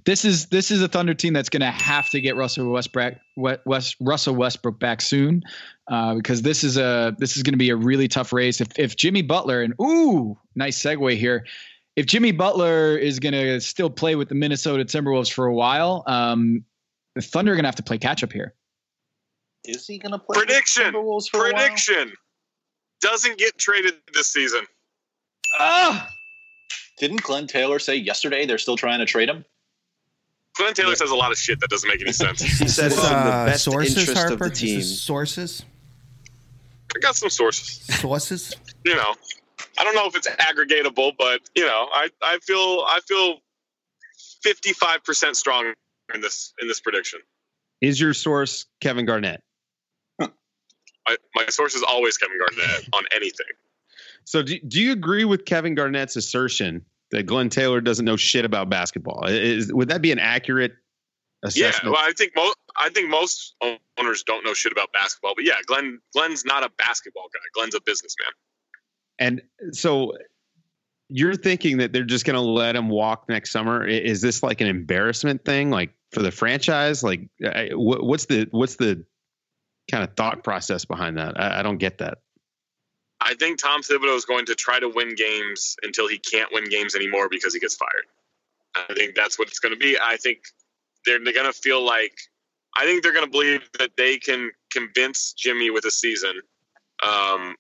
this 0.06 0.26
is 0.26 0.48
this 0.48 0.70
is 0.70 0.82
a 0.82 0.88
Thunder 0.88 1.14
team 1.14 1.34
that's 1.34 1.50
going 1.50 1.62
to 1.62 1.72
have 1.72 2.10
to 2.10 2.22
get 2.22 2.36
Russell 2.36 2.70
Westbrook 2.72 3.16
West, 3.36 3.96
Russell 4.00 4.36
Westbrook 4.36 4.80
back 4.80 5.02
soon, 5.02 5.44
uh, 5.88 6.16
because 6.16 6.42
this 6.42 6.64
is 6.64 6.78
a 6.78 7.16
this 7.18 7.38
is 7.38 7.44
going 7.44 7.54
to 7.54 7.58
be 7.58 7.70
a 7.70 7.76
really 7.76 8.08
tough 8.08 8.34
race. 8.34 8.62
If 8.62 8.78
if 8.78 8.96
Jimmy 8.96 9.22
Butler 9.22 9.62
and 9.62 9.74
ooh, 9.82 10.38
nice 10.56 10.82
segue 10.82 11.18
here 11.18 11.46
if 11.96 12.06
Jimmy 12.06 12.32
Butler 12.32 12.98
is 12.98 13.20
going 13.20 13.34
to 13.34 13.60
still 13.60 13.90
play 13.90 14.16
with 14.16 14.30
the 14.30 14.36
Minnesota 14.36 14.86
Timberwolves 14.86 15.32
for 15.32 15.46
a 15.46 15.54
while, 15.54 16.04
um, 16.08 16.64
the 17.16 17.22
Thunder 17.22 17.52
are 17.52 17.56
going 17.56 17.64
to 17.64 17.68
have 17.68 17.76
to 17.76 17.84
play 17.84 17.98
catch 17.98 18.24
up 18.24 18.32
here. 18.32 18.54
Is 19.66 19.86
he 19.86 19.98
going 19.98 20.14
to 20.14 20.20
play 20.20 20.38
prediction? 20.38 20.94
prediction 21.32 22.14
doesn't 23.02 23.38
get 23.38 23.58
traded 23.58 23.96
this 24.14 24.32
season. 24.32 24.66
Ah, 25.60 26.08
didn't 27.02 27.24
Glen 27.24 27.48
Taylor 27.48 27.80
say 27.80 27.96
yesterday 27.96 28.46
they're 28.46 28.60
still 28.60 28.78
trying 28.78 29.00
to 29.00 29.06
trade 29.06 29.28
him? 29.28 29.44
Glen 30.56 30.76
Taylor 30.76 30.90
yeah. 30.90 30.96
says 30.96 31.10
a 31.10 31.16
lot 31.16 31.32
of 31.32 31.38
shit 31.38 31.60
that 31.60 31.70
doesn't 31.72 31.90
make 31.90 32.00
any 32.00 32.12
sense. 32.12 32.42
he 32.42 32.68
says 32.68 32.96
uh, 32.96 33.02
in 33.02 33.26
the 33.26 33.52
best 33.52 33.64
sources, 33.64 33.98
interest 33.98 34.18
Harper? 34.20 34.34
of 34.34 34.40
the 34.40 34.56
team. 34.56 34.82
Sources. 34.84 35.66
I 36.96 37.00
got 37.00 37.16
some 37.16 37.32
sources. 37.32 37.84
Sources. 38.00 38.56
you 38.86 38.96
know, 38.96 39.16
I 39.80 39.84
don't 39.84 39.96
know 39.96 40.06
if 40.06 40.16
it's 40.16 40.28
aggregatable, 40.28 41.14
but 41.18 41.42
you 41.56 41.66
know, 41.66 41.88
I, 41.92 42.10
I 42.22 42.38
feel 42.44 42.86
I 42.88 43.00
feel 43.08 43.38
fifty 44.44 44.74
five 44.74 45.04
percent 45.04 45.36
strong 45.36 45.74
in 46.14 46.22
this 46.22 46.54
in 46.62 46.68
this 46.68 46.82
prediction. 46.82 47.22
Is 47.82 48.00
your 48.00 48.14
source 48.14 48.68
Kevin 48.80 49.08
Garnett? 49.08 49.42
I, 50.22 51.18
my 51.34 51.48
source 51.50 51.74
is 51.74 51.82
always 51.82 52.18
Kevin 52.18 52.38
Garnett 52.38 52.90
on 52.94 53.06
anything. 53.16 53.48
So, 54.26 54.44
do, 54.44 54.60
do 54.60 54.80
you 54.80 54.92
agree 54.92 55.26
with 55.26 55.46
Kevin 55.46 55.74
Garnett's 55.74 56.16
assertion 56.16 56.86
that 57.12 57.24
Glen 57.26 57.50
Taylor 57.50 57.82
doesn't 57.82 58.06
know 58.06 58.18
shit 58.18 58.46
about 58.46 58.70
basketball? 58.70 59.26
Is, 59.28 59.72
would 59.74 59.90
that 59.90 60.02
be 60.02 60.12
an 60.12 60.20
accurate 60.20 60.74
assessment? 61.44 61.84
Yeah, 61.84 61.90
well, 61.92 62.00
I 62.00 62.14
think 62.14 62.34
most 62.36 62.58
I 62.78 62.90
think 62.90 63.10
most 63.10 63.56
owners 63.98 64.24
don't 64.24 64.46
know 64.46 64.54
shit 64.54 64.72
about 64.72 64.92
basketball, 64.94 65.34
but 65.36 65.46
yeah, 65.46 65.56
Glen 65.66 66.00
Glen's 66.14 66.46
not 66.46 66.64
a 66.64 66.70
basketball 66.78 67.28
guy. 67.34 67.40
Glen's 67.54 67.76
a 67.76 67.82
businessman. 67.82 68.32
And 69.20 69.42
so 69.72 70.14
you're 71.10 71.36
thinking 71.36 71.78
that 71.78 71.92
they're 71.92 72.04
just 72.04 72.26
going 72.26 72.36
to 72.36 72.42
let 72.42 72.76
him 72.76 72.90
walk 72.90 73.26
next 73.28 73.52
summer? 73.52 73.86
Is 73.86 74.22
this 74.22 74.42
like 74.42 74.62
an 74.62 74.68
embarrassment 74.68 75.44
thing, 75.44 75.70
like 75.70 75.94
for 76.12 76.22
the 76.22 76.32
franchise? 76.32 77.04
Like, 77.04 77.28
what's 77.40 78.26
the 78.26 78.48
what's 78.52 78.78
the 78.78 79.06
kind 79.90 80.04
of 80.04 80.16
thought 80.16 80.44
process 80.44 80.86
behind 80.86 81.18
that? 81.18 81.40
I, 81.40 81.60
I 81.60 81.64
don't 81.64 81.78
get 81.78 81.98
that. 81.98 82.20
I 83.32 83.36
think 83.36 83.60
Tom 83.60 83.82
Thibodeau 83.82 84.16
is 84.16 84.26
going 84.26 84.46
to 84.48 84.56
try 84.56 84.80
to 84.80 84.90
win 84.90 85.16
games 85.16 85.76
until 85.84 86.08
he 86.08 86.18
can't 86.20 86.52
win 86.52 86.70
games 86.70 86.96
anymore 86.96 87.30
because 87.30 87.54
he 87.54 87.60
gets 87.60 87.76
fired. 87.76 88.06
I 88.76 88.94
think 88.94 89.16
that's 89.16 89.40
what 89.40 89.48
it's 89.48 89.60
going 89.60 89.74
to 89.74 89.80
be. 89.80 89.98
I 90.02 90.18
think 90.18 90.40
they're, 91.06 91.24
they're 91.24 91.34
going 91.34 91.52
to 91.52 91.54
feel 91.54 91.84
like 91.84 92.14
I 92.78 92.86
think 92.86 93.04
they're 93.04 93.14
going 93.14 93.26
to 93.26 93.32
believe 93.32 93.70
that 93.80 93.92
they 93.98 94.18
can 94.18 94.52
convince 94.72 95.34
Jimmy 95.34 95.70
with 95.70 95.86
a 95.86 95.92
season 95.92 96.42
um, 97.02 97.56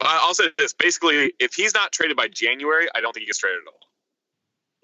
I'll 0.00 0.34
say 0.34 0.44
this: 0.58 0.72
basically, 0.72 1.32
if 1.40 1.54
he's 1.54 1.74
not 1.74 1.92
traded 1.92 2.16
by 2.16 2.28
January, 2.28 2.86
I 2.94 3.00
don't 3.00 3.12
think 3.12 3.22
he 3.22 3.26
gets 3.26 3.38
traded 3.38 3.62
at 3.62 3.68
all. 3.68 3.80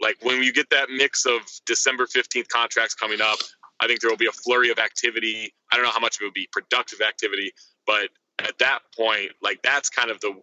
Like 0.00 0.16
when 0.22 0.42
you 0.42 0.52
get 0.52 0.70
that 0.70 0.88
mix 0.90 1.26
of 1.26 1.40
December 1.66 2.06
fifteenth 2.06 2.48
contracts 2.48 2.94
coming 2.94 3.20
up, 3.20 3.38
I 3.80 3.86
think 3.86 4.00
there 4.00 4.10
will 4.10 4.16
be 4.16 4.26
a 4.26 4.32
flurry 4.32 4.70
of 4.70 4.78
activity. 4.78 5.52
I 5.70 5.76
don't 5.76 5.84
know 5.84 5.92
how 5.92 6.00
much 6.00 6.16
of 6.16 6.22
it 6.22 6.24
will 6.24 6.32
be 6.32 6.48
productive 6.50 7.00
activity, 7.00 7.52
but 7.86 8.08
at 8.44 8.58
that 8.58 8.80
point, 8.96 9.32
like 9.42 9.62
that's 9.62 9.88
kind 9.88 10.10
of 10.10 10.20
the 10.20 10.34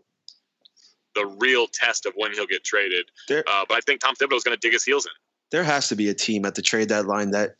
the 1.15 1.25
real 1.25 1.67
test 1.67 2.05
of 2.05 2.13
when 2.15 2.31
he'll 2.33 2.45
get 2.45 2.63
traded. 2.63 3.05
Uh, 3.47 3.65
but 3.67 3.77
I 3.77 3.81
think 3.81 3.99
Tom 3.99 4.15
Thibodeau 4.15 4.35
is 4.35 4.43
going 4.43 4.55
to 4.55 4.59
dig 4.59 4.73
his 4.73 4.83
heels 4.83 5.05
in. 5.05 5.12
There 5.51 5.63
has 5.63 5.89
to 5.89 5.95
be 5.95 6.09
a 6.09 6.13
team 6.13 6.45
at 6.45 6.55
the 6.55 6.62
trade 6.62 6.89
deadline 6.89 7.31
that 7.31 7.55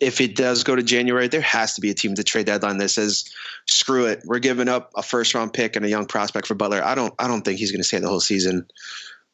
if 0.00 0.20
it 0.20 0.36
does 0.36 0.64
go 0.64 0.76
to 0.76 0.82
January, 0.82 1.28
there 1.28 1.40
has 1.40 1.74
to 1.74 1.80
be 1.80 1.90
a 1.90 1.94
team 1.94 2.12
at 2.12 2.16
the 2.16 2.24
trade 2.24 2.46
deadline 2.46 2.78
that 2.78 2.88
says, 2.90 3.24
"Screw 3.68 4.06
it, 4.06 4.22
we're 4.24 4.38
giving 4.38 4.68
up 4.68 4.90
a 4.96 5.02
first 5.02 5.34
round 5.34 5.52
pick 5.52 5.76
and 5.76 5.84
a 5.84 5.88
young 5.88 6.06
prospect 6.06 6.46
for 6.46 6.54
Butler." 6.54 6.82
I 6.82 6.94
don't, 6.94 7.12
I 7.18 7.28
don't 7.28 7.42
think 7.42 7.58
he's 7.58 7.72
going 7.72 7.80
to 7.80 7.86
stay 7.86 7.98
the 7.98 8.08
whole 8.08 8.20
season. 8.20 8.66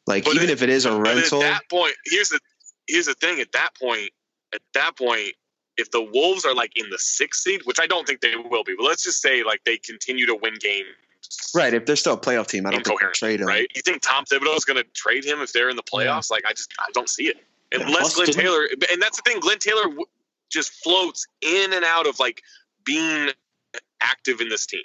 Like 0.07 0.25
but 0.25 0.35
even 0.35 0.49
it, 0.49 0.53
if 0.53 0.63
it 0.63 0.69
is 0.69 0.85
a 0.85 0.99
rental. 0.99 1.43
At 1.43 1.51
that 1.51 1.69
point, 1.69 1.93
here's 2.05 2.29
the 2.29 2.39
here's 2.87 3.05
the 3.05 3.13
thing. 3.13 3.39
At 3.39 3.51
that 3.53 3.69
point, 3.79 4.09
at 4.53 4.61
that 4.73 4.97
point, 4.97 5.33
if 5.79 5.91
the 5.91 6.01
Wolves 6.01 6.45
are 6.45 6.53
like 6.53 6.71
in 6.75 6.89
the 6.89 6.99
sixth 6.99 7.41
seed, 7.41 7.61
which 7.63 7.79
I 7.79 7.87
don't 7.87 8.05
think 8.05 8.21
they 8.21 8.35
will 8.35 8.63
be, 8.63 8.75
but 8.77 8.85
let's 8.85 9.03
just 9.03 9.21
say 9.21 9.43
like 9.43 9.63
they 9.63 9.77
continue 9.77 10.25
to 10.27 10.35
win 10.35 10.55
games. 10.59 10.87
Right. 11.55 11.73
If 11.73 11.85
they're 11.85 11.95
still 11.95 12.13
a 12.13 12.19
playoff 12.19 12.47
team, 12.47 12.65
I 12.65 12.71
don't 12.71 12.85
think 12.85 12.99
they'll 12.99 13.11
trade 13.11 13.41
him. 13.41 13.47
Right. 13.47 13.69
You 13.75 13.81
think 13.81 14.01
Tom 14.01 14.25
Thibodeau 14.25 14.55
is 14.55 14.65
going 14.65 14.77
to 14.77 14.89
trade 14.93 15.25
him 15.25 15.41
if 15.41 15.53
they're 15.53 15.69
in 15.69 15.75
the 15.75 15.83
playoffs? 15.83 16.29
Yeah. 16.29 16.35
Like 16.35 16.43
I 16.47 16.53
just 16.53 16.73
I 16.79 16.85
don't 16.93 17.09
see 17.09 17.27
it. 17.27 17.37
Unless 17.71 18.15
Glen 18.15 18.27
Taylor, 18.27 18.67
and 18.91 19.01
that's 19.01 19.17
the 19.17 19.23
thing, 19.25 19.39
Glen 19.39 19.59
Taylor 19.59 19.83
just 20.49 20.71
floats 20.83 21.27
in 21.41 21.73
and 21.73 21.85
out 21.85 22.07
of 22.07 22.19
like 22.19 22.41
being 22.83 23.29
active 24.01 24.41
in 24.41 24.49
this 24.49 24.65
team. 24.65 24.81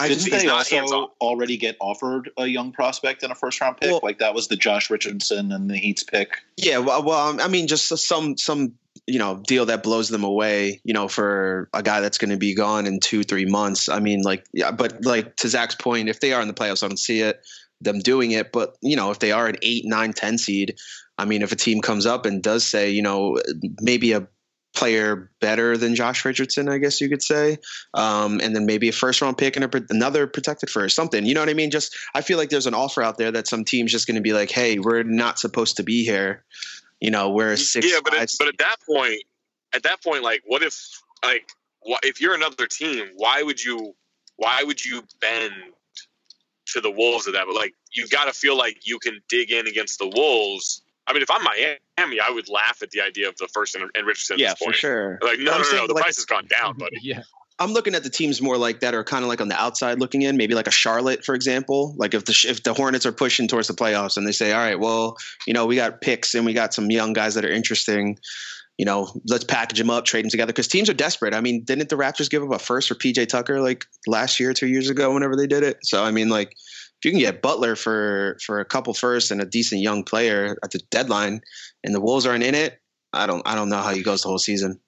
I 0.00 0.08
Didn't 0.08 0.30
they 0.30 0.48
also 0.48 1.12
already 1.20 1.56
get 1.56 1.76
offered 1.80 2.30
a 2.36 2.46
young 2.46 2.70
prospect 2.70 3.24
and 3.24 3.32
a 3.32 3.34
first 3.34 3.60
round 3.60 3.78
pick? 3.78 3.90
Well, 3.90 4.00
like 4.02 4.18
that 4.18 4.32
was 4.32 4.46
the 4.46 4.54
Josh 4.54 4.90
Richardson 4.90 5.50
and 5.50 5.68
the 5.68 5.76
Heat's 5.76 6.04
pick. 6.04 6.38
Yeah, 6.56 6.78
well, 6.78 7.02
well 7.02 7.40
I 7.40 7.48
mean, 7.48 7.66
just 7.66 7.88
some 7.88 8.36
some 8.36 8.74
you 9.06 9.18
know 9.18 9.42
deal 9.46 9.66
that 9.66 9.82
blows 9.82 10.08
them 10.08 10.24
away. 10.24 10.80
You 10.84 10.94
know, 10.94 11.08
for 11.08 11.68
a 11.72 11.82
guy 11.82 12.00
that's 12.00 12.18
going 12.18 12.30
to 12.30 12.36
be 12.36 12.54
gone 12.54 12.86
in 12.86 13.00
two 13.00 13.22
three 13.22 13.46
months. 13.46 13.88
I 13.88 14.00
mean, 14.00 14.22
like 14.22 14.46
yeah, 14.52 14.70
but 14.70 15.04
like 15.04 15.36
to 15.36 15.48
Zach's 15.48 15.74
point, 15.74 16.08
if 16.08 16.20
they 16.20 16.32
are 16.32 16.42
in 16.42 16.48
the 16.48 16.54
playoffs, 16.54 16.82
I 16.82 16.88
don't 16.88 16.98
see 16.98 17.20
it 17.20 17.40
them 17.80 18.00
doing 18.00 18.32
it. 18.32 18.52
But 18.52 18.76
you 18.82 18.96
know, 18.96 19.10
if 19.10 19.18
they 19.18 19.32
are 19.32 19.46
an 19.46 19.56
eight, 19.62 19.84
nine, 19.86 20.12
ten 20.12 20.38
seed, 20.38 20.76
I 21.16 21.24
mean, 21.24 21.42
if 21.42 21.52
a 21.52 21.56
team 21.56 21.80
comes 21.80 22.06
up 22.06 22.26
and 22.26 22.42
does 22.42 22.66
say, 22.66 22.90
you 22.90 23.02
know, 23.02 23.38
maybe 23.80 24.12
a 24.12 24.28
player 24.74 25.30
better 25.40 25.76
than 25.76 25.94
Josh 25.94 26.24
Richardson, 26.24 26.68
I 26.68 26.78
guess 26.78 27.00
you 27.00 27.08
could 27.08 27.22
say. 27.22 27.58
Um, 27.94 28.40
and 28.40 28.54
then 28.54 28.66
maybe 28.66 28.88
a 28.88 28.92
first 28.92 29.20
round 29.20 29.36
pick 29.36 29.56
and 29.56 29.64
a, 29.64 29.84
another 29.90 30.26
protected 30.26 30.70
first, 30.70 30.94
something. 30.94 31.26
You 31.26 31.34
know 31.34 31.40
what 31.40 31.48
I 31.48 31.54
mean? 31.54 31.70
Just 31.70 31.96
I 32.14 32.20
feel 32.20 32.38
like 32.38 32.50
there's 32.50 32.66
an 32.66 32.74
offer 32.74 33.02
out 33.02 33.18
there 33.18 33.32
that 33.32 33.48
some 33.48 33.64
team's 33.64 33.92
just 33.92 34.06
going 34.06 34.16
to 34.16 34.20
be 34.20 34.32
like, 34.32 34.50
hey, 34.50 34.78
we're 34.78 35.02
not 35.02 35.38
supposed 35.38 35.76
to 35.78 35.82
be 35.82 36.04
here. 36.04 36.44
You 37.00 37.10
know, 37.10 37.30
we're 37.30 37.52
a 37.52 37.56
six. 37.56 37.86
yeah, 37.90 37.98
but 38.02 38.12
it, 38.14 38.32
but 38.38 38.48
at 38.48 38.58
that 38.58 38.76
point, 38.88 39.22
at 39.72 39.82
that 39.84 40.02
point, 40.02 40.22
like, 40.22 40.42
what 40.46 40.62
if 40.62 40.76
like 41.24 41.48
wh- 41.86 41.98
if 42.02 42.20
you're 42.20 42.34
another 42.34 42.66
team, 42.66 43.06
why 43.16 43.42
would 43.42 43.62
you 43.62 43.94
why 44.36 44.62
would 44.64 44.84
you 44.84 45.02
bend 45.20 45.52
to 46.72 46.80
the 46.80 46.90
Wolves 46.90 47.26
of 47.26 47.34
that? 47.34 47.44
But 47.46 47.54
like, 47.54 47.74
you 47.92 48.06
got 48.08 48.24
to 48.26 48.32
feel 48.32 48.56
like 48.56 48.86
you 48.86 48.98
can 48.98 49.20
dig 49.28 49.50
in 49.52 49.66
against 49.66 49.98
the 49.98 50.08
Wolves. 50.08 50.82
I 51.06 51.12
mean, 51.12 51.22
if 51.22 51.30
I'm 51.30 51.42
Miami, 51.42 52.20
I 52.20 52.30
would 52.30 52.48
laugh 52.48 52.82
at 52.82 52.90
the 52.90 53.00
idea 53.00 53.28
of 53.28 53.36
the 53.38 53.48
first 53.48 53.74
and, 53.74 53.88
and 53.94 54.06
Richardson. 54.06 54.38
yeah, 54.38 54.50
this 54.50 54.58
for 54.58 54.72
sure. 54.74 55.18
Like, 55.22 55.38
no, 55.38 55.52
I'm 55.52 55.62
no, 55.62 55.72
no, 55.72 55.86
the 55.86 55.94
like- 55.94 56.02
price 56.02 56.16
has 56.16 56.26
gone 56.26 56.46
down, 56.46 56.76
buddy. 56.78 56.98
Yeah. 57.00 57.22
I'm 57.60 57.72
looking 57.72 57.94
at 57.94 58.04
the 58.04 58.10
teams 58.10 58.40
more 58.40 58.56
like 58.56 58.80
that 58.80 58.94
are 58.94 59.02
kind 59.02 59.24
of 59.24 59.28
like 59.28 59.40
on 59.40 59.48
the 59.48 59.60
outside 59.60 59.98
looking 59.98 60.22
in, 60.22 60.36
maybe 60.36 60.54
like 60.54 60.68
a 60.68 60.72
Charlotte, 60.72 61.24
for 61.24 61.34
example. 61.34 61.94
Like 61.96 62.14
if 62.14 62.24
the 62.24 62.46
if 62.48 62.62
the 62.62 62.72
Hornets 62.72 63.04
are 63.04 63.12
pushing 63.12 63.48
towards 63.48 63.66
the 63.66 63.74
playoffs 63.74 64.16
and 64.16 64.26
they 64.26 64.32
say, 64.32 64.52
all 64.52 64.60
right, 64.60 64.78
well, 64.78 65.16
you 65.46 65.54
know, 65.54 65.66
we 65.66 65.74
got 65.74 66.00
picks 66.00 66.34
and 66.34 66.46
we 66.46 66.52
got 66.52 66.72
some 66.72 66.90
young 66.90 67.12
guys 67.12 67.34
that 67.34 67.44
are 67.44 67.50
interesting. 67.50 68.18
You 68.76 68.84
know, 68.84 69.10
let's 69.28 69.42
package 69.42 69.78
them 69.78 69.90
up, 69.90 70.04
trade 70.04 70.24
them 70.24 70.30
together 70.30 70.52
because 70.52 70.68
teams 70.68 70.88
are 70.88 70.94
desperate. 70.94 71.34
I 71.34 71.40
mean, 71.40 71.64
didn't 71.64 71.88
the 71.88 71.96
Raptors 71.96 72.30
give 72.30 72.44
up 72.44 72.52
a 72.52 72.60
first 72.60 72.88
for 72.88 72.94
PJ 72.94 73.26
Tucker 73.26 73.60
like 73.60 73.86
last 74.06 74.38
year, 74.38 74.54
two 74.54 74.68
years 74.68 74.88
ago, 74.88 75.12
whenever 75.12 75.34
they 75.34 75.48
did 75.48 75.64
it? 75.64 75.78
So 75.82 76.04
I 76.04 76.12
mean, 76.12 76.28
like 76.28 76.52
if 76.52 77.04
you 77.04 77.10
can 77.10 77.18
get 77.18 77.42
Butler 77.42 77.74
for 77.74 78.38
for 78.44 78.60
a 78.60 78.64
couple 78.64 78.94
firsts 78.94 79.32
and 79.32 79.40
a 79.40 79.44
decent 79.44 79.80
young 79.80 80.04
player 80.04 80.56
at 80.62 80.70
the 80.70 80.80
deadline, 80.92 81.40
and 81.82 81.92
the 81.92 82.00
Wolves 82.00 82.24
aren't 82.24 82.44
in 82.44 82.54
it, 82.54 82.80
I 83.12 83.26
don't 83.26 83.42
I 83.44 83.56
don't 83.56 83.68
know 83.68 83.82
how 83.82 83.92
he 83.92 84.04
goes 84.04 84.22
the 84.22 84.28
whole 84.28 84.38
season. 84.38 84.78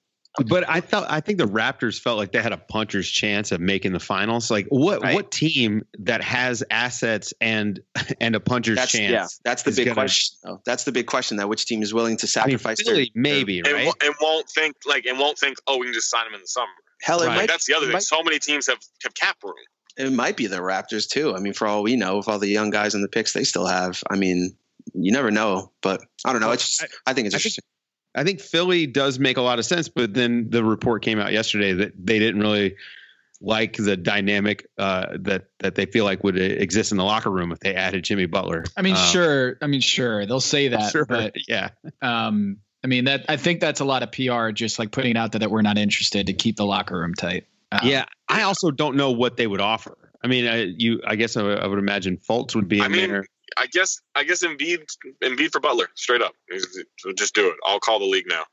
But 0.47 0.69
I 0.69 0.79
thought 0.79 1.07
I 1.09 1.19
think 1.19 1.39
the 1.39 1.45
Raptors 1.47 1.99
felt 1.99 2.17
like 2.17 2.31
they 2.31 2.41
had 2.41 2.53
a 2.53 2.57
puncher's 2.57 3.09
chance 3.09 3.51
of 3.51 3.59
making 3.59 3.91
the 3.91 3.99
finals. 3.99 4.49
Like 4.49 4.65
what 4.69 5.01
Right. 5.01 5.13
what 5.13 5.29
team 5.29 5.83
that 5.99 6.21
has 6.23 6.63
assets 6.71 7.33
and 7.41 7.79
and 8.21 8.35
a 8.35 8.39
puncher's 8.39 8.77
That's 8.77 8.93
chance? 8.93 9.11
yeah, 9.11 9.27
that's 9.43 9.63
the 9.63 9.71
big 9.71 9.87
gonna- 9.87 9.95
question. 9.95 10.37
though. 10.43 10.61
That's 10.65 10.85
the 10.85 10.93
big 10.93 11.07
question. 11.07 11.35
That 11.37 11.49
which 11.49 11.65
team 11.65 11.83
is 11.83 11.93
willing 11.93 12.15
to 12.17 12.25
I 12.39 12.47
mean, 12.47 12.57
sacrifice 12.57 12.85
their, 12.85 13.05
maybe 13.13 13.59
And, 13.59 13.67
right. 13.73 13.85
wo- 13.87 13.93
and 14.03 14.13
won't 14.21 14.49
think 14.49 14.77
like 14.85 15.05
and 15.05 15.19
won't 15.19 15.37
think, 15.37 15.57
oh, 15.67 15.77
we 15.77 15.87
can 15.87 15.93
just 15.93 16.09
sign 16.09 16.25
him 16.27 16.33
in 16.33 16.39
the 16.41 16.47
summer. 16.47 16.67
Hell, 17.01 17.19
Right. 17.25 17.35
might 17.35 17.47
That's 17.49 17.65
the 17.65 17.73
other 17.75 17.87
thing. 17.87 17.93
might- 17.93 18.03
So 18.03 18.23
many 18.23 18.39
teams 18.39 18.67
have 18.67 18.79
have 19.03 19.13
cap 19.13 19.35
room. 19.43 19.55
it 19.97 20.13
might 20.13 20.37
be 20.37 20.47
the 20.47 20.57
Raptors 20.59 21.09
too. 21.09 21.35
I 21.35 21.39
mean, 21.41 21.51
for 21.53 21.67
all 21.67 21.83
we 21.83 21.97
know, 21.97 22.15
with 22.17 22.29
all 22.29 22.39
the 22.39 22.47
young 22.47 22.69
guys 22.69 22.95
and 22.95 23.03
the 23.03 23.09
picks 23.09 23.33
they 23.33 23.43
still 23.43 23.65
have, 23.65 24.01
I 24.09 24.15
mean, 24.15 24.55
you 24.93 25.11
never 25.11 25.29
know. 25.29 25.73
But 25.81 26.01
I 26.23 26.31
don't 26.31 26.39
know. 26.41 26.51
It's 26.51 26.65
just, 26.77 26.81
I, 27.05 27.11
think 27.13 27.27
it's 27.27 27.35
I 27.35 27.39
think- 27.39 27.45
interesting. 27.47 27.63
I 28.13 28.23
think 28.23 28.41
Philly 28.41 28.87
does 28.87 29.19
make 29.19 29.37
a 29.37 29.41
lot 29.41 29.59
of 29.59 29.65
sense, 29.65 29.87
but 29.87 30.13
then 30.13 30.49
the 30.49 30.63
report 30.63 31.01
came 31.01 31.19
out 31.19 31.31
yesterday 31.31 31.73
that 31.73 31.93
they 31.97 32.19
didn't 32.19 32.41
really 32.41 32.75
like 33.41 33.73
the 33.73 33.97
dynamic 33.97 34.67
uh, 34.77 35.17
that 35.19 35.45
that 35.59 35.75
they 35.75 35.85
feel 35.85 36.05
like 36.05 36.23
would 36.23 36.37
exist 36.37 36.91
in 36.91 36.97
the 36.97 37.03
locker 37.03 37.31
room 37.31 37.51
if 37.51 37.59
they 37.59 37.73
added 37.73 38.03
Jimmy 38.03 38.27
Butler. 38.27 38.65
I 38.77 38.81
mean, 38.81 38.95
Um, 38.95 39.03
sure. 39.03 39.57
I 39.61 39.67
mean, 39.67 39.81
sure. 39.81 40.25
They'll 40.25 40.39
say 40.39 40.69
that, 40.69 40.91
sure, 40.91 41.05
but 41.05 41.33
yeah. 41.47 41.69
um, 42.01 42.57
I 42.83 42.87
mean 42.87 43.05
that 43.05 43.25
I 43.29 43.37
think 43.37 43.59
that's 43.59 43.79
a 43.79 43.85
lot 43.85 44.03
of 44.03 44.11
PR, 44.11 44.51
just 44.51 44.77
like 44.77 44.91
putting 44.91 45.17
out 45.17 45.33
that, 45.33 45.39
that 45.39 45.51
we're 45.51 45.61
not 45.61 45.77
interested 45.77 46.27
to 46.27 46.33
keep 46.33 46.57
the 46.57 46.65
locker 46.65 46.97
room 46.97 47.13
tight. 47.13 47.47
Um, 47.71 47.79
Yeah, 47.83 48.05
I 48.27 48.43
also 48.43 48.71
don't 48.71 48.95
know 48.95 49.11
what 49.11 49.37
they 49.37 49.47
would 49.47 49.61
offer. 49.61 49.97
I 50.23 50.27
mean, 50.27 50.47
I, 50.47 50.63
you, 50.63 51.01
I 51.05 51.15
guess 51.15 51.35
I 51.35 51.43
would, 51.43 51.59
I 51.59 51.67
would 51.67 51.79
imagine 51.79 52.17
Fultz 52.17 52.55
would 52.55 52.67
be 52.67 52.77
in 52.77 52.83
I 52.83 52.87
mean, 52.89 53.09
there. 53.09 53.25
I 53.57 53.67
guess 53.67 54.01
I 54.15 54.23
guess 54.23 54.43
Embiid 54.43 54.85
Embiid 55.21 55.51
for 55.51 55.59
Butler, 55.59 55.89
straight 55.95 56.21
up. 56.21 56.33
Just 57.17 57.35
do 57.35 57.47
it. 57.47 57.55
I'll 57.65 57.79
call 57.79 57.99
the 57.99 58.05
league 58.05 58.27
now. 58.27 58.43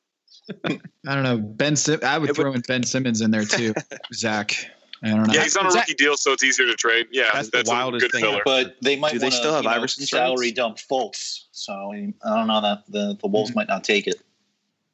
I 1.07 1.15
don't 1.15 1.23
know. 1.25 1.39
Ben, 1.39 1.77
Sim- 1.77 2.01
I 2.03 2.19
would 2.19 2.31
It 2.31 2.37
would- 2.37 2.43
throw 2.43 2.53
in 2.53 2.63
Ben 2.63 2.83
Simmons 2.83 3.21
in 3.21 3.31
there 3.31 3.45
too. 3.45 3.75
Zach, 4.15 4.55
I 5.03 5.09
don't 5.11 5.27
know. 5.27 5.35
Yeah, 5.35 5.43
he's 5.43 5.57
on 5.57 5.67
a 5.67 5.71
Zach- 5.71 5.83
rookie 5.89 5.95
deal, 5.95 6.17
so 6.17 6.33
it's 6.33 6.43
easier 6.43 6.67
to 6.67 6.75
trade. 6.75 7.07
Yeah, 7.13 7.25
That's 7.33 7.51
that's, 7.51 7.69
the 7.69 7.75
a 7.75 7.79
wildest 7.79 8.03
good 8.03 8.13
thing 8.13 8.23
filler. 8.23 8.43
But 8.45 8.77
they 8.83 8.97
might 8.97 9.13
Do 9.13 9.19
they 9.19 9.27
wanna, 9.27 9.37
still 9.37 9.55
have 9.55 9.65
you 9.65 9.71
know, 9.71 9.77
Iverson's 9.77 10.11
salary 10.11 10.53
dump 10.53 10.79
Fultz. 10.79 11.45
So 11.53 11.73
I, 11.93 12.13
don't 12.25 12.47
know 12.47 12.61
that 12.63 12.85
the, 12.89 13.17
the 13.21 13.29
Wolves 13.29 13.51
mm-hmm. 13.51 13.59
might 13.61 13.69
not 13.69 13.85
take 13.85 14.07
it. 14.07 14.17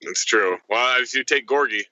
It's 0.00 0.24
true. 0.24 0.59
Well, 0.68 1.00
if 1.00 1.14
you 1.14 1.24
take 1.24 1.46
Gorgui, 1.46 1.82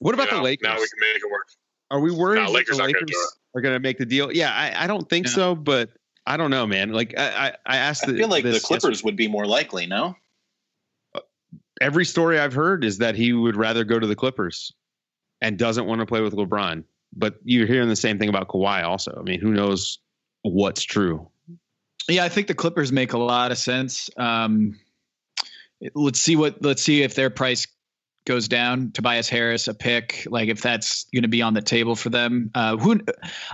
What 0.00 0.14
about 0.14 0.26
you 0.26 0.32
know, 0.32 0.36
the 0.38 0.42
Lakers? 0.44 0.62
now 0.64 0.74
we 0.74 0.88
can 0.88 0.98
make 1.00 1.16
it 1.16 1.30
work. 1.30 1.48
Are 1.90 2.00
we 2.00 2.10
worried 2.10 2.42
No, 2.42 2.50
Lakers 2.50 2.78
the 2.78 2.84
Lakers 2.84 3.10
are 3.54 3.60
going 3.60 3.74
to 3.74 3.80
make 3.80 3.98
the 3.98 4.06
deal? 4.06 4.32
Yeah, 4.32 4.50
I, 4.52 4.84
I 4.84 4.86
don't 4.86 5.08
think 5.08 5.26
No. 5.26 5.32
so, 5.32 5.54
but 5.54 5.90
I 6.26 6.36
don't 6.36 6.50
know, 6.50 6.66
man. 6.66 6.92
Like 6.92 7.14
I, 7.18 7.48
I, 7.48 7.52
I 7.66 7.76
asked. 7.78 8.04
I 8.08 8.12
feel 8.12 8.28
like 8.28 8.44
the 8.44 8.60
Clippers 8.60 8.84
yesterday. 8.84 9.00
would 9.04 9.16
be 9.16 9.28
more 9.28 9.46
likely. 9.46 9.86
No, 9.86 10.16
Every 11.82 12.04
story 12.04 12.38
I've 12.38 12.52
heard 12.52 12.84
is 12.84 12.98
that 12.98 13.16
he 13.16 13.32
would 13.32 13.56
rather 13.56 13.82
go 13.82 13.98
to 13.98 14.06
the 14.06 14.14
Clippers 14.14 14.72
and 15.40 15.58
doesn't 15.58 15.84
want 15.84 15.98
to 15.98 16.06
play 16.06 16.20
with 16.20 16.32
LeBron. 16.32 16.84
But 17.12 17.34
you're 17.42 17.66
hearing 17.66 17.88
the 17.88 17.96
same 17.96 18.20
thing 18.20 18.28
about 18.28 18.48
Kawhi, 18.48 18.84
also. 18.84 19.16
I 19.18 19.22
mean, 19.22 19.40
who 19.40 19.50
knows 19.50 19.98
what's 20.42 20.84
true? 20.84 21.28
Yeah, 22.08 22.24
I 22.24 22.28
think 22.28 22.46
the 22.46 22.54
Clippers 22.54 22.92
make 22.92 23.14
a 23.14 23.18
lot 23.18 23.50
of 23.50 23.58
sense. 23.58 24.10
Um, 24.16 24.78
let's 25.94 26.20
see 26.20 26.36
what 26.36 26.62
let's 26.62 26.82
see 26.82 27.02
if 27.02 27.16
their 27.16 27.30
price 27.30 27.66
goes 28.24 28.48
down. 28.48 28.92
Tobias 28.92 29.28
Harris, 29.28 29.68
a 29.68 29.74
pick, 29.74 30.26
like 30.30 30.48
if 30.48 30.60
that's 30.60 31.04
going 31.12 31.22
to 31.22 31.28
be 31.28 31.42
on 31.42 31.54
the 31.54 31.62
table 31.62 31.96
for 31.96 32.10
them. 32.10 32.50
Uh, 32.54 32.76
who 32.76 33.00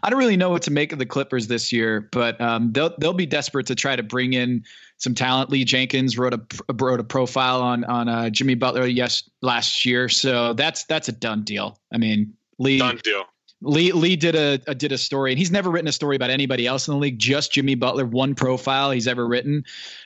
I 0.02 0.10
don't 0.10 0.18
really 0.18 0.36
know 0.36 0.50
what 0.50 0.62
to 0.62 0.70
make 0.70 0.92
of 0.92 0.98
the 0.98 1.06
Clippers 1.06 1.46
this 1.46 1.72
year, 1.72 2.08
but 2.12 2.40
um, 2.40 2.72
they'll 2.72 2.94
they'll 2.98 3.14
be 3.14 3.26
desperate 3.26 3.66
to 3.66 3.74
try 3.74 3.96
to 3.96 4.02
bring 4.02 4.32
in 4.32 4.64
some 4.98 5.14
talent. 5.14 5.50
Lee 5.50 5.64
Jenkins 5.64 6.18
wrote 6.18 6.34
a 6.34 6.40
wrote 6.74 7.00
a 7.00 7.04
profile 7.04 7.62
on 7.62 7.84
on 7.84 8.08
uh, 8.08 8.30
Jimmy 8.30 8.54
Butler 8.54 8.86
yes 8.86 9.28
last 9.40 9.84
year, 9.84 10.08
so 10.08 10.52
that's 10.52 10.84
that's 10.84 11.08
a 11.08 11.12
done 11.12 11.44
deal. 11.44 11.78
I 11.92 11.98
mean, 11.98 12.34
Lee 12.58 12.78
Done 12.78 13.00
deal. 13.02 13.24
Lee 13.60 13.90
Lee 13.92 14.16
did 14.16 14.36
a, 14.36 14.60
a 14.66 14.74
did 14.74 14.92
a 14.92 14.98
story, 14.98 15.32
and 15.32 15.38
he's 15.38 15.50
never 15.50 15.70
written 15.70 15.88
a 15.88 15.92
story 15.92 16.14
about 16.14 16.30
anybody 16.30 16.66
else 16.66 16.86
in 16.86 16.94
the 16.94 17.00
league. 17.00 17.18
Just 17.18 17.52
Jimmy 17.52 17.74
Butler, 17.74 18.04
one 18.04 18.34
profile 18.34 18.90
he's 18.90 19.08
ever 19.08 19.26
written. 19.26 19.64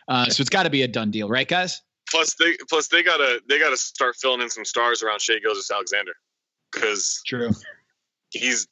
Uh, 0.09 0.27
so 0.27 0.41
it's 0.41 0.51
got 0.51 0.63
to 0.63 0.71
be 0.71 0.83
a 0.83 0.89
done 0.89 1.11
deal, 1.11 1.29
right, 1.29 1.49
guys? 1.49 1.83
Plus 2.13 2.35
they 2.35 2.57
plus 2.69 2.89
they 2.89 3.03
gotta 3.03 3.41
they 3.49 3.59
gotta 3.59 3.77
start 3.77 4.17
filling 4.17 4.43
in 4.43 4.51
some 4.51 4.67
stars 4.67 5.03
around 5.03 5.23
Shai 5.23 5.39
Gilgeous 5.43 5.71
Alexander 5.71 6.13
because 6.71 7.23
True. 7.27 7.51
he's 8.31 8.69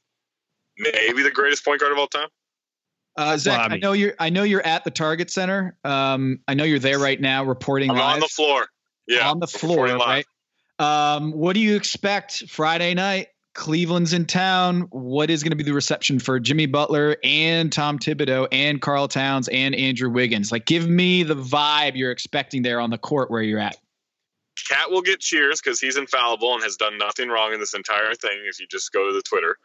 maybe 0.78 1.22
the 1.22 1.30
greatest 1.30 1.64
point 1.64 1.80
guard 1.80 1.92
of 1.92 1.98
all 1.98 2.06
time. 2.06 2.28
Uh, 3.16 3.38
Zach, 3.38 3.58
Well, 3.58 3.72
I 3.72 3.74
I, 3.74 3.78
know 3.78 3.92
you're 3.92 4.14
I 4.18 4.28
know 4.28 4.42
you're 4.42 4.64
at 4.64 4.84
the 4.84 4.90
Target 4.90 5.30
Center. 5.30 5.76
Um, 5.84 6.40
I 6.46 6.54
know 6.54 6.64
you're 6.64 6.78
there 6.78 6.98
right 6.98 7.20
now, 7.20 7.44
reporting 7.44 7.90
I'm 7.90 7.96
live 7.96 8.14
on 8.14 8.20
the 8.20 8.28
floor. 8.28 8.66
Yeah, 9.08 9.30
on 9.30 9.40
the 9.40 9.46
floor, 9.46 9.86
right? 9.86 10.26
Um, 10.78 11.32
what 11.32 11.54
do 11.54 11.60
you 11.60 11.76
expect 11.76 12.48
Friday 12.48 12.94
night? 12.94 13.28
Cleveland's 13.54 14.12
in 14.12 14.26
town. 14.26 14.82
What 14.90 15.28
is 15.28 15.42
going 15.42 15.50
to 15.50 15.56
be 15.56 15.64
the 15.64 15.72
reception 15.72 16.18
for 16.18 16.38
Jimmy 16.38 16.66
Butler 16.66 17.16
and 17.24 17.72
Tom 17.72 17.98
Thibodeau 17.98 18.46
and 18.52 18.80
Karl 18.80 19.08
Towns 19.08 19.48
and 19.48 19.74
Andrew 19.74 20.08
Wiggins? 20.08 20.52
Like, 20.52 20.66
give 20.66 20.88
me 20.88 21.22
the 21.22 21.34
vibe 21.34 21.96
you're 21.96 22.12
expecting 22.12 22.62
there 22.62 22.80
on 22.80 22.90
the 22.90 22.98
court 22.98 23.30
where 23.30 23.42
you're 23.42 23.58
at. 23.58 23.76
KAT 24.68 24.90
will 24.90 25.02
get 25.02 25.20
cheers 25.20 25.60
because 25.60 25.80
he's 25.80 25.96
infallible 25.96 26.54
and 26.54 26.62
has 26.62 26.76
done 26.76 26.96
nothing 26.98 27.28
wrong 27.28 27.52
in 27.52 27.60
this 27.60 27.74
entire 27.74 28.14
thing. 28.14 28.38
If 28.46 28.60
you 28.60 28.66
just 28.70 28.92
go 28.92 29.08
to 29.08 29.12
the 29.12 29.22
Twitter, 29.22 29.56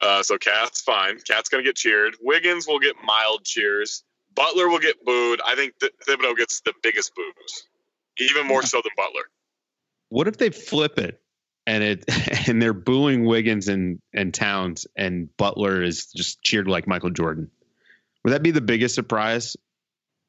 uh, 0.00 0.22
so 0.22 0.36
KAT's 0.38 0.80
fine. 0.82 1.18
KAT's 1.28 1.48
gonna 1.48 1.62
get 1.62 1.76
cheered. 1.76 2.16
Wiggins 2.20 2.66
will 2.66 2.78
get 2.78 2.94
mild 3.04 3.44
cheers. 3.44 4.04
Butler 4.34 4.68
will 4.68 4.78
get 4.78 5.02
booed. 5.04 5.40
I 5.46 5.54
think 5.54 5.78
Th- 5.80 5.92
Thibodeau 6.06 6.36
gets 6.36 6.60
the 6.60 6.72
biggest 6.82 7.14
boos, 7.14 7.68
even 8.18 8.46
more 8.46 8.62
so 8.62 8.80
than 8.82 8.92
Butler. 8.96 9.24
What 10.08 10.28
if 10.28 10.36
they 10.36 10.50
flip 10.50 10.98
it 10.98 11.20
and 11.66 11.82
it 11.82 12.04
and 12.48 12.60
they're 12.60 12.72
booing 12.72 13.24
Wiggins 13.24 13.68
and 13.68 14.00
and 14.12 14.32
Towns 14.32 14.86
and 14.96 15.34
Butler 15.36 15.82
is 15.82 16.06
just 16.06 16.42
cheered 16.42 16.68
like 16.68 16.86
Michael 16.86 17.10
Jordan? 17.10 17.50
Would 18.24 18.32
that 18.32 18.42
be 18.42 18.50
the 18.50 18.60
biggest 18.60 18.94
surprise 18.94 19.56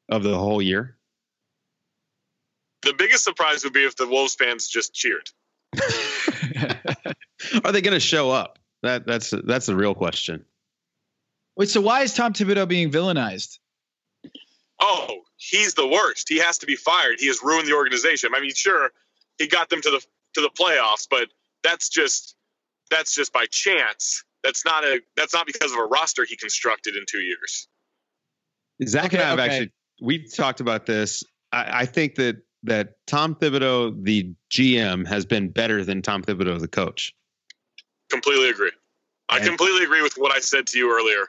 of 0.08 0.22
the 0.22 0.36
whole 0.36 0.60
year? 0.60 0.96
The 2.82 2.94
biggest 2.96 3.24
surprise 3.24 3.64
would 3.64 3.72
be 3.72 3.84
if 3.84 3.96
the 3.96 4.06
Wolves 4.06 4.34
fans 4.34 4.68
just 4.68 4.94
cheered. 4.94 5.28
Are 7.64 7.72
they 7.72 7.80
going 7.80 7.94
to 7.94 8.00
show 8.00 8.30
up? 8.30 8.58
That 8.82 9.06
that's 9.06 9.30
that's 9.30 9.66
the 9.66 9.74
real 9.74 9.94
question. 9.94 10.44
Wait, 11.56 11.70
so 11.70 11.80
why 11.80 12.02
is 12.02 12.14
Tom 12.14 12.34
Thibodeau 12.34 12.68
being 12.68 12.90
villainized? 12.90 13.58
oh, 14.80 15.22
he's 15.36 15.74
the 15.74 15.86
worst. 15.86 16.28
He 16.28 16.38
has 16.38 16.58
to 16.58 16.66
be 16.66 16.76
fired. 16.76 17.16
He 17.18 17.26
has 17.28 17.42
ruined 17.42 17.68
the 17.68 17.74
organization. 17.74 18.30
I 18.34 18.40
mean, 18.40 18.52
sure, 18.54 18.90
he 19.38 19.48
got 19.48 19.68
them 19.68 19.80
to 19.82 19.90
the 19.90 20.04
to 20.36 20.40
the 20.42 20.50
playoffs, 20.50 21.06
but 21.10 21.28
that's 21.62 21.88
just 21.88 22.36
that's 22.90 23.14
just 23.14 23.32
by 23.32 23.46
chance. 23.50 24.22
That's 24.44 24.64
not 24.64 24.84
a 24.84 25.00
that's 25.16 25.34
not 25.34 25.46
because 25.46 25.72
of 25.72 25.78
a 25.78 25.84
roster 25.84 26.24
he 26.24 26.36
constructed 26.36 26.94
in 26.96 27.04
two 27.10 27.18
years. 27.20 27.68
Zach 28.86 29.06
Okay, 29.06 29.16
and 29.16 29.24
I 29.24 29.30
have 29.30 29.38
okay. 29.40 29.48
actually 29.48 29.72
we 30.00 30.24
talked 30.28 30.60
about 30.60 30.86
this. 30.86 31.24
I, 31.52 31.80
I 31.80 31.86
think 31.86 32.14
that 32.16 32.36
that 32.62 32.94
Tom 33.06 33.34
Thibodeau, 33.34 34.02
the 34.02 34.32
GM, 34.50 35.06
has 35.06 35.24
been 35.24 35.48
better 35.48 35.84
than 35.84 36.02
Tom 36.02 36.22
Thibodeau, 36.22 36.58
the 36.60 36.68
coach. 36.68 37.14
Completely 38.10 38.50
agree. 38.50 38.72
I 39.28 39.38
And- 39.38 39.46
completely 39.46 39.84
agree 39.84 40.02
with 40.02 40.14
what 40.16 40.34
I 40.34 40.40
said 40.40 40.66
to 40.68 40.78
you 40.78 40.92
earlier 40.94 41.28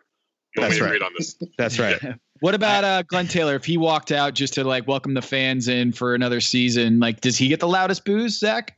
when 0.55 0.67
That's 0.67 0.75
we 0.75 0.81
right. 0.81 0.95
agreed 0.95 1.03
on 1.05 1.11
this. 1.17 1.35
That's 1.57 1.79
right. 1.79 1.99
What 2.39 2.53
about 2.53 2.83
uh, 2.83 3.01
Glen 3.01 3.25
Taylor? 3.27 3.55
If 3.55 3.65
he 3.65 3.77
walked 3.77 4.11
out 4.11 4.35
just 4.35 4.53
to 4.53 4.63
like 4.63 4.87
welcome 4.87 5.15
the 5.15 5.23
fans 5.23 5.67
in 5.67 5.91
for 5.91 6.13
another 6.13 6.39
season, 6.39 6.99
like 6.99 7.19
does 7.19 7.35
he 7.35 7.47
get 7.47 7.59
the 7.59 7.67
loudest 7.67 8.05
boos, 8.05 8.37
Zach? 8.37 8.77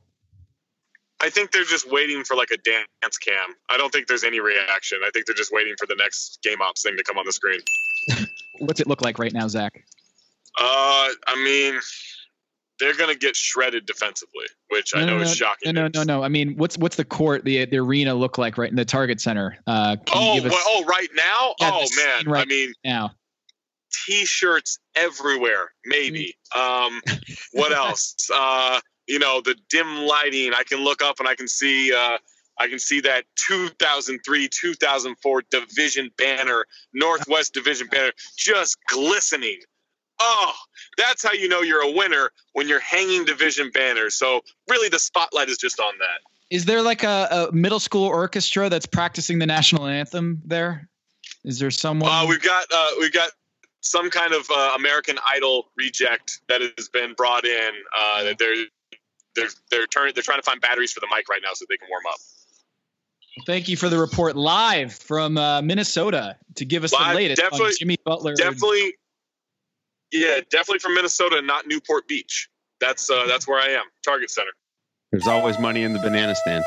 I 1.21 1.29
think 1.29 1.51
they're 1.51 1.63
just 1.63 1.91
waiting 1.91 2.23
for 2.23 2.35
like 2.35 2.51
a 2.51 2.57
dance 2.57 3.17
cam. 3.17 3.55
I 3.69 3.77
don't 3.77 3.91
think 3.91 4.07
there's 4.07 4.23
any 4.23 4.39
reaction. 4.39 4.99
I 5.05 5.09
think 5.11 5.25
they're 5.25 5.35
just 5.35 5.51
waiting 5.51 5.75
for 5.77 5.85
the 5.85 5.95
next 5.95 6.39
game 6.43 6.61
ops 6.61 6.83
thing 6.83 6.95
to 6.97 7.03
come 7.03 7.17
on 7.17 7.25
the 7.25 7.33
screen. 7.33 7.59
What's 8.59 8.79
it 8.79 8.87
look 8.87 9.01
like 9.01 9.19
right 9.19 9.33
now, 9.33 9.47
Zach? 9.47 9.83
Uh, 10.59 11.09
I 11.27 11.35
mean, 11.43 11.79
they're 12.79 12.95
gonna 12.95 13.15
get 13.15 13.35
shredded 13.35 13.85
defensively, 13.85 14.45
which 14.69 14.95
I 14.95 15.05
know 15.05 15.17
no, 15.17 15.23
is 15.23 15.35
shocking. 15.35 15.73
No, 15.73 15.87
no, 15.87 15.89
no, 15.93 16.03
no. 16.03 16.23
I 16.23 16.29
mean, 16.29 16.55
what's 16.55 16.77
what's 16.77 16.95
the 16.95 17.05
court, 17.05 17.43
the 17.45 17.65
the 17.65 17.77
arena 17.77 18.13
look 18.15 18.37
like 18.37 18.57
right 18.57 18.69
in 18.69 18.75
the 18.75 18.85
Target 18.85 19.21
Center? 19.21 19.57
Uh, 19.67 19.97
can 20.05 20.21
you 20.21 20.29
Oh, 20.29 20.33
give 20.35 20.45
us 20.45 20.51
well, 20.53 20.63
oh, 20.67 20.85
right 20.85 21.09
now? 21.15 21.55
Yeah, 21.59 21.71
oh 21.73 21.87
man, 21.95 22.31
right 22.33 22.41
I 22.41 22.45
mean, 22.45 22.73
now? 22.83 23.11
t-shirts 24.05 24.79
everywhere. 24.95 25.71
Maybe. 25.85 26.35
Um, 26.55 27.01
what 27.51 27.71
else? 27.73 28.15
Uh, 28.33 28.79
you 29.09 29.19
know, 29.19 29.41
the 29.41 29.55
dim 29.69 30.05
lighting. 30.05 30.53
I 30.53 30.63
can 30.63 30.79
look 30.79 31.01
up 31.01 31.19
and 31.19 31.27
I 31.27 31.35
can 31.35 31.47
see. 31.47 31.91
Uh, 31.93 32.19
I 32.61 32.67
can 32.67 32.77
see 32.77 33.01
that 33.01 33.23
2003, 33.47 34.49
2004 34.49 35.43
division 35.49 36.11
banner, 36.17 36.65
Northwest 36.93 37.53
Division 37.53 37.87
banner, 37.87 38.11
just 38.37 38.77
glistening. 38.87 39.59
Oh, 40.19 40.53
that's 40.97 41.23
how 41.23 41.31
you 41.31 41.47
know 41.47 41.61
you're 41.61 41.81
a 41.81 41.91
winner 41.91 42.31
when 42.53 42.67
you're 42.67 42.81
hanging 42.81 43.23
division 43.23 43.71
banners. 43.73 44.15
So 44.15 44.41
really, 44.69 44.89
the 44.89 44.99
spotlight 44.99 45.49
is 45.49 45.57
just 45.57 45.79
on 45.79 45.93
that. 45.99 46.19
Is 46.49 46.65
there 46.65 46.81
like 46.81 47.03
a, 47.03 47.47
a 47.49 47.55
middle 47.55 47.79
school 47.79 48.05
orchestra 48.05 48.69
that's 48.69 48.85
practicing 48.85 49.39
the 49.39 49.45
national 49.45 49.87
anthem 49.87 50.41
there? 50.45 50.89
Is 51.45 51.59
there 51.59 51.71
someone? 51.71 52.11
Uh, 52.11 52.25
we've 52.27 52.41
got 52.41 52.65
uh, 52.73 52.89
we've 52.99 53.13
got 53.13 53.31
some 53.81 54.09
kind 54.09 54.33
of 54.33 54.45
uh, 54.51 54.73
American 54.77 55.17
Idol 55.27 55.71
reject 55.77 56.41
that 56.49 56.61
has 56.77 56.89
been 56.89 57.13
brought 57.13 57.45
in. 57.45 57.71
Uh, 57.97 58.23
that 58.23 58.37
they're 59.35 59.45
they're 59.45 59.79
they're 59.79 59.87
turning 59.87 60.13
they're 60.13 60.23
trying 60.23 60.39
to 60.39 60.43
find 60.43 60.61
batteries 60.61 60.91
for 60.91 60.99
the 60.99 61.07
mic 61.15 61.29
right 61.29 61.41
now 61.43 61.51
so 61.53 61.65
they 61.69 61.77
can 61.77 61.87
warm 61.89 62.03
up. 62.09 62.19
Thank 63.45 63.69
you 63.69 63.77
for 63.77 63.87
the 63.89 63.97
report 63.97 64.35
live 64.35 64.93
from 64.93 65.37
uh, 65.37 65.61
Minnesota 65.61 66.35
to 66.55 66.65
give 66.65 66.83
us 66.83 66.91
the 66.91 66.97
Live, 66.97 67.15
latest 67.15 67.41
on 67.41 67.49
definitely- 67.51 67.75
Jimmy 67.79 67.97
Butler. 68.03 68.33
Definitely, 68.35 68.95
yeah, 70.11 70.39
definitely 70.49 70.79
from 70.79 70.95
Minnesota, 70.95 71.41
not 71.41 71.65
Newport 71.67 72.07
Beach. 72.07 72.49
That's 72.81 73.09
uh, 73.09 73.25
that's 73.27 73.47
where 73.47 73.59
I 73.59 73.69
am. 73.73 73.83
Target 74.03 74.29
Center. 74.31 74.51
There's 75.11 75.27
always 75.27 75.57
money 75.59 75.83
in 75.83 75.93
the 75.93 75.99
banana 75.99 76.35
stand. 76.35 76.63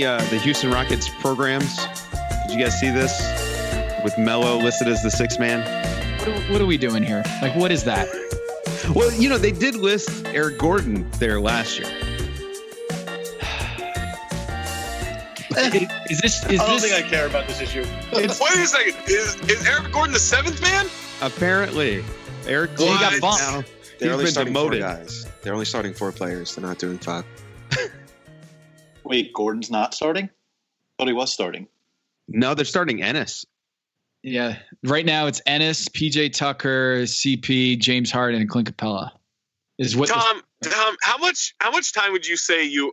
The 0.00 0.06
uh, 0.08 0.18
the 0.30 0.38
Houston 0.38 0.70
Rockets 0.70 1.08
programs? 1.20 1.76
Did 2.46 2.56
you 2.56 2.62
guys 2.64 2.78
see 2.78 2.90
this 2.90 3.12
with 4.04 4.16
Melo 4.18 4.56
listed 4.58 4.88
as 4.88 5.02
the 5.02 5.10
sixth 5.10 5.38
man? 5.38 5.60
What 6.20 6.28
are, 6.28 6.52
what 6.52 6.60
are 6.60 6.66
we 6.66 6.78
doing 6.78 7.02
here? 7.02 7.22
Like, 7.42 7.54
what 7.56 7.70
is 7.70 7.84
that? 7.84 8.08
Well, 8.94 9.12
you 9.12 9.28
know 9.28 9.38
they 9.38 9.52
did 9.52 9.74
list 9.76 10.26
Eric 10.26 10.58
Gordon 10.58 11.08
there 11.18 11.40
last 11.40 11.78
year. 11.78 11.88
Is 16.08 16.20
this? 16.20 16.44
Is 16.48 16.60
I 16.60 16.66
don't 16.66 16.80
this? 16.80 16.90
think 16.90 17.04
I 17.04 17.08
care 17.08 17.26
about 17.26 17.46
this 17.46 17.60
issue. 17.60 17.84
Wait 18.12 18.24
a 18.30 18.32
second. 18.32 18.94
Is 19.06 19.36
is 19.50 19.66
Eric 19.66 19.92
Gordon 19.92 20.12
the 20.12 20.18
seventh 20.18 20.62
man? 20.62 20.86
Apparently, 21.20 22.02
Eric 22.46 22.70
Well, 22.78 22.92
he 22.92 22.98
got 22.98 23.20
Gordon 23.20 23.20
bumped. 23.20 23.42
now 23.42 23.64
They're 23.98 24.08
he's 24.10 24.18
only 24.18 24.26
starting 24.30 24.52
demoted. 24.54 24.80
four 24.82 24.90
guys. 24.90 25.26
They're 25.42 25.52
only 25.52 25.64
starting 25.66 25.92
four 25.92 26.12
players. 26.12 26.54
They're 26.54 26.66
not 26.66 26.78
doing 26.78 26.98
five. 26.98 27.24
Wait, 29.10 29.32
Gordon's 29.32 29.72
not 29.72 29.92
starting? 29.92 30.30
Thought 30.96 31.08
he 31.08 31.12
was 31.12 31.32
starting. 31.32 31.66
No, 32.28 32.54
they're 32.54 32.64
starting 32.64 33.02
Ennis. 33.02 33.44
yeah. 34.22 34.58
Right 34.84 35.04
now, 35.04 35.26
it's 35.26 35.42
Ennis, 35.46 35.88
PJ 35.88 36.32
Tucker, 36.32 37.00
CP, 37.02 37.76
James 37.80 38.12
Harden, 38.12 38.40
and 38.40 38.48
Clint 38.48 38.70
Capela. 38.74 39.10
Is 39.78 39.96
what? 39.96 40.06
the- 40.10 40.14
Tom, 40.14 40.42
Tom, 40.62 40.96
how 41.02 41.18
much 41.18 41.56
how 41.58 41.72
much 41.72 41.92
time 41.92 42.12
would 42.12 42.24
you 42.24 42.36
say 42.36 42.62
you 42.62 42.92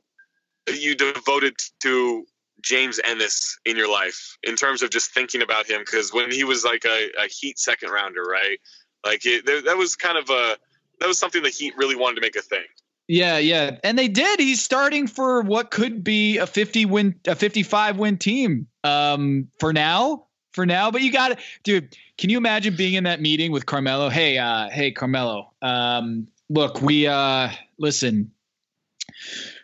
you 0.73 0.95
devoted 0.95 1.53
to 1.83 2.25
James 2.61 2.99
Ennis 3.05 3.59
in 3.63 3.77
your 3.77 3.91
life 3.91 4.39
in 4.41 4.55
terms 4.55 4.81
of 4.81 4.89
just 4.89 5.13
thinking 5.13 5.43
about 5.43 5.69
him? 5.69 5.81
Because 5.81 6.11
when 6.11 6.31
he 6.31 6.43
was 6.43 6.63
like 6.63 6.83
a, 6.83 7.09
a 7.23 7.27
Heat 7.27 7.59
second 7.59 7.91
rounder, 7.91 8.23
right? 8.23 8.57
Like 9.05 9.23
it, 9.27 9.45
that 9.45 9.65
that 9.65 9.77
was 9.77 9.95
kind 9.95 10.17
of 10.17 10.31
a 10.31 10.57
that 10.99 11.07
was 11.07 11.19
something 11.19 11.43
the 11.43 11.49
Heat 11.49 11.75
really 11.77 11.95
wanted 11.95 12.15
to 12.15 12.21
make 12.21 12.35
a 12.35 12.41
thing. 12.41 12.65
Yeah, 13.07 13.37
yeah, 13.37 13.77
and 13.83 13.97
they 13.97 14.09
did. 14.09 14.39
He's 14.39 14.61
starting 14.61 15.07
for 15.07 15.41
what 15.41 15.71
could 15.71 16.03
be 16.03 16.37
a 16.39 16.45
fifty 16.45 16.85
win, 16.85 17.15
a 17.25 17.35
fifty-five 17.35 17.97
win 17.97 18.17
team. 18.17 18.67
Um, 18.83 19.47
for 19.59 19.71
now, 19.71 20.25
for 20.51 20.65
now. 20.65 20.91
But 20.91 21.01
you 21.01 21.11
got 21.11 21.29
to, 21.29 21.37
dude. 21.63 21.95
Can 22.17 22.29
you 22.29 22.37
imagine 22.37 22.75
being 22.75 22.95
in 22.95 23.05
that 23.05 23.21
meeting 23.21 23.51
with 23.51 23.65
Carmelo? 23.65 24.09
Hey, 24.09 24.37
uh, 24.37 24.69
hey, 24.69 24.91
Carmelo. 24.91 25.53
Um, 25.61 26.27
look, 26.49 26.81
we 26.81 27.07
uh, 27.07 27.49
listen. 27.77 28.31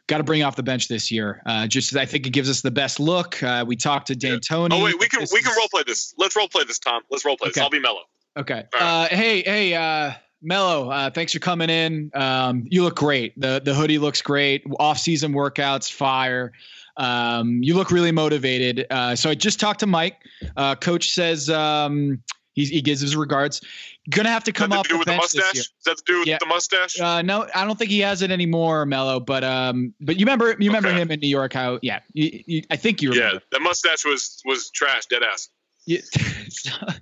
Got 0.07 0.17
to 0.17 0.23
bring 0.23 0.43
off 0.43 0.55
the 0.55 0.63
bench 0.63 0.87
this 0.87 1.11
year. 1.11 1.41
Uh, 1.45 1.65
just 1.65 1.95
I 1.95 2.05
think 2.05 2.27
it 2.27 2.31
gives 2.31 2.49
us 2.49 2.61
the 2.61 2.71
best 2.71 2.99
look. 2.99 3.41
Uh, 3.41 3.63
we 3.67 3.75
talked 3.75 4.07
to 4.07 4.15
D'Antoni. 4.15 4.69
Oh 4.71 4.83
wait, 4.83 4.99
we 4.99 5.07
can 5.07 5.21
This 5.21 5.33
we 5.33 5.41
can 5.41 5.53
role 5.57 5.67
play 5.69 5.83
this. 5.87 6.13
Let's 6.17 6.35
role 6.35 6.47
play 6.47 6.63
this, 6.65 6.79
Tom. 6.79 7.01
Let's 7.09 7.25
role 7.25 7.37
play 7.37 7.49
this. 7.49 7.57
Okay. 7.57 7.63
I'll 7.63 7.69
be 7.69 7.79
Melo. 7.79 8.01
Okay. 8.37 8.63
All 8.73 9.03
Uh, 9.03 9.07
hey, 9.07 9.41
hey, 9.41 9.73
uh, 9.73 10.13
Melo, 10.43 10.89
uh, 10.89 11.09
thanks 11.09 11.31
for 11.33 11.39
coming 11.39 11.69
in. 11.69 12.11
Um, 12.13 12.65
you 12.69 12.83
look 12.83 12.95
great. 12.97 13.39
The 13.39 13.61
the 13.63 13.73
hoodie 13.73 13.97
looks 13.97 14.21
great. 14.21 14.63
Off 14.79 14.97
season 14.99 15.33
workouts, 15.33 15.91
fire. 15.91 16.51
Um, 16.97 17.63
you 17.63 17.75
look 17.75 17.89
really 17.91 18.11
motivated. 18.11 18.85
Uh, 18.91 19.15
so 19.15 19.29
I 19.29 19.35
just 19.35 19.59
talked 19.59 19.79
to 19.79 19.87
Mike. 19.87 20.17
Uh, 20.57 20.75
Coach 20.75 21.09
says 21.11 21.49
um, 21.49 22.21
he, 22.53 22.65
he 22.65 22.81
gives 22.81 23.01
his 23.01 23.15
regards. 23.15 23.61
Gonna 24.09 24.29
have 24.29 24.43
to 24.43 24.51
come 24.51 24.71
that 24.71 24.79
off 24.79 24.87
the 24.89 24.97
with 24.97 25.05
the 25.07 25.11
bench 25.13 25.23
this 25.31 25.35
mustache? 25.35 25.55
year. 25.55 25.63
Does 25.63 25.83
that 25.85 25.97
to 25.97 26.03
do 26.05 26.19
with 26.19 26.27
Yeah. 26.27 26.37
the 26.39 26.45
mustache? 26.45 26.99
Uh, 26.99 27.21
no, 27.21 27.47
I 27.55 27.63
don't 27.65 27.79
think 27.79 27.89
he 27.89 27.99
has 28.01 28.21
it 28.21 28.29
anymore, 28.31 28.85
Melo. 28.85 29.21
But 29.21 29.45
um, 29.45 29.93
but 30.01 30.19
you 30.19 30.25
remember 30.25 30.49
you 30.59 30.69
remember 30.69 30.89
Okay. 30.89 31.01
him 31.01 31.09
in 31.09 31.21
New 31.21 31.29
York? 31.29 31.53
How 31.53 31.79
yeah, 31.81 32.01
you, 32.11 32.43
you, 32.45 32.61
I 32.69 32.75
think 32.75 33.01
you 33.01 33.11
remember. 33.11 33.35
yeah, 33.35 33.39
that 33.53 33.61
mustache 33.61 34.03
was 34.05 34.41
was 34.45 34.69
trash, 34.71 35.05
dead 35.05 35.23
ass. 35.23 35.47
Yeah. 35.85 35.99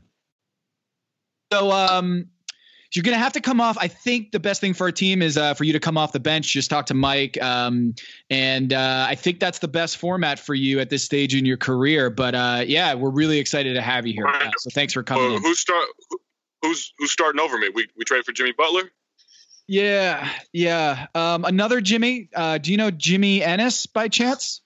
so 1.52 1.72
um 1.72 2.28
you're 2.96 3.04
gonna 3.04 3.18
have 3.18 3.34
to 3.34 3.42
come 3.42 3.62
off. 3.62 3.78
I 3.80 3.88
think 3.88 4.32
the 4.32 4.40
best 4.40 4.62
thing 4.62 4.74
for 4.74 4.86
our 4.86 4.92
team 4.92 5.22
is 5.22 5.38
uh, 5.38 5.54
for 5.54 5.64
you 5.64 5.74
to 5.74 5.80
come 5.80 5.98
off 5.98 6.12
the 6.12 6.20
bench, 6.20 6.52
just 6.52 6.70
talk 6.70 6.88
to 6.88 6.94
Mike, 6.94 7.42
um, 7.42 7.96
and 8.30 8.74
uh, 8.74 9.06
I 9.08 9.16
think 9.16 9.40
that's 9.40 9.60
the 9.60 9.68
best 9.68 9.98
format 9.98 10.40
for 10.40 10.54
you 10.54 10.80
at 10.80 10.90
this 10.90 11.04
stage 11.04 11.34
in 11.36 11.46
your 11.46 11.58
career. 11.58 12.10
But 12.10 12.36
uh, 12.36 12.64
yeah, 12.66 12.94
we're 12.94 13.12
really 13.12 13.40
excited 13.40 13.74
to 13.76 13.82
have 13.82 14.06
you 14.06 14.14
here. 14.14 14.28
Uh, 14.28 14.52
so 14.58 14.70
thanks 14.72 14.94
for 14.94 15.04
coming 15.04 15.42
who's 15.42 15.60
start? 15.60 15.88
Who's 16.62 16.94
who's 16.98 17.12
starting 17.12 17.40
over 17.40 17.58
me? 17.58 17.70
We 17.74 17.88
we 17.98 18.04
traded 18.04 18.26
for 18.26 18.34
Jimmy 18.34 18.54
Butler. 18.58 18.92
Yeah, 19.68 20.28
yeah. 20.52 21.08
Um, 21.16 21.46
another 21.46 21.80
Jimmy. 21.80 22.30
Uh, 22.36 22.58
do 22.58 22.72
you 22.72 22.78
know 22.78 22.92
Jimmy 22.92 23.44
Ennis 23.44 23.86
by 23.86 24.10
chance? 24.10 24.62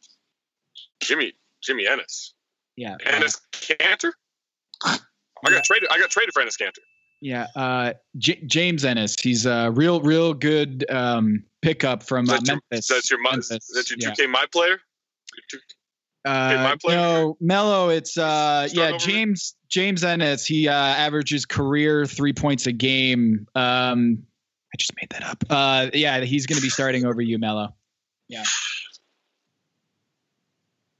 Jimmy 1.02 1.34
Jimmy 1.62 1.88
Ennis. 1.88 2.34
Yeah. 2.76 2.96
Enes 3.06 3.40
Kanter. 3.52 4.12
I 4.84 4.98
got 5.50 5.64
traded. 5.64 5.90
I 5.92 6.00
got 6.00 6.10
traded 6.10 6.34
for 6.34 6.44
Enes 6.44 6.58
Kanter. 6.62 6.80
Yeah, 7.22 7.48
uh, 7.56 7.94
J- 8.18 8.44
James 8.46 8.86
Ennis. 8.86 9.16
He's 9.20 9.46
a 9.46 9.72
real, 9.72 10.02
real 10.02 10.34
good 10.34 10.86
um, 10.90 11.44
pickup 11.62 12.04
from 12.04 12.30
uh, 12.30 12.34
your, 12.34 12.42
Memphis. 12.72 12.88
that's 12.88 13.10
your 13.10 13.22
Memphis, 13.22 13.48
that's 13.74 13.90
your 13.90 13.98
yeah. 14.00 14.12
2K 14.12 14.30
my 14.30 14.46
player. 14.52 14.80
2K 15.54 15.60
Uh, 16.26 16.64
my 16.64 16.76
player? 16.76 16.98
no, 16.98 17.38
Melo. 17.40 17.90
It's 17.90 18.18
uh, 18.18 18.68
Start 18.68 18.92
yeah? 18.92 18.98
James 18.98 19.56
James 19.70 20.04
Ennis. 20.04 20.46
He 20.46 20.68
uh, 20.68 20.74
averages 20.74 21.46
career 21.46 22.06
three 22.06 22.34
points 22.34 22.68
a 22.68 22.72
game. 22.72 23.48
Um, 23.56 24.24
I 24.74 24.78
just 24.78 24.94
made 25.00 25.10
that 25.12 25.24
up. 25.24 25.44
Uh, 25.50 25.90
yeah, 25.94 26.22
he's 26.22 26.46
going 26.46 26.58
to 26.58 26.62
be 26.62 26.70
starting 26.70 27.06
over 27.06 27.22
you, 27.22 27.40
Melo. 27.40 27.76
Yeah. 28.28 28.44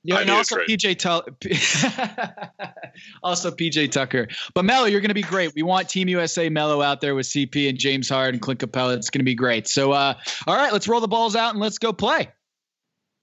Yeah, 0.06 0.20
and 0.20 0.30
also. 0.30 0.58
PJ 0.58 1.00
Tucker. 1.00 1.32
also 3.24 3.50
PJ 3.50 3.92
Tucker. 3.92 4.28
But 4.54 4.64
Melo, 4.64 4.86
you're 4.86 5.02
going 5.02 5.10
to 5.10 5.16
be 5.16 5.24
great. 5.24 5.54
We 5.56 5.64
want 5.64 5.90
Team 5.90 6.08
USA 6.10 6.48
Melo 6.50 6.82
out 6.84 7.02
there 7.02 7.16
with 7.16 7.26
CP 7.26 7.68
and 7.68 7.78
James 7.78 8.08
Hard 8.08 8.36
and 8.36 8.42
Clint 8.42 8.60
Capela. 8.60 8.96
It's 8.96 9.10
going 9.10 9.22
to 9.22 9.26
be 9.26 9.34
great. 9.34 9.68
So, 9.68 9.94
uh, 9.94 10.14
all 10.46 10.56
right, 10.56 10.72
let's 10.72 10.88
roll 10.88 11.02
the 11.02 11.08
balls 11.08 11.36
out 11.36 11.54
and 11.54 11.60
let's 11.60 11.80
go 11.80 11.92
play. 11.92 12.30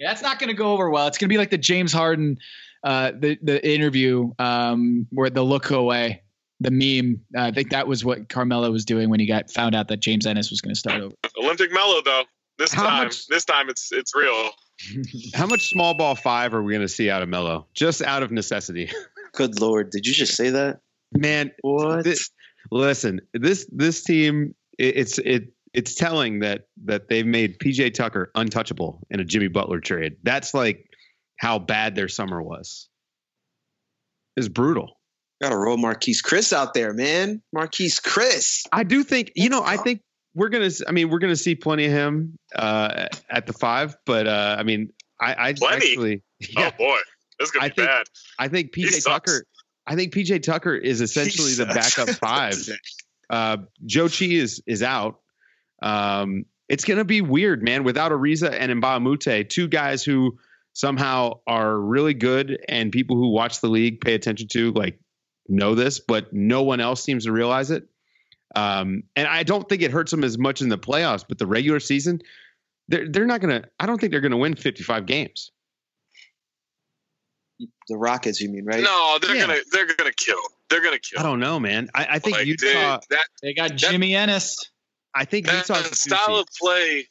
Yeah, 0.01 0.09
that's 0.09 0.23
not 0.23 0.41
going 0.41 0.49
to 0.49 0.55
go 0.55 0.73
over 0.73 0.91
well. 0.91 1.07
It's 1.07 1.19
going 1.19 1.29
to 1.29 1.33
be 1.33 1.39
like 1.39 1.51
the 1.51 1.59
James 1.59 1.93
Harden, 1.93 2.39
uh, 2.83 3.13
the 3.17 3.39
the 3.41 3.65
interview 3.65 4.33
um, 4.41 5.07
where 5.11 5.31
the 5.31 5.45
look 5.45 5.71
away, 5.71 6.25
the 6.59 6.73
meme. 6.73 7.21
Uh, 7.37 7.47
I 7.47 7.53
think 7.53 7.71
that 7.71 7.87
was 7.87 8.05
what 8.05 8.29
Carmelo 8.29 8.73
was 8.73 8.85
doing 8.85 9.09
when 9.09 9.21
he 9.21 9.27
got 9.27 9.53
found 9.53 9.77
out 9.77 9.87
that 9.89 10.01
James 10.01 10.27
Ennis 10.27 10.51
was 10.51 10.61
going 10.61 10.75
to 10.75 10.79
start 10.79 11.01
over. 11.01 11.15
Olympic 11.39 11.71
Melo, 11.71 12.03
though. 12.05 12.25
This 12.59 12.73
How 12.73 12.89
time, 12.89 13.05
much- 13.05 13.29
this 13.29 13.45
time 13.45 13.69
it's 13.69 13.93
it's 13.93 14.13
real. 14.17 14.51
How 15.35 15.47
much 15.47 15.71
small 15.71 15.95
ball 15.95 16.15
five 16.15 16.55
are 16.55 16.63
we 16.63 16.73
going 16.73 16.87
to 16.87 16.89
see 16.89 17.11
out 17.11 17.23
of 17.23 17.29
Melo? 17.29 17.67
Just 17.75 18.03
out 18.03 18.23
of 18.23 18.31
necessity, 18.31 18.91
Good 19.33 19.61
lord, 19.61 19.91
did 19.91 20.07
you 20.07 20.13
just 20.13 20.37
say 20.37 20.51
that? 20.51 20.81
man. 21.13 21.53
What? 21.63 22.05
This, 22.05 22.31
listen, 22.71 23.21
this 23.33 23.67
this 23.71 24.03
team, 24.03 24.55
it, 24.79 24.97
it's 24.97 25.19
it 25.19 25.53
it's 25.73 25.95
telling 25.95 26.41
that 26.41 26.67
that 26.85 27.09
they've 27.09 27.27
made 27.27 27.59
PJ 27.59 27.95
Tucker 27.95 28.31
untouchable 28.35 29.01
in 29.11 29.21
a 29.21 29.25
Jimmy 29.25 29.49
Butler 29.49 29.81
trade. 29.81 30.17
That's 30.23 30.55
like 30.55 30.87
how 31.37 31.59
bad 31.59 31.95
their 31.95 32.09
summer 32.09 32.43
was. 32.43 32.89
It's 34.37 34.49
brutal. 34.49 34.99
Gotta 35.41 35.57
roll 35.57 35.77
Marquese 35.77 36.23
Chriss 36.23 36.53
out 36.53 36.73
there, 36.75 36.93
man. 36.93 37.43
Marquese 37.55 38.01
Chriss. 38.01 38.67
I 38.73 38.85
do 38.85 39.03
think 39.03 39.33
you 39.35 39.49
know. 39.49 39.63
I 39.65 39.77
think 39.77 40.03
we're 40.35 40.49
gonna. 40.49 40.71
I 40.87 40.93
mean, 40.93 41.11
we're 41.11 41.19
gonna 41.19 41.37
see 41.37 41.55
plenty 41.55 41.87
of 41.87 41.93
him 41.93 42.39
uh, 42.57 43.07
at 43.31 43.47
the 43.47 43.53
five. 43.53 43.97
But 44.07 44.27
uh, 44.27 44.57
I 44.59 44.63
mean, 44.63 44.93
I, 45.21 45.49
I 45.49 45.53
Plenty? 45.55 45.87
actually, 45.89 46.23
yeah, 46.41 46.71
Oh 46.75 46.77
boy, 46.79 46.99
this 47.39 47.47
is 47.49 47.51
gonna 47.53 47.65
I 47.67 47.69
be 47.69 47.75
think- 47.75 47.89
bad. 47.89 48.07
I 48.39 48.49
think 48.49 48.73
PJ. 48.75 49.05
Tucker. 49.05 49.45
I 49.87 49.97
think 49.97 50.15
PJ 50.15 50.43
Tucker 50.43 50.75
is 50.75 51.01
essentially 51.01 51.55
the 51.55 51.67
backup 51.67 52.09
five. 52.19 52.55
Uh, 53.29 53.57
Zhou 53.87 54.07
Qi 54.09 54.33
is 54.39 54.63
is 54.67 54.83
out. 54.83 55.21
Um, 55.83 56.45
it's 56.69 56.85
gonna 56.85 57.05
be 57.05 57.21
weird, 57.21 57.63
man. 57.63 57.85
Without 57.85 58.13
Ariza 58.13 58.53
and 58.53 58.71
Mbah 58.83 58.97
a 58.97 59.01
Moute, 59.01 59.49
two 59.51 59.69
guys 59.69 60.05
who 60.05 60.39
somehow 60.73 61.41
are 61.47 61.79
really 61.79 62.15
good, 62.15 62.59
and 62.69 62.91
people 62.93 63.17
who 63.17 63.31
watch 63.31 63.61
the 63.61 63.69
league 63.69 64.01
pay 64.01 64.15
attention 64.15 64.49
to, 64.53 64.73
like 64.73 64.99
know 65.49 65.75
this, 65.75 65.99
but 66.01 66.33
no 66.33 66.63
one 66.63 66.81
else 66.81 67.03
seems 67.03 67.25
to 67.25 67.33
realize 67.33 67.71
it. 67.71 67.85
Um, 68.55 69.05
and 69.17 69.27
I 69.27 69.43
don't 69.43 69.69
think 69.69 69.83
it 69.83 69.91
hurts 69.91 70.11
them 70.11 70.25
as 70.25 70.37
much 70.39 70.61
in 70.61 70.69
the 70.69 70.79
playoffs, 70.79 71.25
but 71.29 71.39
the 71.39 71.47
regular 71.47 71.81
season, 71.81 72.21
they're 72.89 73.09
they're 73.09 73.27
not 73.27 73.41
gonna. 73.41 73.65
I 73.81 73.87
don't 73.87 73.99
think 74.01 74.11
they're 74.13 74.21
gonna 74.21 74.37
win 74.37 74.55
55 74.57 75.07
games. 75.07 75.51
The 77.89 77.97
Rockets, 77.97 78.41
you 78.41 78.49
mean, 78.49 78.65
right? 78.65 78.83
No, 78.83 79.19
they're 79.21 79.37
Yeah. 79.37 79.47
gonna 79.47 79.61
they're 79.71 79.87
gonna 79.95 80.13
kill. 80.13 80.41
They're 80.69 80.83
gonna 80.83 80.99
kill. 80.99 81.21
I 81.21 81.23
don't 81.23 81.41
know, 81.41 81.61
man. 81.61 81.91
I, 81.95 82.07
I 82.13 82.19
think 82.19 82.37
Like, 82.39 82.47
Utah. 82.47 82.99
dude, 82.99 83.09
that 83.11 83.27
They 83.43 83.55
got 83.55 83.77
Jimmy 83.77 84.15
Ennis. 84.17 84.57
I 85.15 85.25
think 85.25 85.47
that 85.47 85.69
Utah's 85.69 85.87
a 85.87 85.91
two 85.91 85.95
style 85.95 86.27
seed. 86.27 86.39
of 86.41 86.47
play. 86.61 87.09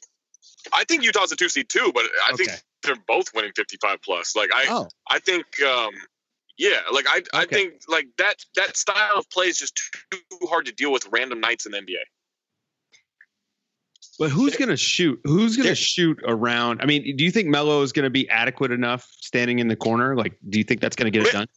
I 0.72 0.84
think 0.84 1.04
Utah's 1.04 1.32
a 1.32 1.36
two 1.36 1.48
seed 1.48 1.68
too, 1.68 1.90
but 1.94 2.04
I 2.28 2.36
think 2.36 2.50
they're 2.82 2.96
both 3.06 3.32
winning 3.34 3.52
fifty 3.56 3.76
five 3.80 4.00
plus. 4.02 4.36
Like 4.36 4.50
I, 4.54 4.66
Oh, 4.68 4.88
I 5.08 5.18
think, 5.20 5.46
um, 5.62 5.90
yeah, 6.58 6.80
like 6.92 7.06
I, 7.08 7.22
I 7.34 7.46
think 7.46 7.74
like 7.88 8.06
that 8.18 8.36
that 8.56 8.76
style 8.76 9.16
of 9.16 9.28
play 9.30 9.46
is 9.46 9.58
just 9.58 9.80
too 10.10 10.18
hard 10.48 10.66
to 10.66 10.72
deal 10.72 10.92
with 10.92 11.06
random 11.10 11.40
nights 11.40 11.66
in 11.66 11.72
the 11.72 11.78
NBA. 11.78 11.96
but 14.18 14.30
who's 14.30 14.56
gonna 14.56 14.76
shoot? 14.76 15.20
Who's 15.24 15.56
gonna 15.56 15.68
They're- 15.70 15.74
shoot 15.76 16.20
around? 16.26 16.80
I 16.82 16.86
mean, 16.86 17.16
do 17.16 17.24
you 17.24 17.30
think 17.30 17.48
Melo 17.48 17.82
is 17.82 17.92
gonna 17.92 18.10
be 18.10 18.28
adequate 18.28 18.70
enough 18.70 19.08
standing 19.20 19.58
in 19.58 19.68
the 19.68 19.76
corner? 19.76 20.14
Like, 20.16 20.34
do 20.48 20.58
you 20.58 20.64
think 20.64 20.80
that's 20.80 20.96
gonna 20.96 21.10
get 21.10 21.26
it 21.26 21.32
done? 21.32 21.48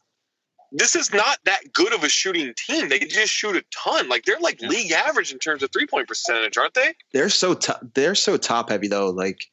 This 0.72 0.96
is 0.96 1.12
not 1.12 1.38
that 1.44 1.72
good 1.72 1.94
of 1.94 2.02
a 2.02 2.08
shooting 2.08 2.52
team. 2.56 2.88
They 2.88 2.98
just 2.98 3.32
shoot 3.32 3.54
a 3.56 3.64
ton. 3.72 4.08
Like 4.08 4.24
they're 4.24 4.40
like 4.40 4.60
Yeah. 4.60 4.68
league 4.68 4.90
average 4.90 5.32
in 5.32 5.38
terms 5.38 5.62
of 5.62 5.70
three 5.72 5.86
point 5.86 6.08
percentage, 6.08 6.56
aren't 6.56 6.74
they? 6.74 6.94
They're 7.12 7.28
so 7.30 7.54
top, 7.54 7.80
they're 7.94 8.16
so 8.16 8.36
top 8.36 8.70
heavy 8.70 8.88
though. 8.88 9.10
Like 9.10 9.44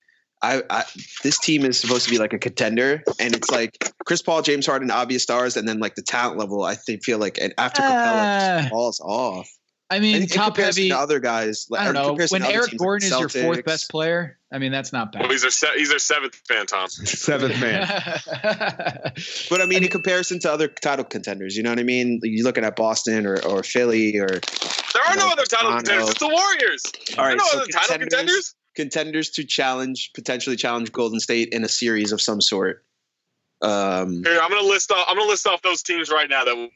I, 0.44 0.62
I 0.70 0.84
this 1.24 1.40
team 1.40 1.64
is 1.66 1.80
supposed 1.80 2.06
to 2.06 2.12
be 2.12 2.18
like 2.20 2.34
a 2.34 2.40
contender, 2.40 3.02
and 3.20 3.34
it's 3.36 3.50
like 3.50 3.78
Chris 4.06 4.22
Paul, 4.22 4.42
James 4.42 4.66
Harden, 4.66 4.92
obvious 4.92 5.24
stars, 5.24 5.58
and 5.58 5.68
then 5.68 5.80
like 5.80 5.96
the 5.96 6.02
talent 6.04 6.38
level. 6.38 6.64
I 6.64 6.76
think 6.76 7.04
feel 7.04 7.18
like 7.18 7.38
and 7.42 7.54
after 7.58 7.82
Capela 7.82 8.26
Uh, 8.26 8.60
just 8.62 8.70
falls 8.70 9.00
off. 9.00 9.50
I 9.90 10.00
mean, 10.00 10.24
in 10.24 10.28
top 10.28 10.56
comparison 10.56 10.84
heavy. 10.84 10.90
to 10.90 10.98
other 10.98 11.20
guys, 11.20 11.68
like, 11.70 11.82
I 11.82 11.86
don't 11.86 11.94
know. 11.94 12.18
When 12.30 12.42
Eric 12.42 12.72
teams 12.72 12.74
like 12.74 12.78
Gordon 12.80 13.08
is 13.14 13.20
your 13.20 13.30
fourth 13.30 13.64
best 13.64 13.90
player, 13.92 14.40
I 14.52 14.58
mean, 14.58 14.72
that's 14.72 14.92
not 14.92 15.14
Well, 15.14 15.24
bad. 15.24 15.32
he's 15.32 15.42
their 15.42 15.52
se- 15.52 15.76
he's 15.78 15.90
their 15.90 16.00
seventh 16.00 16.36
fan, 16.48 16.66
Tom. 16.66 16.90
Seventh 16.90 17.60
man. 17.62 17.86
But 19.50 19.62
I 19.62 19.66
mean, 19.68 19.84
in 19.84 19.90
comparison 19.90 20.40
to 20.40 20.52
other 20.52 20.68
title 20.68 21.06
contenders, 21.06 21.56
you 21.56 21.64
know 21.64 21.70
what 21.70 21.80
I 21.80 21.84
mean? 21.84 22.20
You're 22.24 22.44
looking 22.46 22.64
at 22.64 22.76
Boston 22.76 23.26
or, 23.28 23.40
or 23.46 23.62
Philly 23.62 24.18
or 24.18 24.28
There 24.28 25.04
are 25.08 25.16
no 25.16 25.28
No, 25.28 25.32
other 25.34 25.46
title 25.46 25.72
Toronto. 25.72 25.78
contenders. 25.78 26.10
It's 26.10 26.20
the 26.20 26.28
Warriors. 26.28 26.82
all 27.18 27.26
There 27.26 27.34
are 27.34 27.36
no 27.36 27.44
so 27.46 27.58
other 27.60 27.68
title 27.72 27.98
contenders, 28.00 28.56
contenders. 28.76 29.30
contenders 29.30 29.30
to 29.32 29.44
challenge, 29.44 30.12
potentially 30.14 30.56
challenge 30.56 30.92
Golden 30.92 31.20
State 31.20 31.50
in 31.50 31.64
a 31.64 31.70
series 31.70 32.12
of 32.12 32.22
some 32.22 32.42
sort. 32.42 32.84
Um, 33.62 34.24
Here, 34.24 34.40
I'm 34.42 34.50
gonna 34.50 34.68
list 34.68 34.92
off. 34.92 35.06
I'm 35.08 35.16
gonna 35.18 35.30
list 35.30 35.48
off 35.48 35.62
those 35.62 35.82
teams 35.84 36.10
right 36.10 36.30
now. 36.30 36.44
That 36.44 36.70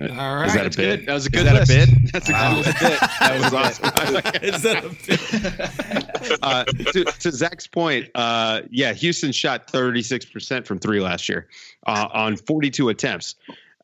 All 0.00 0.06
right. 0.36 0.46
Is 0.46 0.54
that 0.54 0.60
a 0.60 0.62
That's 0.64 0.76
bid? 0.76 1.00
good. 1.00 1.06
That 1.08 1.14
was 1.14 1.26
a 1.26 1.28
Is 1.28 1.30
good 1.30 1.46
that 1.46 1.54
list. 1.54 1.70
a 1.70 1.74
bid? 1.74 2.08
That's 2.12 2.28
a 2.28 2.32
That 2.32 2.50
good 2.50 2.56
was 2.56 2.66
a 2.66 2.72
bit. 2.80 3.00
That 3.20 3.40
was 3.40 3.52
awesome. 3.54 3.84
Is 4.42 4.62
that 4.62 6.38
a 6.38 6.38
uh, 6.42 6.64
to, 6.64 7.04
to 7.04 7.30
Zach's 7.32 7.66
point, 7.66 8.08
uh, 8.14 8.62
yeah, 8.70 8.92
Houston 8.94 9.32
shot 9.32 9.66
36% 9.68 10.66
from 10.66 10.78
three 10.78 11.00
last 11.00 11.28
year 11.28 11.48
uh, 11.86 12.08
on 12.12 12.36
42 12.36 12.88
attempts. 12.88 13.34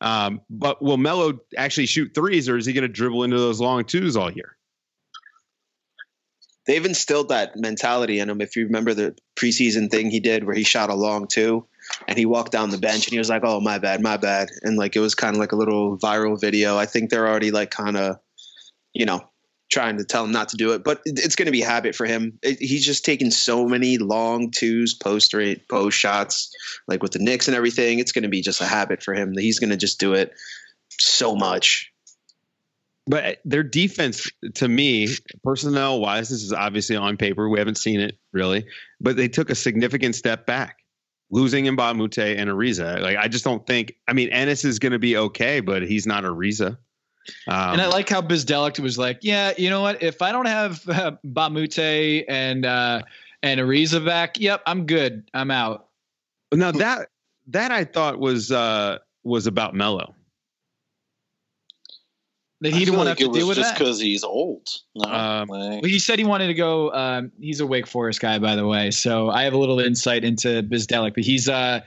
Um, 0.01 0.41
but 0.49 0.81
will 0.81 0.97
Melo 0.97 1.39
actually 1.57 1.85
shoot 1.85 2.13
threes, 2.15 2.47
or 2.49 2.57
is 2.57 2.65
he 2.65 2.73
going 2.73 2.81
to 2.83 2.87
dribble 2.87 3.23
into 3.23 3.37
those 3.37 3.59
long 3.61 3.83
twos 3.85 4.15
all 4.17 4.31
year? 4.31 4.55
They've 6.69 6.85
instilled 6.85 7.29
that 7.29 7.55
mentality 7.55 8.19
in 8.19 8.29
him. 8.29 8.41
If 8.41 8.55
you 8.55 8.65
remember 8.65 8.93
the 8.93 9.17
preseason 9.35 9.89
thing 9.89 10.11
he 10.11 10.19
did 10.19 10.43
where 10.43 10.55
he 10.55 10.63
shot 10.63 10.91
a 10.91 10.93
long 10.93 11.25
two 11.25 11.65
and 12.07 12.15
he 12.15 12.27
walked 12.27 12.51
down 12.51 12.69
the 12.69 12.77
bench 12.77 13.07
and 13.07 13.11
he 13.11 13.17
was 13.17 13.27
like, 13.27 13.41
Oh, 13.43 13.59
my 13.59 13.79
bad, 13.79 14.01
my 14.01 14.17
bad. 14.17 14.49
And 14.61 14.77
like 14.77 14.95
it 14.95 14.99
was 14.99 15.15
kind 15.15 15.35
of 15.35 15.39
like 15.39 15.51
a 15.51 15.55
little 15.55 15.97
viral 15.97 16.39
video. 16.39 16.77
I 16.77 16.85
think 16.85 17.09
they're 17.09 17.27
already 17.27 17.49
like 17.49 17.71
kind 17.71 17.97
of, 17.97 18.19
you 18.93 19.07
know, 19.07 19.27
trying 19.71 19.97
to 19.97 20.03
tell 20.03 20.23
him 20.23 20.31
not 20.31 20.49
to 20.49 20.57
do 20.57 20.73
it, 20.73 20.83
but 20.83 21.01
it's 21.05 21.35
going 21.35 21.47
to 21.47 21.51
be 21.51 21.61
habit 21.61 21.95
for 21.95 22.05
him. 22.05 22.37
It, 22.43 22.59
he's 22.59 22.85
just 22.85 23.03
taking 23.03 23.31
so 23.31 23.65
many 23.65 23.97
long 23.97 24.51
twos, 24.51 24.93
post 24.93 25.33
rate, 25.33 25.67
post 25.67 25.97
shots, 25.97 26.51
like 26.87 27.01
with 27.01 27.13
the 27.13 27.19
Knicks 27.19 27.47
and 27.47 27.57
everything. 27.57 27.97
It's 27.97 28.11
going 28.11 28.23
to 28.23 28.29
be 28.29 28.41
just 28.41 28.61
a 28.61 28.65
habit 28.65 29.01
for 29.01 29.15
him. 29.15 29.33
That 29.33 29.41
he's 29.41 29.59
going 29.59 29.71
to 29.71 29.77
just 29.77 29.99
do 29.99 30.13
it 30.13 30.33
so 30.99 31.35
much. 31.35 31.91
But 33.09 33.39
their 33.43 33.63
defense, 33.63 34.29
to 34.53 34.67
me, 34.67 35.09
personnel 35.43 35.99
wise, 35.99 36.29
this 36.29 36.43
is 36.43 36.53
obviously 36.53 36.95
on 36.95 37.17
paper. 37.17 37.49
We 37.49 37.57
haven't 37.57 37.79
seen 37.79 37.99
it 37.99 38.19
really, 38.33 38.67
but 39.01 39.15
they 39.15 39.27
took 39.27 39.49
a 39.49 39.55
significant 39.55 40.13
step 40.13 40.45
back, 40.45 40.77
losing 41.31 41.65
Mbah 41.65 41.89
a 41.89 41.93
Moute 41.95 42.19
and 42.19 42.51
Ariza. 42.51 43.01
Like 43.01 43.17
I 43.17 43.27
just 43.27 43.43
don't 43.43 43.65
think. 43.65 43.95
I 44.07 44.13
mean, 44.13 44.29
Ennis 44.29 44.63
is 44.63 44.77
going 44.77 44.91
to 44.91 44.99
be 44.99 45.17
okay, 45.17 45.59
but 45.59 45.81
he's 45.81 46.05
not 46.05 46.23
Ariza. 46.23 46.77
Um, 47.47 47.73
and 47.73 47.81
I 47.81 47.87
like 47.87 48.07
how 48.07 48.21
Bzdelik 48.21 48.79
was 48.79 48.99
like, 48.99 49.19
yeah, 49.23 49.53
you 49.57 49.71
know 49.71 49.81
what? 49.81 50.03
If 50.03 50.21
I 50.21 50.31
don't 50.31 50.45
have 50.45 50.81
uh, 50.87 51.13
Bamute 51.25 52.25
and 52.29 52.63
uh, 52.63 53.01
and 53.41 53.59
Ariza 53.59 54.05
back, 54.05 54.39
yep, 54.39 54.61
I'm 54.67 54.85
good. 54.85 55.27
I'm 55.33 55.49
out. 55.49 55.87
now 56.53 56.71
that 56.73 57.09
that 57.47 57.71
I 57.71 57.85
thought 57.85 58.19
was 58.19 58.51
uh 58.51 58.99
was 59.23 59.47
about 59.47 59.73
Melo. 59.73 60.13
That 62.61 62.73
he 62.73 62.79
didn't 62.79 62.97
want 62.97 63.07
like 63.07 63.17
to 63.19 63.23
have 63.23 63.29
it 63.29 63.33
to 63.33 63.39
deal 63.39 63.47
with 63.47 63.57
just 63.57 63.73
because 63.77 64.01
he's 64.01 64.23
old. 64.23 64.67
No, 64.95 65.09
Um, 65.09 65.47
like- 65.47 65.81
Well, 65.81 65.89
he 65.89 65.97
said 65.99 66.19
he 66.19 66.25
wanted 66.25 66.47
to 66.47 66.53
go. 66.53 66.91
Um, 66.93 67.31
he's 67.39 67.61
a 67.61 67.65
Wake 67.67 67.87
Forest 67.87 68.19
guy, 68.19 68.37
by 68.39 68.55
the 68.57 68.67
way. 68.67 68.91
So 68.91 69.29
I 69.29 69.43
have 69.43 69.53
a 69.53 69.57
little 69.57 69.79
insight 69.79 70.25
into 70.25 70.61
Bzdelik, 70.63 71.13
but 71.15 71.23
he's 71.23 71.47
uh, 71.47 71.79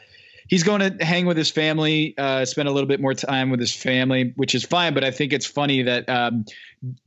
he's 0.49 0.63
going 0.63 0.81
to 0.81 1.05
hang 1.05 1.27
with 1.27 1.37
his 1.37 1.51
family, 1.51 2.15
uh, 2.17 2.45
spend 2.47 2.69
a 2.69 2.73
little 2.73 2.89
bit 2.89 3.01
more 3.01 3.13
time 3.15 3.51
with 3.51 3.61
his 3.61 3.75
family, 3.75 4.33
which 4.37 4.55
is 4.55 4.65
fine. 4.65 4.95
But 4.95 5.05
I 5.05 5.11
think 5.11 5.33
it's 5.35 5.47
funny 5.47 5.83
that 5.83 6.09
um, 6.09 6.45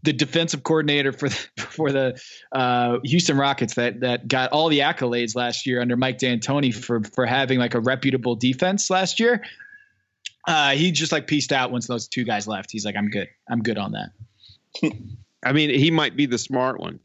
the 0.04 0.14
defensive 0.14 0.64
coordinator 0.64 1.12
for 1.12 1.30
the, 1.30 1.48
for 1.58 1.92
the 1.92 2.22
uh, 2.52 3.00
Houston 3.04 3.36
Rockets 3.38 3.74
that 3.76 4.00
that 4.02 4.28
got 4.28 4.52
all 4.52 4.70
the 4.70 4.80
accolades 4.80 5.36
last 5.36 5.66
year 5.66 5.82
under 5.82 5.98
Mike 5.98 6.20
D'Antoni 6.20 6.72
for 6.74 7.02
for 7.16 7.26
having 7.26 7.58
like 7.58 7.74
a 7.74 7.80
reputable 7.80 8.36
defense 8.36 8.92
last 8.92 9.20
year. 9.20 9.44
Uh, 10.48 10.72
he 10.72 10.92
just 10.92 11.12
like 11.12 11.28
pieced 11.28 11.52
out 11.52 11.72
once 11.72 11.88
those 11.88 12.08
two 12.08 12.24
guys 12.24 12.48
left. 12.48 12.72
He's 12.72 12.86
like, 12.86 12.96
I'm 12.96 13.10
good. 13.10 13.28
I'm 13.50 13.62
good 13.62 13.78
on 13.78 13.94
that. 13.94 14.92
I 15.44 15.54
mean, 15.54 15.70
he 15.70 15.92
might 15.92 16.16
be 16.16 16.26
the 16.26 16.38
smart 16.38 16.80
one, 16.80 17.00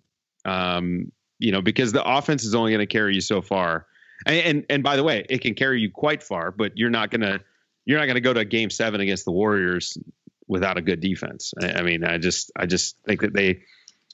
um, 0.45 1.13
you 1.39 1.53
know, 1.53 1.63
because 1.63 1.93
the 1.93 2.05
offense 2.05 2.45
is 2.45 2.55
only 2.55 2.73
going 2.73 2.81
to 2.81 2.87
carry 2.87 3.15
you 3.15 3.21
so 3.21 3.43
far. 3.43 3.87
And, 4.27 4.37
and 4.37 4.67
and 4.69 4.83
by 4.83 4.97
the 4.97 5.03
way, 5.03 5.25
it 5.29 5.41
can 5.41 5.55
carry 5.55 5.81
you 5.81 5.91
quite 5.91 6.23
far, 6.23 6.51
but 6.51 6.77
you're 6.77 6.91
not 6.91 7.11
gonna 7.11 7.41
you're 7.87 7.99
not 7.99 8.07
gonna 8.07 8.21
go 8.21 8.35
to 8.35 8.45
Game 8.45 8.69
Seven 8.69 9.01
against 9.01 9.25
the 9.25 9.33
Warriors 9.33 9.97
without 10.47 10.77
a 10.77 10.83
good 10.83 11.01
defense. 11.01 11.55
I, 11.63 11.73
I 11.73 11.83
mean, 11.83 12.05
I 12.05 12.19
just 12.19 12.51
I 12.57 12.67
just 12.67 12.97
think 13.07 13.23
that 13.23 13.33
they, 13.33 13.63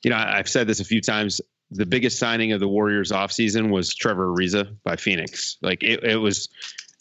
you 0.05 0.11
know, 0.11 0.16
I've 0.16 0.49
said 0.49 0.66
this 0.66 0.81
a 0.81 0.85
few 0.85 1.01
times. 1.01 1.41
The 1.72 1.87
biggest 1.87 2.20
signing 2.20 2.53
of 2.53 2.61
the 2.61 2.68
Warriors 2.68 3.11
offseason 3.11 3.70
was 3.70 3.93
Trevor 3.93 4.29
Ariza 4.29 4.77
by 4.85 4.95
Phoenix. 4.95 5.57
Like 5.62 5.83
it, 5.83 6.05
it 6.05 6.16
was 6.16 6.49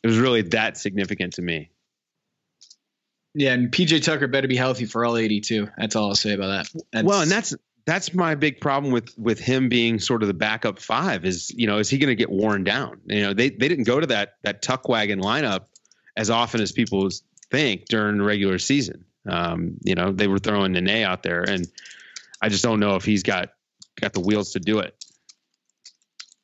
it 0.03 0.07
was 0.07 0.17
really 0.17 0.41
that 0.41 0.77
significant 0.77 1.33
to 1.33 1.43
me. 1.43 1.69
Yeah, 3.35 3.53
and 3.53 3.69
PJ 3.69 4.03
Tucker 4.03 4.27
better 4.27 4.47
be 4.47 4.55
healthy 4.55 4.85
for 4.85 5.05
all 5.05 5.17
82. 5.17 5.67
That's 5.77 5.95
all 5.95 6.09
I'll 6.09 6.15
say 6.15 6.33
about 6.33 6.47
that. 6.47 6.81
That's, 6.91 7.05
well, 7.05 7.21
and 7.21 7.29
that's 7.29 7.53
that's 7.85 8.13
my 8.13 8.33
big 8.33 8.61
problem 8.61 8.93
with 8.93 9.13
with 9.17 9.39
him 9.39 9.67
being 9.67 9.99
sort 9.99 10.23
of 10.23 10.27
the 10.27 10.33
backup 10.33 10.79
five 10.79 11.25
is 11.25 11.51
you 11.55 11.67
know 11.67 11.77
is 11.77 11.89
he 11.89 11.97
going 11.97 12.09
to 12.09 12.15
get 12.15 12.31
worn 12.31 12.63
down? 12.63 13.01
You 13.05 13.21
know 13.21 13.33
they 13.33 13.49
they 13.49 13.67
didn't 13.67 13.83
go 13.83 13.99
to 13.99 14.07
that 14.07 14.35
that 14.43 14.61
tuck 14.61 14.87
wagon 14.87 15.21
lineup 15.21 15.65
as 16.15 16.29
often 16.29 16.61
as 16.61 16.71
people 16.71 17.09
think 17.51 17.85
during 17.85 18.17
the 18.17 18.23
regular 18.23 18.57
season. 18.57 19.03
Um, 19.27 19.77
you 19.83 19.95
know 19.95 20.11
they 20.11 20.27
were 20.27 20.39
throwing 20.39 20.71
Nene 20.71 21.03
out 21.03 21.21
there, 21.21 21.43
and 21.43 21.67
I 22.41 22.47
just 22.47 22.63
don't 22.63 22.79
know 22.79 22.95
if 22.95 23.03
he's 23.03 23.23
got 23.23 23.49
got 23.99 24.13
the 24.13 24.21
wheels 24.21 24.53
to 24.53 24.59
do 24.59 24.79
it. 24.79 25.04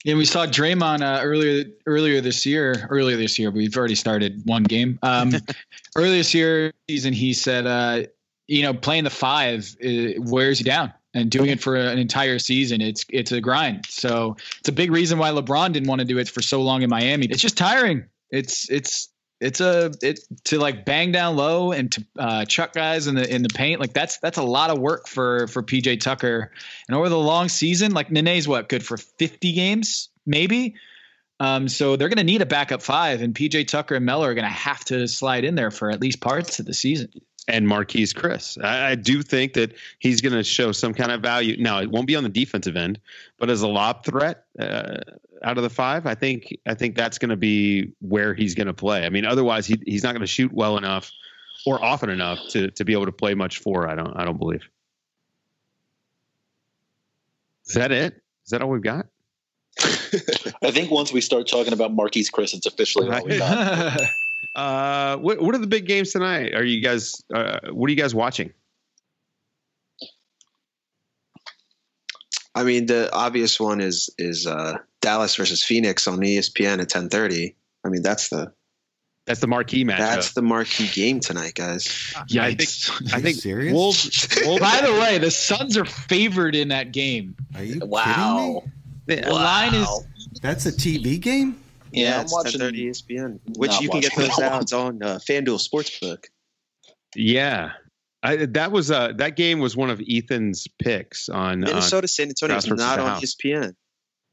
Yeah, 0.03 0.15
we 0.15 0.25
saw 0.25 0.45
Draymond 0.45 1.01
uh, 1.01 1.21
earlier 1.21 1.65
earlier 1.85 2.21
this 2.21 2.45
year. 2.45 2.87
Earlier 2.89 3.17
this 3.17 3.37
year, 3.37 3.51
we've 3.51 3.75
already 3.77 3.95
started 3.95 4.41
one 4.45 4.63
game. 4.63 4.97
Um, 5.03 5.33
earlier 5.95 6.11
this 6.11 6.33
year 6.33 6.73
season, 6.89 7.13
he 7.13 7.33
said, 7.33 7.67
uh, 7.67 8.03
you 8.47 8.63
know, 8.63 8.73
playing 8.73 9.03
the 9.03 9.11
five 9.11 9.75
uh, 9.85 10.19
wears 10.19 10.59
you 10.59 10.65
down, 10.65 10.91
and 11.13 11.29
doing 11.29 11.49
it 11.49 11.61
for 11.61 11.75
an 11.75 11.99
entire 11.99 12.39
season, 12.39 12.81
it's 12.81 13.05
it's 13.09 13.31
a 13.31 13.41
grind. 13.41 13.85
So 13.87 14.37
it's 14.59 14.69
a 14.69 14.73
big 14.73 14.91
reason 14.91 15.19
why 15.19 15.29
LeBron 15.29 15.71
didn't 15.73 15.87
want 15.87 15.99
to 15.99 16.05
do 16.05 16.17
it 16.17 16.29
for 16.29 16.41
so 16.41 16.61
long 16.61 16.81
in 16.81 16.89
Miami. 16.89 17.27
It's 17.27 17.41
just 17.41 17.57
tiring. 17.57 18.05
It's 18.31 18.69
it's 18.71 19.09
it's 19.41 19.59
a 19.59 19.91
it 20.01 20.19
to 20.45 20.59
like 20.59 20.85
bang 20.85 21.11
down 21.11 21.35
low 21.35 21.71
and 21.71 21.91
to 21.91 22.05
uh, 22.17 22.45
chuck 22.45 22.73
guys 22.73 23.07
in 23.07 23.15
the 23.15 23.33
in 23.33 23.41
the 23.41 23.49
paint 23.49 23.79
like 23.79 23.91
that's 23.91 24.19
that's 24.19 24.37
a 24.37 24.43
lot 24.43 24.69
of 24.69 24.77
work 24.77 25.07
for 25.07 25.47
for 25.47 25.63
PJ 25.63 25.99
Tucker. 25.99 26.51
And 26.87 26.95
over 26.95 27.09
the 27.09 27.17
long 27.17 27.49
season 27.49 27.91
like 27.91 28.11
Nene's 28.11 28.47
what 28.47 28.69
good 28.69 28.85
for 28.85 28.97
50 28.97 29.53
games 29.53 30.09
maybe? 30.25 30.75
Um, 31.39 31.67
so 31.67 31.95
they're 31.95 32.09
going 32.09 32.19
to 32.19 32.23
need 32.23 32.43
a 32.43 32.45
backup 32.45 32.83
five 32.83 33.23
and 33.23 33.33
PJ 33.33 33.67
Tucker 33.67 33.95
and 33.95 34.05
Melo 34.05 34.25
are 34.25 34.35
going 34.35 34.45
to 34.45 34.49
have 34.49 34.85
to 34.85 35.07
slide 35.07 35.43
in 35.43 35.55
there 35.55 35.71
for 35.71 35.89
at 35.89 35.99
least 35.99 36.21
parts 36.21 36.59
of 36.59 36.67
the 36.67 36.73
season 36.73 37.09
and 37.51 37.67
Marquese 37.67 38.15
Chriss. 38.15 38.63
I, 38.63 38.91
I, 38.91 38.95
do 38.95 39.21
think 39.21 39.53
that 39.53 39.73
he's 39.99 40.21
going 40.21 40.33
to 40.33 40.43
show 40.43 40.71
some 40.71 40.93
kind 40.93 41.11
of 41.11 41.21
value. 41.21 41.61
Now, 41.61 41.79
it 41.79 41.91
won't 41.91 42.07
be 42.07 42.15
on 42.15 42.23
the 42.23 42.29
defensive 42.29 42.75
end, 42.75 42.99
but 43.37 43.49
as 43.49 43.61
a 43.61 43.67
lob 43.67 44.05
threat 44.05 44.45
uh, 44.57 44.97
out 45.43 45.57
of 45.57 45.63
the 45.63 45.69
five, 45.69 46.05
I 46.05 46.15
think 46.15 46.57
I 46.65 46.73
think 46.73 46.95
that's 46.95 47.17
going 47.17 47.29
to 47.29 47.37
be 47.37 47.91
where 47.99 48.33
he's 48.33 48.55
going 48.55 48.67
to 48.67 48.73
play. 48.73 49.05
I 49.05 49.09
mean, 49.09 49.25
otherwise 49.25 49.67
he, 49.67 49.81
he's 49.85 50.03
not 50.03 50.13
going 50.13 50.21
to 50.21 50.27
shoot 50.27 50.51
well 50.53 50.77
enough 50.77 51.11
or 51.65 51.83
often 51.83 52.09
enough 52.09 52.39
to 52.49 52.71
to 52.71 52.85
be 52.85 52.93
able 52.93 53.05
to 53.05 53.11
play 53.11 53.33
much 53.33 53.59
for. 53.59 53.87
I 53.87 53.95
don't 53.95 54.15
I 54.15 54.25
don't 54.25 54.37
believe. 54.37 54.63
Is 57.67 57.75
that 57.75 57.91
it? 57.91 58.15
Is 58.45 58.51
that 58.51 58.61
all 58.61 58.69
we've 58.69 58.81
got? 58.81 59.07
I 60.63 60.71
think 60.71 60.91
once 60.91 61.13
we 61.13 61.21
start 61.21 61.47
talking 61.47 61.73
about 61.73 61.95
Marquese 61.95 62.31
Chriss, 62.31 62.53
it's 62.53 62.65
officially 62.65 63.09
all 63.09 63.23
we 63.23 63.37
got. 63.37 64.01
Uh, 64.55 65.17
what 65.17 65.41
what 65.41 65.55
are 65.55 65.59
the 65.59 65.67
big 65.67 65.85
games 65.85 66.11
tonight? 66.11 66.53
Are 66.53 66.63
you 66.63 66.81
guys? 66.81 67.21
Uh, 67.33 67.59
what 67.71 67.87
are 67.87 67.91
you 67.91 67.97
guys 67.97 68.13
watching? 68.13 68.53
I 72.53 72.63
mean, 72.63 72.85
the 72.85 73.11
obvious 73.13 73.59
one 73.59 73.79
is 73.79 74.09
is 74.17 74.45
uh, 74.45 74.77
Dallas 74.99 75.35
versus 75.35 75.63
Phoenix 75.63 76.07
on 76.07 76.19
ESPN 76.19 76.81
at 76.81 76.89
ten 76.89 77.09
thirty. 77.09 77.55
I 77.85 77.89
mean, 77.89 78.01
that's 78.01 78.29
the 78.29 78.51
that's 79.25 79.39
the 79.39 79.47
marquee 79.47 79.83
match. 79.83 79.99
That's 79.99 80.33
the 80.33 80.41
marquee 80.41 80.87
game 80.87 81.19
tonight, 81.19 81.55
guys. 81.55 82.13
Yeah, 82.27 82.43
I 82.43 82.55
think. 82.55 83.13
I 83.13 83.21
think 83.21 83.37
serious. 83.37 83.73
Wolves, 83.73 84.27
Wolves, 84.45 84.61
By 84.61 84.81
the 84.81 84.93
way, 84.93 85.19
the 85.19 85.31
Suns 85.31 85.77
are 85.77 85.85
favored 85.85 86.55
in 86.55 86.69
that 86.69 86.91
game. 86.91 87.35
Are 87.55 87.63
you 87.63 87.79
wow. 87.83 88.63
kidding 89.07 89.15
me? 89.15 89.21
The 89.23 89.29
wow. 89.31 89.35
line 89.35 89.75
is. 89.75 89.87
That's 90.41 90.65
a 90.65 90.71
TV 90.71 91.19
game. 91.19 91.57
Yeah, 91.91 92.09
yeah 92.09 92.19
I'm 92.21 92.27
watching 92.29 92.61
10:30 92.61 92.89
ESPN, 92.89 93.39
which 93.57 93.79
you 93.81 93.89
can 93.89 94.01
get 94.01 94.15
those 94.15 94.39
odds 94.39 94.73
on 94.73 95.03
uh, 95.03 95.19
FanDuel 95.27 95.59
Sportsbook. 95.59 96.25
Yeah, 97.15 97.71
I, 98.23 98.45
that 98.45 98.71
was 98.71 98.91
uh 98.91 99.13
that 99.17 99.35
game 99.35 99.59
was 99.59 99.75
one 99.75 99.89
of 99.89 100.01
Ethan's 100.07 100.67
picks 100.67 101.27
on 101.27 101.61
Minnesota 101.61 102.07
San 102.07 102.29
Antonio 102.29 102.57
is 102.57 102.67
not 102.67 102.99
on 102.99 103.21
ESPN. 103.21 103.75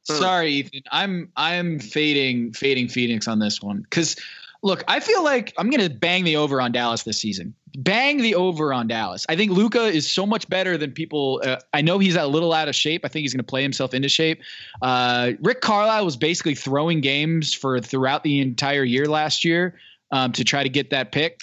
Huh. 0.08 0.14
Sorry, 0.14 0.52
Ethan. 0.52 0.82
I'm 0.90 1.32
I'm 1.36 1.78
fading 1.78 2.52
fading 2.52 2.88
Phoenix 2.88 3.26
on 3.26 3.38
this 3.38 3.60
one 3.60 3.80
because 3.82 4.16
look, 4.62 4.84
I 4.88 5.00
feel 5.00 5.24
like 5.24 5.52
I'm 5.58 5.70
gonna 5.70 5.90
bang 5.90 6.24
the 6.24 6.36
over 6.36 6.60
on 6.60 6.72
Dallas 6.72 7.02
this 7.02 7.18
season 7.18 7.54
bang 7.76 8.18
the 8.18 8.34
over 8.34 8.72
on 8.72 8.86
Dallas. 8.86 9.26
I 9.28 9.36
think 9.36 9.52
Luka 9.52 9.84
is 9.84 10.10
so 10.10 10.26
much 10.26 10.48
better 10.48 10.76
than 10.76 10.92
people. 10.92 11.40
Uh, 11.44 11.56
I 11.72 11.82
know 11.82 11.98
he's 11.98 12.16
a 12.16 12.26
little 12.26 12.52
out 12.52 12.68
of 12.68 12.74
shape. 12.74 13.04
I 13.04 13.08
think 13.08 13.22
he's 13.22 13.32
going 13.32 13.44
to 13.44 13.48
play 13.48 13.62
himself 13.62 13.94
into 13.94 14.08
shape. 14.08 14.42
Uh, 14.80 15.32
Rick 15.40 15.60
Carlisle 15.60 16.04
was 16.04 16.16
basically 16.16 16.54
throwing 16.54 17.00
games 17.00 17.54
for 17.54 17.80
throughout 17.80 18.22
the 18.22 18.40
entire 18.40 18.84
year 18.84 19.06
last 19.06 19.44
year 19.44 19.78
um, 20.10 20.32
to 20.32 20.44
try 20.44 20.62
to 20.62 20.68
get 20.68 20.90
that 20.90 21.12
pick. 21.12 21.40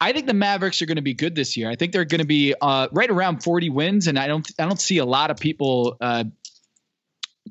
I 0.00 0.12
think 0.12 0.26
the 0.26 0.34
Mavericks 0.34 0.80
are 0.80 0.86
going 0.86 0.96
to 0.96 1.02
be 1.02 1.14
good 1.14 1.34
this 1.34 1.56
year. 1.56 1.68
I 1.68 1.74
think 1.74 1.92
they're 1.92 2.04
going 2.04 2.20
to 2.20 2.26
be 2.26 2.54
uh, 2.60 2.88
right 2.92 3.10
around 3.10 3.42
40 3.42 3.70
wins, 3.70 4.06
and 4.06 4.18
I 4.18 4.28
don't 4.28 4.48
I 4.58 4.64
don't 4.64 4.80
see 4.80 4.98
a 4.98 5.04
lot 5.04 5.30
of 5.30 5.38
people 5.38 5.96
uh, 6.00 6.24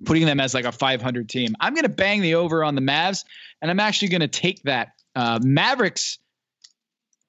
putting 0.05 0.25
them 0.25 0.39
as 0.39 0.53
like 0.53 0.65
a 0.65 0.71
500 0.71 1.29
team. 1.29 1.55
I'm 1.59 1.73
going 1.73 1.83
to 1.83 1.89
bang 1.89 2.21
the 2.21 2.35
over 2.35 2.63
on 2.63 2.75
the 2.75 2.81
Mavs, 2.81 3.25
and 3.61 3.69
I'm 3.69 3.79
actually 3.79 4.09
going 4.09 4.21
to 4.21 4.27
take 4.27 4.63
that. 4.63 4.93
Uh, 5.15 5.39
Mavericks 5.43 6.19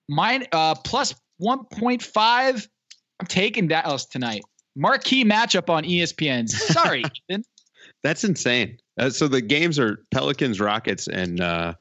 Mine 0.08 0.46
uh, 0.52 0.74
plus 0.74 1.14
1.5. 1.42 2.68
I'm 3.20 3.26
taking 3.26 3.68
Dallas 3.68 4.06
tonight. 4.06 4.42
Marquee 4.76 5.24
matchup 5.24 5.70
on 5.70 5.84
ESPN. 5.84 6.48
Sorry, 6.48 7.02
Ethan. 7.30 7.44
That's 8.02 8.24
insane. 8.24 8.78
Uh, 8.98 9.10
so 9.10 9.28
the 9.28 9.40
games 9.40 9.78
are 9.78 10.04
Pelicans, 10.10 10.60
Rockets, 10.60 11.08
and 11.08 11.40
uh, 11.40 11.74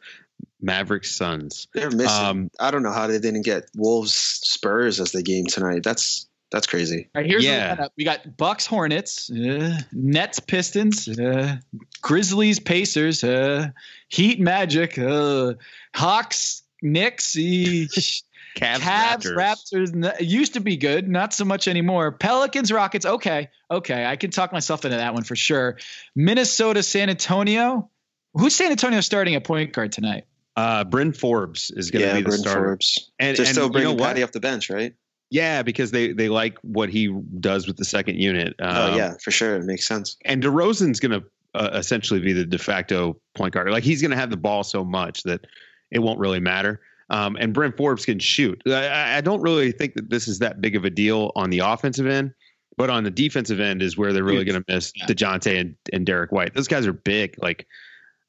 Mavericks, 0.61 1.15
Suns. 1.15 1.67
They're 1.73 1.91
missing. 1.91 2.25
Um, 2.25 2.51
I 2.59 2.71
don't 2.71 2.83
know 2.83 2.91
how 2.91 3.07
they 3.07 3.19
didn't 3.19 3.43
get 3.43 3.69
Wolves, 3.75 4.13
Spurs 4.13 4.99
as 4.99 5.11
the 5.11 5.21
game 5.21 5.45
tonight. 5.45 5.83
That's 5.83 6.27
that's 6.51 6.65
crazy. 6.65 7.09
All 7.13 7.21
right, 7.21 7.29
here's 7.29 7.43
yeah. 7.43 7.75
the 7.75 7.83
lineup. 7.83 7.89
We 7.97 8.03
got 8.03 8.37
Bucks, 8.37 8.65
Hornets, 8.65 9.29
uh, 9.29 9.79
Nets, 9.91 10.39
Pistons, 10.39 11.07
uh, 11.07 11.57
Grizzlies, 12.01 12.59
Pacers, 12.59 13.23
uh, 13.23 13.69
Heat, 14.07 14.39
Magic, 14.39 14.97
uh, 14.97 15.53
Hawks, 15.93 16.63
Knicks, 16.81 17.35
Cavs, 17.35 18.23
Cavs 18.55 19.35
Raptors. 19.35 19.91
Raptors 19.93 20.15
used 20.21 20.53
to 20.53 20.59
be 20.59 20.77
good, 20.77 21.07
not 21.07 21.33
so 21.33 21.45
much 21.45 21.67
anymore. 21.67 22.11
Pelicans, 22.11 22.71
Rockets. 22.71 23.05
Okay, 23.05 23.49
okay, 23.69 24.05
I 24.05 24.15
can 24.15 24.31
talk 24.31 24.51
myself 24.51 24.85
into 24.85 24.97
that 24.97 25.13
one 25.13 25.23
for 25.23 25.35
sure. 25.35 25.77
Minnesota, 26.15 26.83
San 26.83 27.09
Antonio. 27.09 27.89
Who's 28.33 28.55
San 28.55 28.71
Antonio 28.71 29.01
starting 29.01 29.35
at 29.35 29.43
point 29.43 29.73
guard 29.73 29.91
tonight? 29.91 30.25
Uh, 30.55 30.83
Bryn 30.83 31.13
Forbes 31.13 31.71
is 31.71 31.91
going 31.91 32.01
to 32.01 32.07
yeah, 32.07 32.15
be 32.15 32.21
the 32.21 32.29
Bryn 32.29 32.39
starter. 32.39 32.65
Forbes. 32.65 33.11
And 33.19 33.37
they're 33.37 33.45
and 33.45 33.53
still 33.53 33.69
bringing 33.69 33.91
you 33.91 33.97
know 33.97 34.03
Patty 34.03 34.23
off 34.23 34.31
the 34.31 34.39
bench, 34.39 34.69
right? 34.69 34.93
Yeah, 35.29 35.61
because 35.61 35.91
they 35.91 36.13
they 36.13 36.29
like 36.29 36.57
what 36.61 36.89
he 36.89 37.13
does 37.39 37.67
with 37.67 37.77
the 37.77 37.85
second 37.85 38.17
unit. 38.17 38.55
Oh, 38.59 38.67
um, 38.67 38.93
oh 38.93 38.95
yeah, 38.95 39.13
for 39.21 39.31
sure, 39.31 39.55
it 39.55 39.65
makes 39.65 39.87
sense. 39.87 40.17
And 40.23 40.41
DeRozan's 40.41 40.99
going 40.99 41.21
to 41.21 41.27
uh, 41.53 41.71
essentially 41.73 42.21
be 42.21 42.33
the 42.33 42.45
de 42.45 42.57
facto 42.57 43.19
point 43.35 43.53
guard. 43.53 43.69
Like 43.69 43.83
he's 43.83 44.01
going 44.01 44.11
to 44.11 44.17
have 44.17 44.29
the 44.29 44.37
ball 44.37 44.63
so 44.63 44.83
much 44.83 45.23
that 45.23 45.45
it 45.91 45.99
won't 45.99 46.19
really 46.19 46.39
matter. 46.39 46.81
Um, 47.09 47.37
and 47.39 47.53
Bryn 47.53 47.71
Forbes 47.71 48.05
can 48.05 48.19
shoot. 48.19 48.61
I, 48.67 49.17
I, 49.17 49.21
don't 49.21 49.41
really 49.41 49.71
think 49.71 49.93
that 49.93 50.09
this 50.09 50.27
is 50.27 50.39
that 50.39 50.59
big 50.59 50.75
of 50.75 50.83
a 50.83 50.89
deal 50.89 51.31
on 51.37 51.49
the 51.49 51.59
offensive 51.59 52.05
end, 52.05 52.33
but 52.75 52.89
on 52.89 53.05
the 53.05 53.11
defensive 53.11 53.61
end 53.61 53.81
is 53.81 53.97
where 53.97 54.11
they're 54.11 54.25
really 54.25 54.43
going 54.43 54.61
to 54.61 54.73
miss 54.73 54.91
yeah. 54.93 55.05
Dejounte 55.05 55.57
and, 55.57 55.75
and 55.93 56.05
Derrick 56.05 56.33
White. 56.33 56.53
Those 56.53 56.67
guys 56.67 56.85
are 56.85 56.91
big. 56.91 57.35
Like 57.41 57.65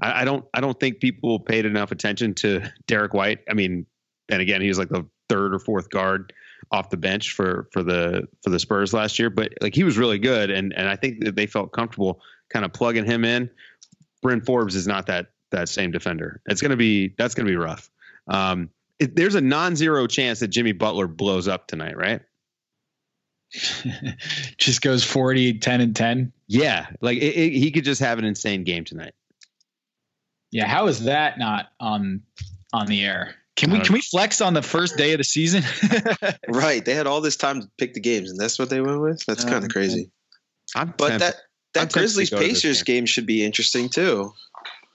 I, 0.00 0.22
I, 0.22 0.24
don't 0.24 0.44
I 0.54 0.61
don't 0.61 0.78
think 0.78 1.00
people 1.00 1.40
paid 1.40 1.66
enough 1.66 1.90
attention 1.90 2.34
to 2.34 2.70
Derrick 2.86 3.14
White. 3.14 3.40
I 3.50 3.54
mean, 3.54 3.84
and 4.28 4.40
again, 4.40 4.61
he 4.61 4.68
was 4.68 4.78
like 4.78 4.90
the 4.90 5.04
third 5.28 5.54
or 5.54 5.59
fourth 5.59 5.90
guard 5.90 6.32
off 6.70 6.90
the 6.90 6.96
bench 6.96 7.32
for 7.32 7.68
for 7.72 7.82
the 7.82 8.28
for 8.42 8.50
the 8.50 8.59
Spurs 8.59 8.92
last 8.92 9.18
year, 9.18 9.30
but 9.30 9.52
like 9.61 9.74
he 9.74 9.84
was 9.84 9.98
really 9.98 10.18
good, 10.18 10.50
and 10.50 10.72
and 10.74 10.88
I 10.88 10.96
think 10.96 11.24
that 11.24 11.34
they 11.34 11.46
felt 11.46 11.72
comfortable 11.72 12.20
kind 12.50 12.64
of 12.64 12.72
plugging 12.72 13.04
him 13.04 13.24
in. 13.24 13.50
Bryn 14.22 14.40
Forbes 14.40 14.74
is 14.74 14.86
not 14.86 15.06
that 15.06 15.28
that 15.51 15.68
same 15.68 15.90
defender. 15.90 16.40
It's 16.46 16.61
going 16.61 16.70
to 16.70 16.76
be 16.76 17.14
that's 17.18 17.34
going 17.34 17.46
to 17.46 17.53
be 17.53 17.57
rough. 17.57 17.90
Um, 18.28 18.70
it, 18.99 19.14
there's 19.14 19.34
a 19.34 19.40
non-zero 19.40 20.07
chance 20.07 20.40
that 20.40 20.49
Jimmy 20.49 20.72
Butler 20.72 21.07
blows 21.07 21.49
up 21.49 21.66
tonight, 21.66 21.96
right? 21.96 22.20
just 24.59 24.82
goes 24.82 25.05
40, 25.05 25.59
10 25.59 25.80
and 25.80 25.96
10. 25.96 26.32
Yeah, 26.49 26.86
like 27.01 27.18
it, 27.18 27.36
it, 27.36 27.53
he 27.53 27.70
could 27.70 27.84
just 27.84 28.01
have 28.01 28.18
an 28.18 28.24
insane 28.24 28.64
game 28.64 28.84
tonight. 28.84 29.14
Yeah, 30.51 30.66
how 30.66 30.86
is 30.86 31.05
that 31.05 31.38
not 31.38 31.68
on 31.78 32.22
on 32.72 32.86
the 32.86 33.05
air? 33.05 33.34
Can 33.57 33.70
we 33.70 33.80
can 33.80 33.92
we 33.92 34.01
flex 34.01 34.40
on 34.40 34.55
the 34.55 34.62
first 34.62 34.96
day 34.96 35.12
of 35.12 35.18
the 35.18 35.24
season? 35.24 35.64
right, 36.49 36.84
they 36.84 36.94
had 36.94 37.07
all 37.07 37.20
this 37.20 37.36
time 37.36 37.61
to 37.61 37.68
pick 37.76 37.92
the 37.92 38.01
games, 38.01 38.30
and 38.30 38.38
that's 38.38 38.59
what 38.59 38.70
they 38.70 38.80
went 38.80 39.01
with. 39.01 39.24
That's 39.26 39.44
kind 39.44 39.64
of 39.64 39.70
crazy. 39.70 40.11
I'm 40.76 40.94
but 40.96 41.09
tempted. 41.09 41.20
that 41.20 41.36
that 41.74 41.92
Grizzlies 41.92 42.30
Pacers 42.30 42.82
game. 42.82 42.99
game 42.99 43.07
should 43.07 43.26
be 43.26 43.44
interesting 43.44 43.88
too. 43.88 44.32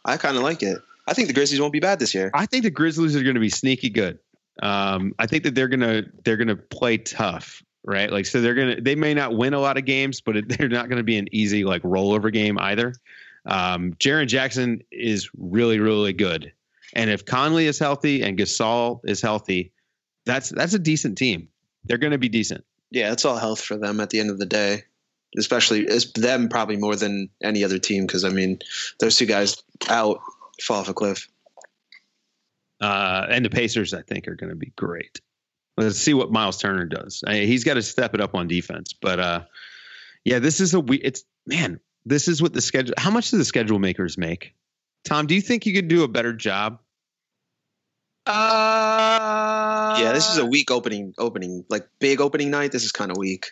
I 0.05 0.17
kind 0.17 0.37
of 0.37 0.43
like 0.43 0.63
it. 0.63 0.79
I 1.07 1.13
think 1.13 1.27
the 1.27 1.33
Grizzlies 1.33 1.59
won't 1.59 1.73
be 1.73 1.79
bad 1.79 1.99
this 1.99 2.13
year. 2.13 2.31
I 2.33 2.45
think 2.45 2.63
the 2.63 2.71
Grizzlies 2.71 3.15
are 3.15 3.23
going 3.23 3.35
to 3.35 3.41
be 3.41 3.49
sneaky 3.49 3.89
good. 3.89 4.19
Um, 4.61 5.15
I 5.19 5.25
think 5.25 5.43
that 5.43 5.55
they're 5.55 5.67
gonna 5.67 6.03
they're 6.23 6.37
gonna 6.37 6.55
play 6.55 6.97
tough, 6.97 7.63
right? 7.83 8.11
Like 8.11 8.25
so 8.25 8.39
they're 8.39 8.53
gonna 8.53 8.79
they 8.79 8.95
may 8.95 9.13
not 9.13 9.35
win 9.35 9.53
a 9.53 9.59
lot 9.59 9.77
of 9.77 9.85
games, 9.85 10.21
but 10.21 10.37
it, 10.37 10.47
they're 10.57 10.69
not 10.69 10.89
going 10.89 10.97
to 10.97 11.03
be 11.03 11.17
an 11.17 11.27
easy 11.31 11.63
like 11.63 11.81
rollover 11.81 12.31
game 12.31 12.59
either. 12.59 12.93
Um, 13.45 13.93
Jaren 13.93 14.27
Jackson 14.27 14.81
is 14.91 15.29
really 15.37 15.79
really 15.79 16.13
good, 16.13 16.53
and 16.93 17.09
if 17.09 17.25
Conley 17.25 17.65
is 17.65 17.79
healthy 17.79 18.21
and 18.21 18.37
Gasol 18.37 19.01
is 19.05 19.21
healthy, 19.21 19.73
that's 20.25 20.49
that's 20.49 20.73
a 20.73 20.79
decent 20.79 21.17
team. 21.17 21.49
They're 21.85 21.97
going 21.97 22.11
to 22.11 22.19
be 22.19 22.29
decent. 22.29 22.63
Yeah, 22.91 23.11
it's 23.11 23.25
all 23.25 23.37
health 23.37 23.59
for 23.59 23.75
them 23.75 23.99
at 23.99 24.11
the 24.11 24.19
end 24.19 24.29
of 24.29 24.37
the 24.37 24.45
day 24.45 24.83
especially 25.37 25.81
it's 25.81 26.11
them 26.11 26.49
probably 26.49 26.77
more 26.77 26.95
than 26.95 27.29
any 27.41 27.63
other 27.63 27.79
team 27.79 28.05
because 28.05 28.23
I 28.23 28.29
mean 28.29 28.59
those 28.99 29.17
two 29.17 29.25
guys 29.25 29.61
out 29.89 30.19
fall 30.61 30.77
off 30.77 30.89
a 30.89 30.93
cliff. 30.93 31.27
Uh, 32.81 33.25
and 33.29 33.45
the 33.45 33.49
Pacers, 33.49 33.93
I 33.93 34.01
think, 34.01 34.27
are 34.27 34.35
going 34.35 34.49
to 34.49 34.57
be 34.57 34.73
great. 34.75 35.21
Let's 35.77 35.97
see 35.97 36.13
what 36.13 36.31
Miles 36.31 36.57
Turner 36.57 36.85
does. 36.85 37.23
I 37.25 37.33
mean, 37.33 37.47
he's 37.47 37.63
got 37.63 37.75
to 37.75 37.81
step 37.81 38.13
it 38.13 38.21
up 38.21 38.35
on 38.35 38.47
defense, 38.47 38.93
but 38.93 39.19
uh, 39.19 39.43
yeah, 40.23 40.39
this 40.39 40.59
is 40.59 40.73
a 40.73 40.79
we. 40.79 40.97
It's 40.97 41.23
man, 41.47 41.79
this 42.05 42.27
is 42.27 42.41
what 42.41 42.53
the 42.53 42.61
schedule. 42.61 42.93
How 42.97 43.09
much 43.09 43.31
do 43.31 43.37
the 43.37 43.45
schedule 43.45 43.79
makers 43.79 44.17
make? 44.17 44.53
Tom, 45.05 45.27
do 45.27 45.33
you 45.33 45.41
think 45.41 45.65
you 45.65 45.73
could 45.73 45.87
do 45.87 46.03
a 46.03 46.07
better 46.07 46.33
job? 46.33 46.79
Uh, 48.25 49.97
yeah, 49.99 50.11
this 50.13 50.29
is 50.29 50.37
a 50.37 50.45
weak 50.45 50.69
opening. 50.69 51.13
Opening 51.17 51.65
like 51.69 51.87
big 51.99 52.21
opening 52.21 52.51
night. 52.51 52.71
This 52.71 52.83
is 52.83 52.91
kind 52.91 53.09
of 53.09 53.17
weak. 53.17 53.47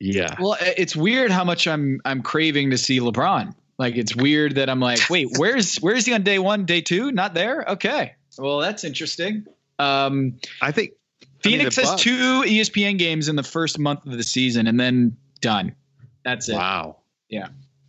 Yeah. 0.00 0.36
Well, 0.40 0.56
it's 0.60 0.94
weird 0.94 1.30
how 1.30 1.44
much 1.44 1.66
I'm 1.66 2.00
I'm 2.04 2.22
craving 2.22 2.70
to 2.70 2.78
see 2.78 3.00
LeBron. 3.00 3.54
Like 3.78 3.96
it's 3.96 4.14
weird 4.14 4.56
that 4.56 4.68
I'm 4.68 4.80
like, 4.80 5.00
wait, 5.10 5.28
where's 5.36 5.76
where's 5.76 6.06
he 6.06 6.14
on 6.14 6.22
day 6.22 6.38
one, 6.38 6.64
day 6.64 6.80
two? 6.80 7.12
Not 7.12 7.34
there. 7.34 7.64
Okay, 7.68 8.14
well 8.38 8.58
that's 8.58 8.84
interesting. 8.84 9.46
Um, 9.78 10.38
I 10.60 10.72
think 10.72 10.92
Phoenix 11.40 11.78
I 11.78 11.82
mean, 11.82 11.90
has 11.90 12.00
two 12.00 12.42
ESPN 12.42 12.98
games 12.98 13.28
in 13.28 13.36
the 13.36 13.42
first 13.42 13.78
month 13.78 14.06
of 14.06 14.12
the 14.12 14.22
season, 14.22 14.66
and 14.66 14.78
then 14.78 15.16
done. 15.40 15.74
That's 16.24 16.48
it. 16.48 16.54
Wow. 16.54 16.96
Yeah. 17.28 17.48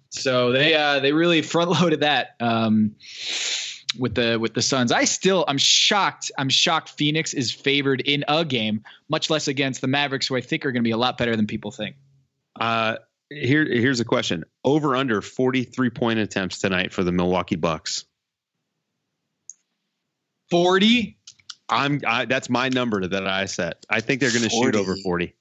So 0.09 0.51
they 0.51 0.75
uh, 0.75 0.99
they 0.99 1.11
really 1.11 1.41
front 1.43 1.71
loaded 1.71 2.01
that 2.01 2.35
um, 2.39 2.95
with 3.97 4.15
the 4.15 4.37
with 4.39 4.53
the 4.53 4.61
Suns. 4.61 4.91
I 4.91 5.05
still 5.05 5.45
I'm 5.47 5.57
shocked. 5.57 6.31
I'm 6.37 6.49
shocked 6.49 6.89
Phoenix 6.89 7.33
is 7.33 7.51
favored 7.51 8.01
in 8.01 8.23
a 8.27 8.45
game, 8.45 8.83
much 9.09 9.29
less 9.29 9.47
against 9.47 9.81
the 9.81 9.87
Mavericks, 9.87 10.27
who 10.27 10.35
I 10.35 10.41
think 10.41 10.65
are 10.65 10.71
going 10.71 10.83
to 10.83 10.87
be 10.87 10.91
a 10.91 10.97
lot 10.97 11.17
better 11.17 11.35
than 11.35 11.47
people 11.47 11.71
think. 11.71 11.95
Uh, 12.59 12.97
here, 13.29 13.65
here's 13.65 13.99
a 13.99 14.05
question: 14.05 14.43
Over 14.63 14.95
under 14.95 15.21
43 15.21 15.89
point 15.89 16.19
attempts 16.19 16.59
tonight 16.59 16.93
for 16.93 17.03
the 17.03 17.11
Milwaukee 17.11 17.55
Bucks. 17.55 18.05
Forty. 20.49 21.17
I'm. 21.69 22.01
I, 22.05 22.25
that's 22.25 22.49
my 22.49 22.69
number 22.69 23.05
that 23.05 23.27
I 23.27 23.45
set. 23.45 23.85
I 23.89 24.01
think 24.01 24.21
they're 24.21 24.31
going 24.31 24.43
to 24.43 24.49
shoot 24.49 24.75
over 24.75 24.95
40. 24.95 25.35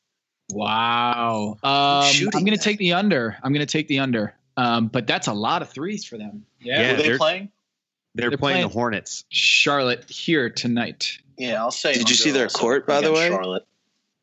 Wow. 0.53 1.57
Um, 1.62 1.70
I'm 1.72 2.30
going 2.30 2.46
to 2.46 2.51
that? 2.53 2.61
take 2.62 2.78
the 2.78 2.92
under. 2.94 3.36
I'm 3.42 3.53
going 3.53 3.66
to 3.66 3.70
take 3.70 3.88
the 3.88 3.99
under. 4.01 4.34
Um, 4.57 4.88
but 4.88 5.07
that's 5.07 5.26
a 5.28 5.32
lot 5.32 5.62
of 5.62 5.70
threes 5.70 6.05
for 6.05 6.18
them. 6.18 6.44
Yeah, 6.61 6.82
Who 6.88 6.94
are 6.94 6.96
they 6.96 7.09
they're- 7.09 7.18
playing? 7.18 7.51
They're, 8.18 8.30
They're 8.30 8.36
playing, 8.38 8.54
playing- 8.56 8.68
the 8.68 8.72
Hornets. 8.72 9.24
Charlotte 9.28 10.10
here 10.10 10.50
tonight. 10.50 11.18
Yeah, 11.36 11.60
I'll 11.60 11.70
say. 11.70 11.92
Did 11.92 12.10
you 12.10 12.16
see 12.16 12.32
their 12.32 12.48
court, 12.48 12.84
by 12.84 13.00
the 13.00 13.12
way? 13.12 13.28
Charlotte. 13.28 13.64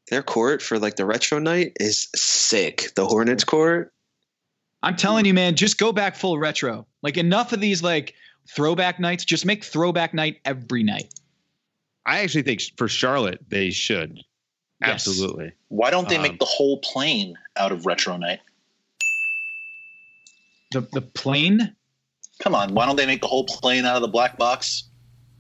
Their 0.10 0.22
court 0.22 0.62
for 0.62 0.78
like 0.78 0.98
the 0.98 1.06
retro 1.06 1.40
night 1.40 1.72
is 1.80 2.10
sick. 2.14 2.92
The 2.96 3.06
Hornets 3.08 3.46
court. 3.46 3.94
I'm 4.84 4.98
telling 4.98 5.24
you, 5.26 5.34
man, 5.34 5.56
just 5.56 5.78
go 5.78 5.94
back 5.94 6.18
full 6.18 6.38
retro. 6.38 6.86
Like 7.04 7.16
enough 7.16 7.54
of 7.54 7.62
these 7.62 7.82
like 7.82 8.16
throwback 8.54 9.00
nights. 9.00 9.24
Just 9.24 9.46
make 9.46 9.64
throwback 9.64 10.14
night 10.14 10.42
every 10.44 10.84
night. 10.84 11.14
I 12.06 12.20
actually 12.20 12.44
think 12.44 12.62
for 12.78 12.90
Charlotte 12.90 13.40
they 13.48 13.72
should. 13.72 14.18
Yes. 14.82 15.08
Absolutely. 15.08 15.54
Why 15.70 15.90
don't 15.90 16.10
they 16.10 16.18
Um, 16.18 16.24
make 16.24 16.40
the 16.40 16.46
whole 16.46 16.80
plane 16.80 17.38
out 17.56 17.72
of 17.72 17.86
retro 17.86 18.18
night? 18.18 18.42
The 20.72 20.82
the 20.92 21.02
plane. 21.02 21.76
Come 22.42 22.54
on, 22.56 22.74
why 22.74 22.86
don't 22.86 22.96
they 22.96 23.06
make 23.06 23.22
the 23.22 23.28
whole 23.28 23.46
plane 23.46 23.86
out 23.86 23.96
of 23.96 24.02
the 24.02 24.08
black 24.08 24.38
box? 24.38 24.84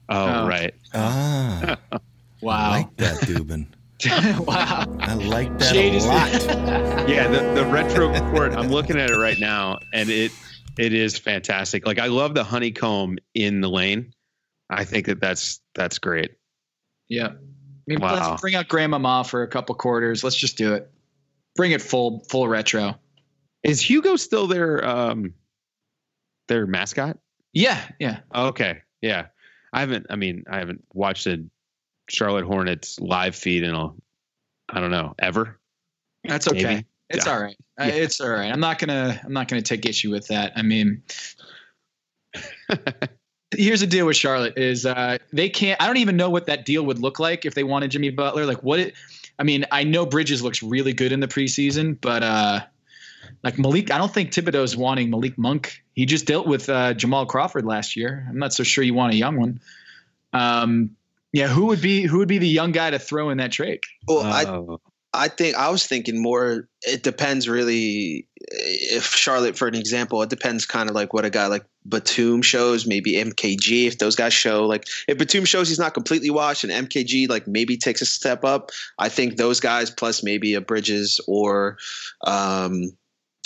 Oh, 0.10 0.26
Oh. 0.44 0.48
right. 0.48 0.74
Ah, 0.94 1.78
wow. 1.92 1.94
I 1.94 2.00
Wow. 2.42 2.70
like 2.72 2.98
that, 2.98 3.18
Dubin. 3.22 3.68
wow. 4.46 4.86
I 5.00 5.14
like 5.16 5.58
that 5.60 5.74
Shade 5.74 5.96
a 6.02 6.06
lot. 6.06 6.32
Yeah, 7.10 7.28
the, 7.28 7.42
the 7.62 7.66
retro 7.68 8.12
court. 8.32 8.54
I'm 8.54 8.70
looking 8.70 8.98
at 9.00 9.10
it 9.12 9.18
right 9.18 9.40
now, 9.40 9.78
and 9.94 10.10
it 10.10 10.32
it 10.78 10.94
is 10.94 11.18
fantastic. 11.18 11.86
Like 11.86 12.00
I 12.00 12.08
love 12.08 12.34
the 12.34 12.44
honeycomb 12.44 13.18
in 13.34 13.62
the 13.62 13.70
lane. 13.70 14.12
I 14.70 14.84
think 14.86 15.06
that 15.08 15.20
that's 15.22 15.62
that's 15.76 16.00
great. 16.00 16.32
Yeah. 17.08 17.28
I 17.28 17.34
mean, 17.88 18.00
Wow. 18.02 18.14
let's 18.32 18.42
bring 18.42 18.56
out 18.56 18.68
Grandmama 18.68 19.24
for 19.24 19.44
a 19.44 19.48
couple 19.48 19.76
quarters. 19.76 20.24
Let's 20.24 20.36
just 20.36 20.58
do 20.58 20.74
it. 20.74 20.90
Bring 21.56 21.72
it 21.72 21.82
full 21.82 22.26
full 22.30 22.48
retro. 22.48 22.96
Is 23.64 23.80
Hugo 23.82 24.16
still 24.16 24.48
there? 24.48 24.84
um 24.86 25.34
their 26.48 26.68
mascot? 26.68 27.18
Yeah, 27.54 27.82
yeah. 28.00 28.20
Okay, 28.34 28.82
yeah. 29.02 29.28
I 29.74 29.80
haven't. 29.82 30.08
I 30.10 30.16
mean, 30.16 30.44
I 30.50 30.60
haven't 30.60 30.84
watched 30.94 31.28
a 31.28 31.44
Charlotte 32.10 32.46
Hornets 32.46 33.00
live 33.00 33.36
feed 33.36 33.64
in 33.64 33.74
a 33.74 33.90
I 34.70 34.80
don't 34.80 34.92
know 34.92 35.16
ever. 35.20 35.60
That's 36.24 36.48
okay. 36.48 36.64
Maybe. 36.64 36.86
It's 37.10 37.26
Yeah. 37.26 37.34
all 37.34 37.42
right. 37.42 37.56
Yeah. 37.80 37.86
It's 37.88 38.20
all 38.20 38.30
right. 38.30 38.52
I'm 38.52 38.60
not 38.60 38.80
gonna 38.80 39.20
I'm 39.24 39.34
not 39.34 39.48
gonna 39.48 39.62
take 39.62 39.86
issue 39.86 40.12
with 40.12 40.28
that. 40.28 40.54
I 40.56 40.62
mean, 40.64 41.04
here's 43.56 43.82
the 43.82 43.88
deal 43.88 44.06
with 44.06 44.16
Charlotte 44.16 44.58
is 44.58 44.86
uh, 44.86 45.18
they 45.32 45.50
can't. 45.50 45.82
I 45.82 45.88
don't 45.88 45.98
even 45.98 46.18
know 46.18 46.30
what 46.30 46.46
that 46.48 46.66
deal 46.66 46.86
would 46.86 47.00
look 47.00 47.20
like 47.20 47.46
if 47.46 47.54
they 47.54 47.64
wanted 47.64 47.92
Jimmy 47.92 48.10
Butler. 48.10 48.46
Like 48.46 48.64
what? 48.64 48.80
It, 48.80 48.96
I 49.38 49.44
mean, 49.44 49.66
I 49.72 49.84
know 49.84 50.06
Bridges 50.06 50.42
looks 50.42 50.64
really 50.64 50.94
good 50.94 51.12
in 51.12 51.20
the 51.20 51.28
preseason, 51.28 52.00
but 52.00 52.24
uh, 52.24 52.62
like 53.44 53.58
Malik, 53.58 53.92
I 53.92 53.98
don't 53.98 54.14
think 54.14 54.32
Thibodeau's 54.32 54.76
wanting 54.76 55.10
Malik 55.10 55.38
Monk. 55.38 55.84
He 55.94 56.06
just 56.06 56.26
dealt 56.26 56.48
with 56.48 56.70
uh, 56.70 56.94
Jamal 56.94 57.26
Crawford 57.26 57.66
last 57.66 57.96
year. 57.96 58.26
I'm 58.30 58.40
not 58.40 58.54
so 58.54 58.64
sure 58.64 58.84
you 58.84 58.94
want 58.94 59.14
a 59.14 59.18
young 59.18 59.38
one. 59.38 59.60
Um, 60.34 60.92
yeah, 61.32 61.48
who 61.48 61.68
would 61.68 61.82
be 61.82 62.04
who 62.04 62.20
would 62.20 62.28
be 62.28 62.38
the 62.38 62.48
young 62.48 62.72
guy 62.72 62.90
to 62.90 63.00
throw 63.00 63.30
in 63.30 63.38
that 63.38 63.52
trade? 63.52 63.82
Well, 64.08 64.24
I 64.24 64.46
Oh. 64.46 64.80
I 65.16 65.30
think 65.30 65.56
I 65.56 65.70
was 65.70 65.86
thinking 65.86 66.22
more. 66.22 66.68
It 66.82 67.02
depends 67.02 67.48
really. 67.48 68.28
If 68.38 69.06
Charlotte, 69.16 69.58
for 69.58 69.68
an 69.68 69.76
example, 69.76 70.22
it 70.22 70.30
depends 70.30 70.66
kind 70.66 70.90
of 70.90 70.96
like 70.96 71.14
what 71.14 71.26
a 71.26 71.30
guy 71.30 71.48
like 71.48 71.66
Batum 71.88 72.42
shows. 72.42 72.86
Maybe 72.86 73.14
MKG. 73.14 73.88
If 73.88 73.98
those 73.98 74.16
guys 74.16 74.34
show 74.34 74.66
like 74.66 74.86
if 75.08 75.18
Batum 75.18 75.46
shows 75.46 75.70
he's 75.70 75.80
not 75.80 75.94
completely 75.94 76.30
washed, 76.30 76.64
and 76.64 76.90
MKG 76.90 77.30
like 77.30 77.48
maybe 77.48 77.78
takes 77.78 78.02
a 78.02 78.06
step 78.06 78.44
up. 78.44 78.72
I 79.00 79.10
think 79.10 79.38
those 79.38 79.60
guys 79.60 79.90
plus 79.90 80.22
maybe 80.22 80.54
a 80.54 80.62
Bridges 80.62 81.20
or 81.28 81.78
um 82.26 82.92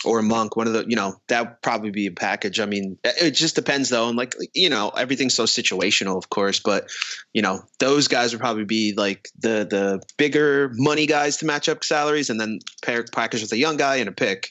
or 0.05 0.19
a 0.19 0.23
Monk. 0.23 0.55
One 0.55 0.67
of 0.67 0.73
the 0.73 0.85
you 0.87 0.95
know 0.95 1.15
that 1.27 1.41
would 1.45 1.61
probably 1.61 1.91
be 1.91 2.07
a 2.07 2.11
package. 2.11 2.59
I 2.59 2.65
mean, 2.65 2.97
it 3.03 3.31
just 3.31 3.55
depends 3.55 3.89
though, 3.89 4.07
and 4.07 4.17
like 4.17 4.35
you 4.53 4.69
know 4.69 4.89
everything's 4.89 5.33
so 5.33 5.43
situational, 5.45 6.17
of 6.17 6.29
course, 6.29 6.59
but 6.59 6.89
you 7.33 7.41
know 7.41 7.61
those 7.79 8.07
guys 8.07 8.31
would 8.33 8.39
probably 8.41 8.65
be 8.65 8.93
like 8.95 9.29
the 9.39 9.65
the 9.69 10.01
bigger 10.17 10.71
money 10.75 11.05
guys 11.05 11.37
to 11.37 11.45
match 11.45 11.67
up 11.69 11.83
salaries 11.83 12.29
and 12.29 12.39
then 12.39 12.59
pair 12.83 13.03
package 13.11 13.41
with 13.41 13.51
a 13.51 13.57
young 13.57 13.77
guy 13.77 13.97
and 13.97 14.09
a 14.09 14.11
pick 14.13 14.49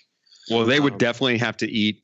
Well, 0.51 0.65
they 0.67 0.81
would 0.81 0.95
Um, 0.95 0.99
definitely 0.99 1.39
have 1.39 1.57
to 1.59 1.71
eat 1.71 2.03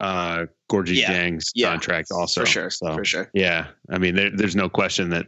uh 0.00 0.46
Gorgui 0.70 0.96
Yeah. 0.96 1.12
Dieng's 1.12 1.52
Yeah. 1.54 1.70
contract 1.70 2.08
also. 2.10 2.40
for 2.40 2.46
sure 2.46 2.70
So, 2.70 2.94
for 2.94 3.04
sure 3.04 3.30
Yeah, 3.32 3.68
I 3.90 3.98
mean, 3.98 4.14
there, 4.16 4.30
there's 4.30 4.56
no 4.56 4.68
question 4.68 5.10
that 5.10 5.26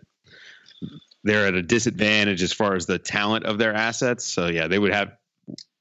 they're 1.25 1.47
at 1.47 1.55
a 1.55 1.63
disadvantage 1.63 2.43
as 2.43 2.53
far 2.53 2.75
as 2.75 2.87
the 2.87 2.99
talent 2.99 3.45
of 3.47 3.59
their 3.59 3.75
assets. 3.75 4.25
So 4.25 4.47
yeah, 4.47 4.69
they 4.69 4.79
would 4.79 4.93
have 4.93 5.13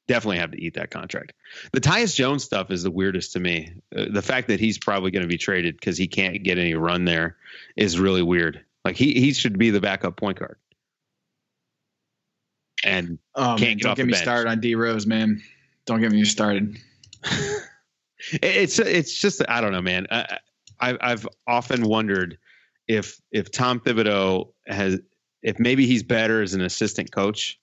definitely 0.08 0.38
have 0.38 0.52
to 0.52 0.62
eat 0.62 0.76
that 0.76 0.92
contract. 0.92 1.34
The 1.72 1.82
Tyus 1.82 2.16
Jones 2.16 2.44
stuff 2.44 2.72
is 2.72 2.84
the 2.84 2.92
weirdest 2.92 3.34
to 3.34 3.40
me. 3.40 3.74
Uh, 3.96 4.06
the 4.12 4.22
fact 4.22 4.48
that 4.50 4.60
he's 4.60 4.78
probably 4.78 5.12
going 5.12 5.24
to 5.24 5.30
be 5.30 5.38
traded 5.38 5.76
because 5.76 5.98
he 5.98 6.08
can't 6.08 6.44
get 6.44 6.58
any 6.58 6.76
run 6.76 7.06
there 7.06 7.38
is 7.76 8.00
really 8.00 8.24
weird. 8.24 8.64
Like 8.84 8.96
he 8.96 9.14
he 9.20 9.34
should 9.34 9.58
be 9.58 9.72
the 9.72 9.82
backup 9.82 10.16
point 10.18 10.40
guard. 10.40 10.58
And 12.84 13.18
Oh 13.34 13.56
Can't 13.58 13.62
man, 13.62 13.78
get 13.78 13.84
don't 13.84 13.98
get 13.98 14.06
me 14.06 14.12
bench. 14.14 14.24
started 14.24 14.50
on 14.50 14.60
D 14.60 14.76
Rose, 14.76 15.08
man. 15.08 15.42
Don't 15.86 16.02
get 16.02 16.12
me 16.12 16.24
started. 16.26 16.78
It's 18.32 18.80
it's 18.80 19.14
just 19.14 19.44
I 19.48 19.62
don't 19.62 19.72
know, 19.72 19.82
man. 19.82 20.08
I, 20.10 20.40
I 20.80 20.98
I've 21.00 21.28
often 21.48 21.88
wondered 21.88 22.38
if 22.88 23.22
if 23.32 23.52
Tom 23.52 23.80
Thibodeau 23.80 24.52
has 24.66 25.00
if 25.44 25.60
maybe 25.60 25.86
he's 25.86 26.02
better 26.02 26.42
as 26.42 26.54
an 26.54 26.62
assistant 26.62 27.12
coach 27.12 27.60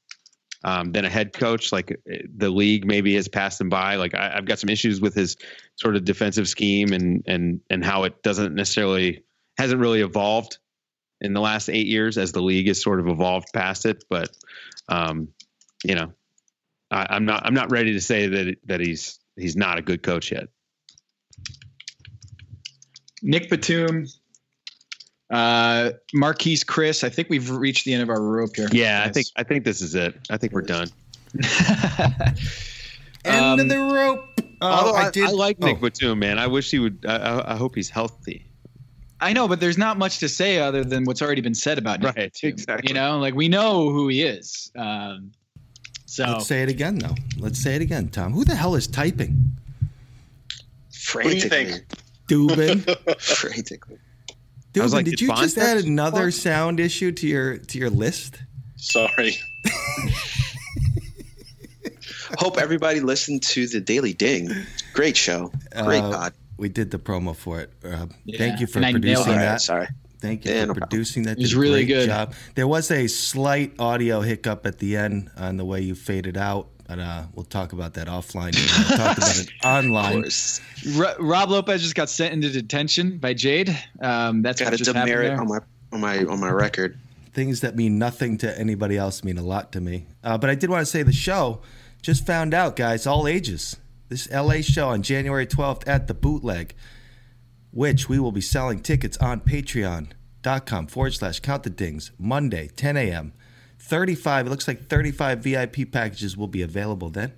um, 0.64 0.92
than 0.92 1.04
a 1.04 1.10
head 1.10 1.32
coach. 1.32 1.72
Like 1.72 1.92
uh, 1.92 2.16
the 2.34 2.50
league 2.50 2.86
maybe 2.86 3.14
has 3.14 3.28
passed 3.28 3.60
him 3.60 3.68
by. 3.68 3.96
Like 3.96 4.14
I, 4.14 4.34
I've 4.36 4.44
got 4.44 4.58
some 4.58 4.70
issues 4.70 5.00
with 5.00 5.14
his 5.14 5.36
sort 5.76 5.96
of 5.96 6.04
defensive 6.04 6.48
scheme 6.48 6.92
and 6.92 7.24
and 7.26 7.60
and 7.70 7.84
how 7.84 8.04
it 8.04 8.22
doesn't 8.22 8.54
necessarily 8.54 9.24
hasn't 9.58 9.80
really 9.80 10.00
evolved 10.00 10.58
in 11.20 11.32
the 11.32 11.40
last 11.40 11.68
eight 11.68 11.86
years 11.86 12.18
as 12.18 12.32
the 12.32 12.42
league 12.42 12.66
has 12.66 12.82
sort 12.82 13.00
of 13.00 13.08
evolved 13.08 13.48
past 13.52 13.86
it. 13.86 14.04
But 14.08 14.30
um, 14.88 15.28
you 15.84 15.94
know, 15.94 16.12
I, 16.90 17.06
I'm 17.10 17.24
not 17.24 17.44
I'm 17.44 17.54
not 17.54 17.70
ready 17.70 17.92
to 17.94 18.00
say 18.00 18.26
that 18.26 18.56
that 18.66 18.80
he's 18.80 19.18
he's 19.36 19.56
not 19.56 19.78
a 19.78 19.82
good 19.82 20.02
coach 20.02 20.32
yet. 20.32 20.48
Nick 23.22 23.48
Batum, 23.48 24.06
uh, 25.32 25.90
Marquese 26.14 26.64
Chriss. 26.64 27.02
I 27.02 27.08
think 27.08 27.28
we've 27.30 27.50
reached 27.50 27.84
the 27.84 27.94
end 27.94 28.02
of 28.02 28.10
our 28.10 28.22
rope 28.22 28.54
here. 28.54 28.68
Yeah, 28.70 29.02
I 29.04 29.10
think 29.10 29.26
I 29.36 29.42
think 29.42 29.64
this 29.64 29.80
is 29.80 29.94
it. 29.94 30.14
I 30.30 30.36
think 30.36 30.52
we're 30.52 30.62
done. 30.62 30.88
End 33.24 33.36
Um, 33.44 33.60
of 33.60 33.68
the 33.68 33.78
rope. 33.78 34.24
Oh, 34.60 34.66
Although 34.68 34.94
I, 34.96 35.06
I 35.06 35.10
did. 35.10 35.24
I 35.24 35.30
like 35.30 35.58
Nick 35.58 35.78
oh, 35.78 35.80
Batum, 35.88 36.18
man. 36.18 36.38
I 36.38 36.46
wish 36.46 36.70
he 36.70 36.78
would. 36.78 37.04
I, 37.08 37.16
I, 37.16 37.52
I 37.54 37.56
hope 37.56 37.74
he's 37.74 37.90
healthy. 37.90 38.46
I 39.20 39.32
know, 39.32 39.46
but 39.46 39.60
there's 39.60 39.78
not 39.78 39.98
much 39.98 40.18
to 40.18 40.28
say 40.28 40.58
other 40.58 40.82
than 40.84 41.04
what's 41.04 41.22
already 41.22 41.40
been 41.40 41.54
said 41.54 41.78
about 41.78 42.00
Nick 42.00 42.06
Right, 42.16 42.32
Batum. 42.32 42.48
exactly. 42.48 42.88
You 42.88 42.94
know, 42.94 43.18
like 43.18 43.34
we 43.34 43.48
know 43.48 43.90
who 43.90 44.08
he 44.08 44.22
is. 44.22 44.70
Um, 44.76 45.30
so 46.06 46.24
Let's 46.24 46.46
say 46.46 46.62
it 46.62 46.68
again, 46.68 46.98
though. 46.98 47.14
Let's 47.38 47.60
say 47.62 47.76
it 47.76 47.82
again, 47.82 48.08
Tom. 48.08 48.32
Who 48.32 48.44
the 48.44 48.54
hell 48.56 48.74
is 48.74 48.86
typing? 48.86 49.52
do 50.50 50.56
you 51.28 51.40
frantically 51.40 51.48
think? 51.48 51.84
Dubin. 52.28 53.20
frantically 53.20 53.98
Dubin, 54.72 54.82
was 54.82 54.92
like, 54.94 55.04
did 55.04 55.12
did 55.12 55.20
you 55.22 55.28
Fonz 55.30 55.40
just 55.42 55.58
add 55.58 55.78
another 55.78 56.22
fun? 56.30 56.32
sound 56.32 56.80
issue 56.80 57.12
to 57.12 57.26
your 57.26 57.58
to 57.58 57.78
your 57.78 57.90
list? 57.90 58.38
Sorry. 58.76 59.34
Hope 62.38 62.58
everybody 62.58 63.00
listened 63.00 63.42
to 63.42 63.66
the 63.66 63.80
Daily 63.80 64.14
Ding. 64.14 64.48
Great 64.94 65.16
show. 65.16 65.52
Great 65.82 66.00
Uh, 66.00 66.10
pod. 66.10 66.32
We 66.56 66.68
did 66.68 66.90
the 66.90 66.98
promo 66.98 67.36
for 67.36 67.60
it. 67.60 67.70
Uh, 67.84 68.06
Yeah, 68.24 68.38
Thank 68.38 68.60
you 68.60 68.66
for 68.66 68.78
and 68.80 68.94
producing 68.94 69.24
it. 69.24 69.28
All 69.28 69.36
right, 69.36 69.42
that. 69.42 69.60
sorry. 69.60 69.88
Thank 70.20 70.44
you 70.44 70.52
Yeah, 70.52 70.60
for 70.62 70.66
no 70.68 70.74
problem. 70.74 70.88
producing 70.88 71.22
that. 71.24 71.38
It 71.38 71.42
was 71.42 71.54
really 71.54 71.84
good. 71.84 72.06
Job. 72.06 72.34
There 72.54 72.66
was 72.68 72.90
a 72.90 73.06
slight 73.08 73.78
audio 73.78 74.20
hiccup 74.20 74.64
at 74.66 74.78
the 74.78 74.96
end 74.96 75.30
on 75.36 75.56
the 75.56 75.64
way 75.64 75.80
you 75.80 75.94
faded 75.94 76.36
out, 76.36 76.68
but 76.94 77.02
uh, 77.02 77.22
we'll 77.34 77.44
talk 77.46 77.72
about 77.72 77.94
that 77.94 78.06
offline. 78.06 78.54
We'll 78.54 78.98
talk 78.98 79.16
about 79.16 79.38
it 79.38 79.50
online. 79.64 80.20
course. 80.22 80.60
Ro- 80.94 81.14
Rob 81.20 81.48
Lopez 81.48 81.80
just 81.80 81.94
got 81.94 82.10
sent 82.10 82.34
into 82.34 82.50
detention 82.50 83.16
by 83.16 83.32
Jade. 83.32 83.74
Um, 84.00 84.42
that's 84.42 84.60
Got 84.60 84.66
what 84.66 84.74
a 84.74 84.76
just 84.76 84.92
demerit 84.92 85.28
there. 85.28 85.40
on 85.40 85.48
my 85.48 85.58
on 85.92 86.00
my 86.00 86.18
on 86.24 86.38
my 86.38 86.50
record. 86.50 86.98
Things 87.32 87.62
that 87.62 87.76
mean 87.76 87.98
nothing 87.98 88.36
to 88.38 88.58
anybody 88.58 88.98
else 88.98 89.24
mean 89.24 89.38
a 89.38 89.42
lot 89.42 89.72
to 89.72 89.80
me. 89.80 90.04
Uh, 90.22 90.36
but 90.36 90.50
I 90.50 90.54
did 90.54 90.68
want 90.68 90.82
to 90.82 90.86
say 90.86 91.02
the 91.02 91.14
show 91.14 91.62
just 92.02 92.26
found 92.26 92.52
out, 92.52 92.76
guys, 92.76 93.06
all 93.06 93.26
ages. 93.26 93.76
This 94.10 94.30
LA 94.30 94.60
show 94.60 94.90
on 94.90 95.00
January 95.02 95.46
12th 95.46 95.84
at 95.88 96.08
the 96.08 96.14
Bootleg, 96.14 96.74
which 97.70 98.06
we 98.10 98.18
will 98.18 98.32
be 98.32 98.42
selling 98.42 98.80
tickets 98.80 99.16
on 99.16 99.40
patreon.com 99.40 100.88
forward 100.88 101.14
slash 101.14 101.40
count 101.40 101.62
the 101.62 101.70
dings 101.70 102.10
Monday, 102.18 102.68
10 102.76 102.98
a.m. 102.98 103.32
35, 103.82 104.46
it 104.46 104.50
looks 104.50 104.68
like 104.68 104.88
35 104.88 105.40
VIP 105.40 105.90
packages 105.90 106.36
will 106.36 106.48
be 106.48 106.62
available 106.62 107.10
then 107.10 107.32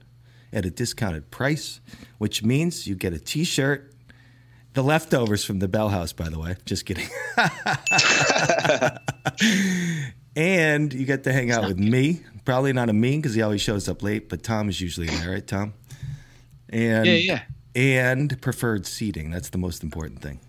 at 0.53 0.65
a 0.65 0.71
discounted 0.71 1.31
price, 1.31 1.81
which 2.19 2.45
means 2.45 2.87
you 2.87 2.95
get 2.95 3.13
a 3.13 3.19
t 3.19 3.45
shirt. 3.45 3.91
The 4.75 4.83
leftovers 4.83 5.45
from 5.45 5.61
the 5.61 5.69
Bell 5.69 5.89
House, 5.89 6.13
by 6.13 6.29
the 6.29 6.39
way. 6.39 6.57
Just 6.65 6.85
kidding. 6.85 7.07
and 10.37 10.93
you 10.93 11.07
get 11.07 11.23
to 11.25 11.33
hang 11.33 11.51
out 11.53 11.67
with 11.67 11.79
me. 11.79 12.21
Probably 12.45 12.73
not 12.73 12.89
a 12.89 12.93
mean 12.93 13.21
because 13.21 13.35
he 13.35 13.43
always 13.43 13.61
shows 13.61 13.89
up 13.89 14.03
late, 14.03 14.29
but 14.29 14.43
Tom 14.43 14.69
is 14.69 14.81
usually 14.81 15.07
there, 15.07 15.31
right, 15.31 15.47
Tom? 15.47 15.75
And 16.69 17.07
Yeah, 17.07 17.13
yeah. 17.13 17.43
and 17.75 18.41
preferred 18.43 18.87
seating. 18.87 19.31
That's 19.31 19.51
the 19.51 19.59
most 19.59 19.85
important 19.85 20.23
thing. 20.23 20.41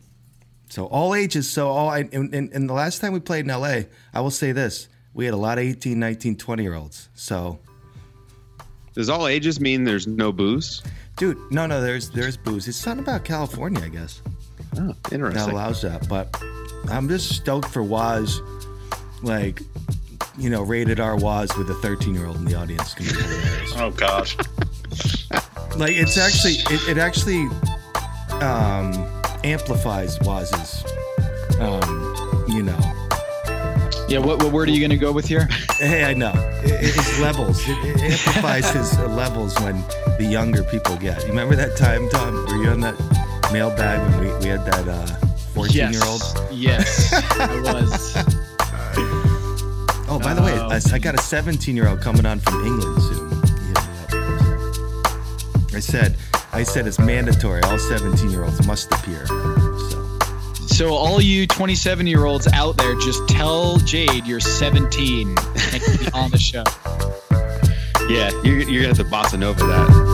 So 0.69 0.85
all 0.87 1.13
ages. 1.13 1.47
So 1.49 1.69
all 1.69 1.89
I 1.89 1.99
and, 2.11 2.33
and, 2.33 2.51
and 2.51 2.67
the 2.67 2.73
last 2.73 2.99
time 2.99 3.13
we 3.13 3.19
played 3.19 3.45
in 3.45 3.51
LA, 3.51 3.81
I 4.13 4.21
will 4.21 4.31
say 4.31 4.51
this: 4.51 4.89
we 5.15 5.25
had 5.25 5.33
a 5.33 5.37
lot 5.37 5.57
of 5.57 5.63
18, 5.63 5.97
19, 5.97 6.35
20 6.35 6.61
year 6.61 6.75
olds. 6.75 7.09
So, 7.15 7.57
Does 8.93 9.09
all 9.09 9.27
ages 9.27 9.59
mean 9.59 9.83
there's 9.85 10.05
no 10.05 10.31
booze? 10.31 10.83
dude, 11.17 11.37
no, 11.49 11.65
no, 11.65 11.81
there's 11.81 12.09
there's 12.09 12.35
booze. 12.37 12.67
It's 12.67 12.77
something 12.77 13.03
about 13.03 13.23
California, 13.23 13.81
I 13.83 13.87
guess. 13.87 14.21
Oh, 14.77 14.93
interesting. 15.11 15.45
that 15.45 15.51
allows 15.51 15.81
that. 15.81 16.07
But 16.09 16.37
I'm 16.89 17.07
just 17.07 17.29
stoked 17.29 17.69
for 17.69 17.81
Waz, 17.81 18.41
like, 19.23 19.61
you 20.37 20.49
know, 20.49 20.61
rated 20.61 20.99
R 20.99 21.15
Waz 21.15 21.55
with 21.57 21.69
a 21.69 21.75
13 21.75 22.13
year 22.13 22.25
old 22.27 22.35
in 22.35 22.45
the 22.45 22.55
audience. 22.55 22.93
It's 22.93 23.11
gonna 23.13 23.27
be 23.27 23.33
hilarious. 23.35 23.73
Oh 23.77 23.91
gosh. 23.91 24.37
like, 25.77 25.95
it's 25.95 26.17
actually, 26.17 26.55
it, 26.73 26.89
it 26.89 26.97
actually 26.97 27.47
um, 28.41 28.93
amplifies 29.43 30.19
Waz's, 30.21 30.83
um, 31.59 31.61
you 31.61 31.69
know. 31.69 32.04
Yeah, 34.15 34.21
what, 34.21 34.41
what 34.41 34.53
word 34.53 34.69
are 34.69 34.71
you 34.71 34.79
going 34.79 34.91
to 34.91 34.97
go 34.97 35.11
with 35.11 35.27
here? 35.27 35.49
Hey, 35.77 36.05
I 36.05 36.13
know. 36.13 36.31
It, 36.63 36.71
it- 36.71 36.95
his 36.95 37.19
levels. 37.19 37.59
It, 37.67 37.77
it 37.83 38.01
amplifies 38.01 38.71
his 38.71 38.97
levels 38.99 39.59
when 39.59 39.83
the 40.17 40.23
younger 40.25 40.63
people 40.63 40.95
get. 40.95 41.21
You 41.23 41.27
remember 41.31 41.53
that 41.57 41.75
time, 41.75 42.07
Tom? 42.07 42.33
Were 42.45 42.55
you 42.63 42.69
on 42.69 42.79
that 42.79 42.95
mailbag 43.51 43.99
when 44.09 44.21
we, 44.21 44.27
we 44.37 44.45
had 44.45 44.65
that 44.67 44.87
uh, 44.87 45.05
14 45.53 45.91
year 45.91 46.01
old? 46.05 46.21
Yes, 46.49 47.11
I 47.13 47.59
was. 47.73 48.15
Oh, 50.07 50.19
by 50.19 50.33
the 50.33 50.41
way, 50.43 50.53
Oh. 50.57 50.69
I, 50.69 50.79
I 50.95 50.99
got 50.99 51.15
a 51.15 51.17
17 51.17 51.75
year 51.75 51.89
old 51.89 51.99
coming 51.99 52.25
on 52.25 52.39
from 52.39 52.63
England 52.65 53.01
soon. 53.01 53.29
He 53.31 53.35
hit 53.35 53.59
me 53.59 53.71
up. 53.73 53.81
I 55.73 55.79
said, 55.81 56.15
I 56.53 56.63
said 56.63 56.87
it's 56.87 56.99
mandatory. 56.99 57.61
All 57.63 57.77
17 57.77 58.29
year 58.29 58.45
olds 58.45 58.65
must 58.65 58.89
appear. 58.93 59.25
So 60.75 60.93
all 60.93 61.21
you 61.21 61.47
27 61.47 62.05
year 62.05 62.25
olds 62.25 62.47
out 62.47 62.75
there, 62.75 62.95
just 62.95 63.25
tell 63.29 63.77
Jade 63.77 64.27
you're 64.27 64.41
17 64.41 65.29
and 65.29 65.37
be 65.37 66.11
on 66.13 66.31
the 66.31 66.37
show. 66.37 66.65
Yeah, 68.07 68.29
you're, 68.43 68.59
you're 68.59 68.83
gonna 68.83 68.89
have 68.89 68.97
to 68.97 69.03
boss 69.05 69.33
bossa 69.33 69.39
nova 69.39 69.65
that. 69.65 70.04